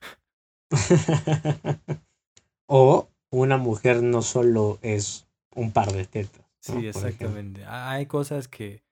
o 2.68 3.10
una 3.32 3.58
mujer 3.58 4.04
no 4.04 4.22
solo 4.22 4.80
es 4.82 5.28
un 5.56 5.72
par 5.72 5.92
de 5.94 6.06
tetas. 6.06 6.46
Sí, 6.60 6.86
exactamente. 6.88 7.64
Ha- 7.66 7.92
Hay 7.92 8.06
cosas 8.06 8.48
que, 8.48 8.84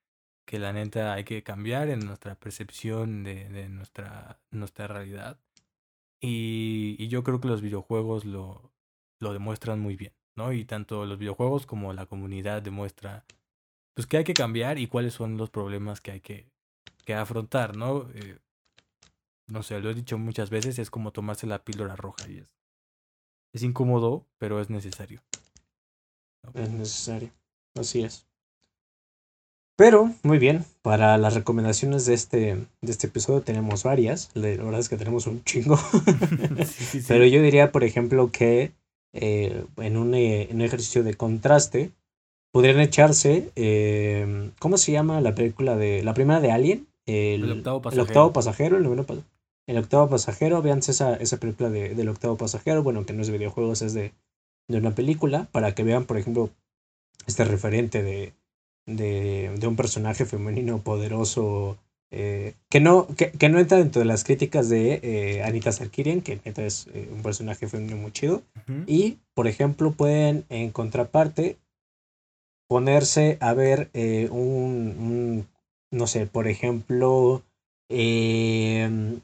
que 0.46 0.60
la 0.60 0.74
neta 0.74 1.14
hay 1.14 1.24
que 1.24 1.44
cambiar 1.44 1.90
en 1.90 2.00
nuestra 2.02 2.36
percepción 2.36 3.24
de, 3.24 3.50
de 3.50 3.70
nuestra, 3.70 4.40
nuestra 4.52 4.88
realidad. 4.88 5.40
Y, 6.22 6.96
y 7.00 7.08
yo 7.10 7.24
creo 7.24 7.42
que 7.42 7.50
los 7.50 7.62
videojuegos 7.62 8.26
lo, 8.26 8.74
lo 9.20 9.34
demuestran 9.34 9.82
muy 9.82 9.98
bien, 9.98 10.14
¿no? 10.40 10.54
Y 10.54 10.66
tanto 10.66 11.06
los 11.06 11.20
videojuegos 11.20 11.66
como 11.66 11.94
la 11.94 12.06
comunidad 12.06 12.62
demuestra 12.62 13.26
pues 13.94 14.08
que 14.08 14.18
hay 14.18 14.24
que 14.24 14.34
cambiar 14.34 14.80
y 14.80 14.88
cuáles 14.88 15.14
son 15.14 15.36
los 15.38 15.50
problemas 15.50 16.00
que 16.00 16.12
hay 16.12 16.22
que, 16.22 16.48
que 17.06 17.14
afrontar, 17.14 17.76
¿no? 17.76 18.08
Eh, 18.14 18.40
no 19.48 19.62
sé, 19.62 19.82
lo 19.82 19.90
he 19.90 19.94
dicho 19.94 20.18
muchas 20.18 20.50
veces, 20.50 20.80
es 20.80 20.90
como 20.90 21.12
tomarse 21.12 21.46
la 21.48 21.64
píldora 21.66 21.98
roja 21.98 22.30
y 22.30 22.38
es, 22.38 22.56
es 23.54 23.64
incómodo, 23.64 24.26
pero 24.38 24.62
es 24.62 24.70
necesario. 24.70 25.22
¿no? 26.44 26.62
Es 26.62 26.70
necesario. 26.70 27.32
Así 27.76 28.04
es. 28.04 28.26
Pero, 29.76 30.14
muy 30.24 30.40
bien, 30.40 30.66
para 30.82 31.18
las 31.18 31.36
recomendaciones 31.36 32.06
de 32.06 32.14
este, 32.14 32.68
de 32.82 32.92
este 32.92 33.08
episodio 33.08 33.42
tenemos 33.42 33.84
varias. 33.84 34.30
La 34.34 34.48
verdad 34.48 34.80
es 34.80 34.90
que 34.90 34.98
tenemos 34.98 35.28
un 35.28 35.44
chingo. 35.44 35.78
Sí, 36.66 36.66
sí, 36.66 36.84
sí. 37.02 37.06
Pero 37.08 37.26
yo 37.26 37.42
diría, 37.42 37.72
por 37.72 37.84
ejemplo, 37.84 38.32
que 38.32 38.74
eh, 39.14 39.66
en, 39.78 39.98
un, 39.98 40.14
eh, 40.14 40.50
en 40.50 40.58
un 40.58 40.62
ejercicio 40.62 41.04
de 41.04 41.16
contraste 41.16 41.92
podrían 42.52 42.80
echarse, 42.80 43.52
eh, 43.56 44.52
¿cómo 44.60 44.78
se 44.78 44.92
llama 44.92 45.22
la 45.22 45.36
película 45.36 45.76
de 45.76 46.04
la 46.04 46.14
primera 46.14 46.40
de 46.40 46.52
Alien? 46.52 46.88
El, 47.06 47.44
El 47.44 47.52
octavo 47.52 47.78
el 47.78 47.84
pasajero. 47.84 48.04
octavo 48.04 48.34
pasajero, 48.34 48.78
el 48.78 48.84
noveno 48.84 49.06
el 49.68 49.78
octavo 49.78 50.10
pasajero, 50.10 50.62
véanse 50.64 50.92
esa, 50.92 51.16
esa 51.16 51.38
película 51.38 51.70
de, 51.70 51.94
del 51.94 52.10
octavo 52.10 52.38
pasajero, 52.38 52.82
bueno, 52.82 53.06
que 53.06 53.14
no 53.14 53.22
es 53.22 53.28
de 53.28 53.38
videojuegos, 53.38 53.84
es 53.84 53.94
de, 53.94 54.14
de 54.68 54.78
una 54.78 54.96
película, 54.96 55.48
para 55.52 55.76
que 55.76 55.84
vean, 55.84 56.06
por 56.06 56.18
ejemplo, 56.18 56.50
este 57.28 57.44
referente 57.46 58.02
de, 58.02 58.34
de, 58.88 59.54
de 59.60 59.68
un 59.68 59.76
personaje 59.76 60.26
femenino 60.26 60.80
poderoso 60.80 61.78
eh, 62.12 62.56
que, 62.70 62.80
no, 62.80 63.08
que, 63.16 63.32
que 63.32 63.50
no 63.50 63.60
entra 63.60 63.78
dentro 63.78 64.00
de 64.00 64.06
las 64.06 64.24
críticas 64.24 64.68
de 64.70 65.00
eh, 65.04 65.44
Anita 65.44 65.72
Sarkisian, 65.72 66.22
que 66.22 66.40
neta 66.44 66.64
es 66.64 66.88
eh, 66.94 67.08
un 67.12 67.22
personaje 67.22 67.68
femenino 67.68 67.98
muy 67.98 68.12
chido. 68.12 68.42
Y, 68.88 69.18
por 69.34 69.48
ejemplo, 69.48 69.92
pueden 69.92 70.46
en 70.50 70.72
contraparte 70.72 71.58
ponerse 72.68 73.38
a 73.42 73.54
ver 73.54 73.90
un, 74.32 74.96
un, 75.00 75.48
no 75.92 76.08
sé, 76.08 76.26
por 76.28 76.48
ejemplo, 76.48 77.44
eh, 77.90 79.20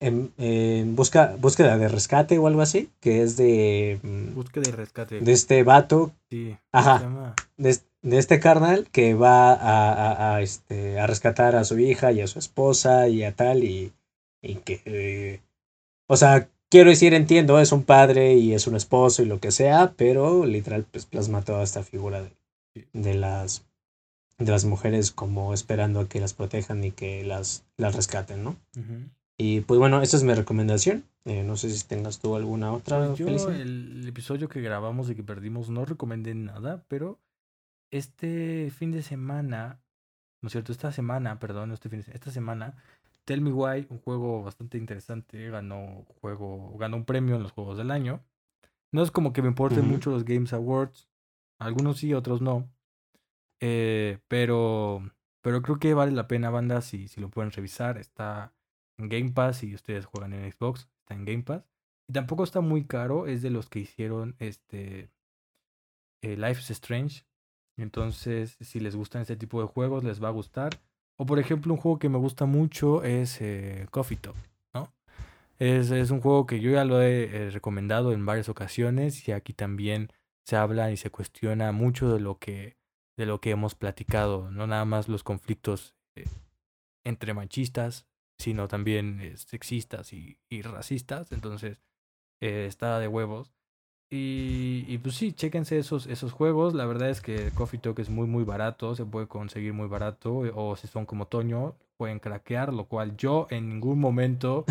en, 0.00 0.32
en 0.38 0.96
busca, 0.96 1.36
búsqueda 1.38 1.76
de 1.76 1.88
rescate 1.88 2.38
o 2.38 2.46
algo 2.46 2.62
así, 2.62 2.88
que 3.00 3.22
es 3.22 3.36
de, 3.36 3.98
mm, 4.02 4.34
Búsqueda 4.34 4.64
y 4.68 4.72
rescate. 4.72 5.20
de 5.20 5.32
este 5.32 5.62
vato, 5.62 6.12
Sí. 6.30 6.56
¿cómo 6.72 6.84
Ajá. 6.84 6.98
se 6.98 7.04
llama? 7.04 7.34
de, 7.56 7.78
de 8.02 8.18
este 8.18 8.40
carnal 8.40 8.88
que 8.90 9.14
va 9.14 9.52
a, 9.52 9.92
a- 9.92 10.34
a, 10.36 10.42
este, 10.42 10.98
a 10.98 11.06
rescatar 11.06 11.54
a 11.56 11.64
su 11.64 11.78
hija 11.78 12.12
y 12.12 12.20
a 12.20 12.26
su 12.26 12.38
esposa 12.38 13.08
y 13.08 13.24
a 13.24 13.34
tal, 13.34 13.64
y, 13.64 13.92
y 14.42 14.54
que, 14.56 14.80
eh, 14.86 15.40
o 16.06 16.16
sea, 16.16 16.48
quiero 16.70 16.90
decir, 16.90 17.12
entiendo, 17.14 17.60
es 17.60 17.72
un 17.72 17.82
padre 17.84 18.34
y 18.34 18.54
es 18.54 18.66
un 18.66 18.74
esposo 18.76 19.22
y 19.22 19.26
lo 19.26 19.38
que 19.40 19.50
sea, 19.52 19.92
pero 19.96 20.46
literal 20.46 20.84
pues 20.90 21.04
plasma 21.06 21.42
toda 21.42 21.62
esta 21.62 21.82
figura 21.82 22.22
de, 22.22 22.32
de 22.92 23.14
las 23.14 23.64
de 24.38 24.50
las 24.50 24.64
mujeres 24.64 25.10
como 25.10 25.52
esperando 25.52 26.00
a 26.00 26.08
que 26.08 26.18
las 26.18 26.32
protejan 26.32 26.82
y 26.82 26.92
que 26.92 27.22
las, 27.24 27.66
las 27.76 27.94
rescaten, 27.94 28.42
¿no? 28.42 28.56
Y 29.36 29.60
pues 29.60 29.78
bueno, 29.78 30.00
esa 30.00 30.16
es 30.16 30.22
mi 30.22 30.32
recomendación. 30.32 31.04
Eh, 31.26 31.42
no 31.42 31.58
sé 31.58 31.68
si 31.68 31.86
tengas 31.86 32.20
tú 32.20 32.36
alguna 32.36 32.72
otra. 32.72 33.14
Yo 33.14 33.26
Felicia. 33.26 33.54
el 33.54 34.02
episodio 34.08 34.48
que 34.48 34.62
grabamos 34.62 35.10
y 35.10 35.14
que 35.14 35.22
perdimos 35.22 35.68
no 35.68 35.84
recomendé 35.84 36.34
nada, 36.34 36.82
pero 36.88 37.18
este 37.90 38.70
fin 38.70 38.92
de 38.92 39.02
semana, 39.02 39.80
¿no 40.42 40.46
es 40.46 40.52
cierto? 40.52 40.72
Esta 40.72 40.92
semana, 40.92 41.38
perdón, 41.38 41.72
este 41.72 41.88
fin 41.88 42.02
de 42.02 42.12
esta 42.12 42.30
semana, 42.30 42.76
Tell 43.24 43.40
Me 43.40 43.52
Why, 43.52 43.86
un 43.90 43.98
juego 43.98 44.42
bastante 44.42 44.78
interesante, 44.78 45.50
ganó 45.50 46.04
juego, 46.20 46.76
ganó 46.78 46.96
un 46.96 47.04
premio 47.04 47.36
en 47.36 47.42
los 47.42 47.52
juegos 47.52 47.78
del 47.78 47.90
año. 47.90 48.24
No 48.92 49.02
es 49.02 49.10
como 49.10 49.32
que 49.32 49.42
me 49.42 49.48
importen 49.48 49.86
mucho 49.86 50.10
los 50.10 50.24
Games 50.24 50.52
Awards, 50.52 51.08
algunos 51.58 51.98
sí, 51.98 52.12
otros 52.14 52.40
no. 52.40 52.68
Eh, 53.60 54.18
pero, 54.26 55.02
pero 55.42 55.62
creo 55.62 55.78
que 55.78 55.94
vale 55.94 56.12
la 56.12 56.26
pena, 56.26 56.50
banda, 56.50 56.80
si, 56.80 57.06
si 57.06 57.20
lo 57.20 57.30
pueden 57.30 57.52
revisar. 57.52 57.98
Está 57.98 58.52
en 58.98 59.08
Game 59.08 59.30
Pass, 59.32 59.58
si 59.58 59.74
ustedes 59.74 60.06
juegan 60.06 60.32
en 60.32 60.50
Xbox, 60.50 60.88
está 61.00 61.14
en 61.14 61.24
Game 61.24 61.42
Pass. 61.42 61.64
Y 62.08 62.12
tampoco 62.12 62.42
está 62.42 62.60
muy 62.60 62.84
caro, 62.84 63.26
es 63.26 63.42
de 63.42 63.50
los 63.50 63.68
que 63.68 63.80
hicieron 63.80 64.34
este 64.38 65.10
eh, 66.22 66.36
Life 66.36 66.60
is 66.60 66.70
Strange. 66.70 67.24
Entonces, 67.80 68.56
si 68.60 68.78
les 68.78 68.94
gustan 68.94 69.22
este 69.22 69.36
tipo 69.36 69.60
de 69.60 69.66
juegos, 69.66 70.04
les 70.04 70.22
va 70.22 70.28
a 70.28 70.32
gustar. 70.32 70.80
O 71.16 71.26
por 71.26 71.38
ejemplo, 71.38 71.72
un 71.72 71.80
juego 71.80 71.98
que 71.98 72.08
me 72.08 72.18
gusta 72.18 72.46
mucho 72.46 73.02
es 73.04 73.40
eh, 73.40 73.86
Coffee 73.90 74.16
Talk, 74.18 74.36
¿no? 74.74 74.92
Es, 75.58 75.90
es 75.90 76.10
un 76.10 76.20
juego 76.20 76.46
que 76.46 76.60
yo 76.60 76.70
ya 76.70 76.84
lo 76.84 77.02
he 77.02 77.24
eh, 77.24 77.50
recomendado 77.50 78.12
en 78.12 78.24
varias 78.24 78.48
ocasiones 78.48 79.28
y 79.28 79.32
aquí 79.32 79.52
también 79.52 80.10
se 80.44 80.56
habla 80.56 80.90
y 80.90 80.96
se 80.96 81.10
cuestiona 81.10 81.72
mucho 81.72 82.12
de 82.12 82.20
lo 82.20 82.38
que, 82.38 82.76
de 83.16 83.26
lo 83.26 83.40
que 83.40 83.50
hemos 83.50 83.74
platicado, 83.74 84.50
no 84.50 84.66
nada 84.66 84.84
más 84.84 85.08
los 85.08 85.22
conflictos 85.22 85.94
eh, 86.16 86.24
entre 87.04 87.34
machistas, 87.34 88.06
sino 88.38 88.68
también 88.68 89.20
eh, 89.20 89.36
sexistas 89.36 90.12
y, 90.12 90.38
y, 90.48 90.62
racistas, 90.62 91.32
entonces 91.32 91.82
está 92.40 92.98
de 92.98 93.08
huevos. 93.08 93.59
Y, 94.12 94.84
y, 94.88 94.98
pues 94.98 95.14
sí, 95.14 95.32
chéquense 95.32 95.78
esos, 95.78 96.06
esos 96.08 96.32
juegos. 96.32 96.74
La 96.74 96.84
verdad 96.84 97.10
es 97.10 97.20
que 97.20 97.50
Coffee 97.54 97.78
Talk 97.78 97.98
es 98.00 98.10
muy, 98.10 98.26
muy 98.26 98.42
barato. 98.42 98.96
Se 98.96 99.04
puede 99.04 99.28
conseguir 99.28 99.72
muy 99.72 99.86
barato. 99.86 100.38
O 100.56 100.74
si 100.74 100.88
son 100.88 101.06
como 101.06 101.26
Toño, 101.28 101.76
pueden 101.96 102.18
craquear. 102.18 102.74
Lo 102.74 102.86
cual 102.86 103.16
yo 103.16 103.46
en 103.50 103.68
ningún 103.68 104.00
momento. 104.00 104.64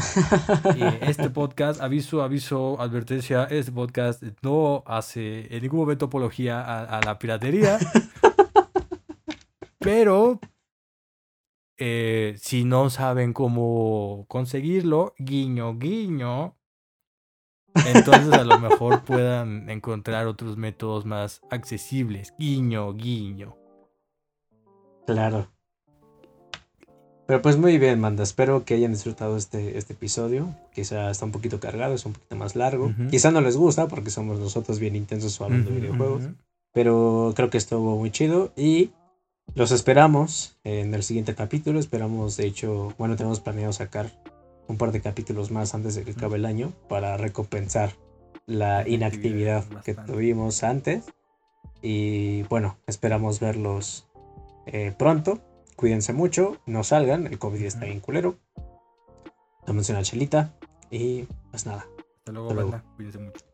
eh, 0.75 0.99
este 1.03 1.29
podcast, 1.29 1.79
aviso, 1.81 2.21
aviso, 2.21 2.81
advertencia. 2.81 3.45
Este 3.45 3.71
podcast 3.71 4.21
no 4.41 4.83
hace 4.85 5.47
en 5.55 5.61
ningún 5.61 5.79
momento 5.79 6.07
apología 6.07 6.61
a, 6.61 6.97
a 6.97 7.01
la 7.01 7.17
piratería. 7.17 7.79
Pero 9.79 10.41
eh, 11.77 12.35
si 12.37 12.65
no 12.65 12.89
saben 12.89 13.31
cómo 13.31 14.25
conseguirlo, 14.27 15.13
guiño, 15.17 15.77
guiño, 15.77 16.58
entonces 17.75 18.33
a 18.33 18.43
lo 18.43 18.59
mejor 18.59 19.03
puedan 19.03 19.69
encontrar 19.69 20.27
otros 20.27 20.57
métodos 20.57 21.05
más 21.05 21.41
accesibles. 21.49 22.33
Guiño, 22.37 22.93
guiño. 22.93 23.55
Claro. 25.05 25.47
Pero 27.29 27.43
pues 27.43 27.57
muy 27.57 27.77
bien, 27.77 27.99
Manda. 27.99 28.23
Espero 28.23 28.65
que 28.65 28.73
hayan 28.73 28.91
disfrutado 28.91 29.37
este, 29.37 29.77
este 29.77 29.93
episodio. 29.93 30.55
Quizá 30.73 31.11
está 31.11 31.25
un 31.25 31.31
poquito 31.31 31.59
cargado, 31.59 31.93
es 31.93 32.03
un 32.05 32.13
poquito 32.13 32.35
más 32.35 32.55
largo. 32.55 32.85
Uh 32.85 32.89
-huh. 32.89 33.09
Quizá 33.11 33.29
no 33.29 33.39
les 33.41 33.55
gusta 33.55 33.87
porque 33.87 34.09
somos 34.09 34.39
nosotros 34.39 34.79
bien 34.79 34.95
intensos 34.95 35.39
hablando 35.39 35.69
uh 35.69 35.71
-huh, 35.71 35.75
de 35.75 35.79
videojuegos. 35.81 36.23
Uh 36.23 36.27
-huh. 36.29 36.35
Pero 36.73 37.33
creo 37.35 37.51
que 37.51 37.59
estuvo 37.59 37.97
muy 37.97 38.09
chido 38.09 38.51
y 38.55 38.89
los 39.53 39.71
esperamos 39.71 40.57
en 40.63 40.93
el 40.95 41.03
siguiente 41.03 41.35
capítulo. 41.35 41.79
Esperamos, 41.79 42.35
de 42.35 42.47
hecho, 42.47 42.95
bueno, 42.97 43.15
tenemos 43.15 43.39
planeado 43.39 43.73
sacar 43.73 44.11
un 44.69 44.77
par 44.77 44.91
de 44.91 45.01
capítulos 45.01 45.51
más 45.51 45.73
antes 45.73 45.95
de 45.95 46.03
que 46.03 46.11
acabe 46.11 46.37
el 46.37 46.45
año 46.45 46.71
para 46.87 47.17
recompensar 47.17 47.91
la 48.45 48.87
inactividad 48.87 49.65
que 49.83 49.95
tuvimos 49.95 50.63
antes. 50.63 51.05
Y 51.81 52.43
bueno, 52.43 52.77
esperamos 52.87 53.39
verlos 53.39 54.07
eh, 54.67 54.93
pronto. 54.97 55.41
Cuídense 55.75 56.13
mucho, 56.13 56.57
no 56.65 56.83
salgan, 56.83 57.25
el 57.25 57.39
COVID 57.39 57.63
está 57.63 57.85
bien 57.85 57.99
culero. 57.99 58.37
Tómense 59.65 59.91
una 59.91 60.03
chelita 60.03 60.53
y 60.91 61.23
pues 61.51 61.65
nada. 61.65 61.87
Hasta 62.19 62.31
luego, 62.31 62.49
Hasta 62.49 62.61
luego. 62.61 62.81
Cuídense 62.95 63.19
mucho. 63.19 63.48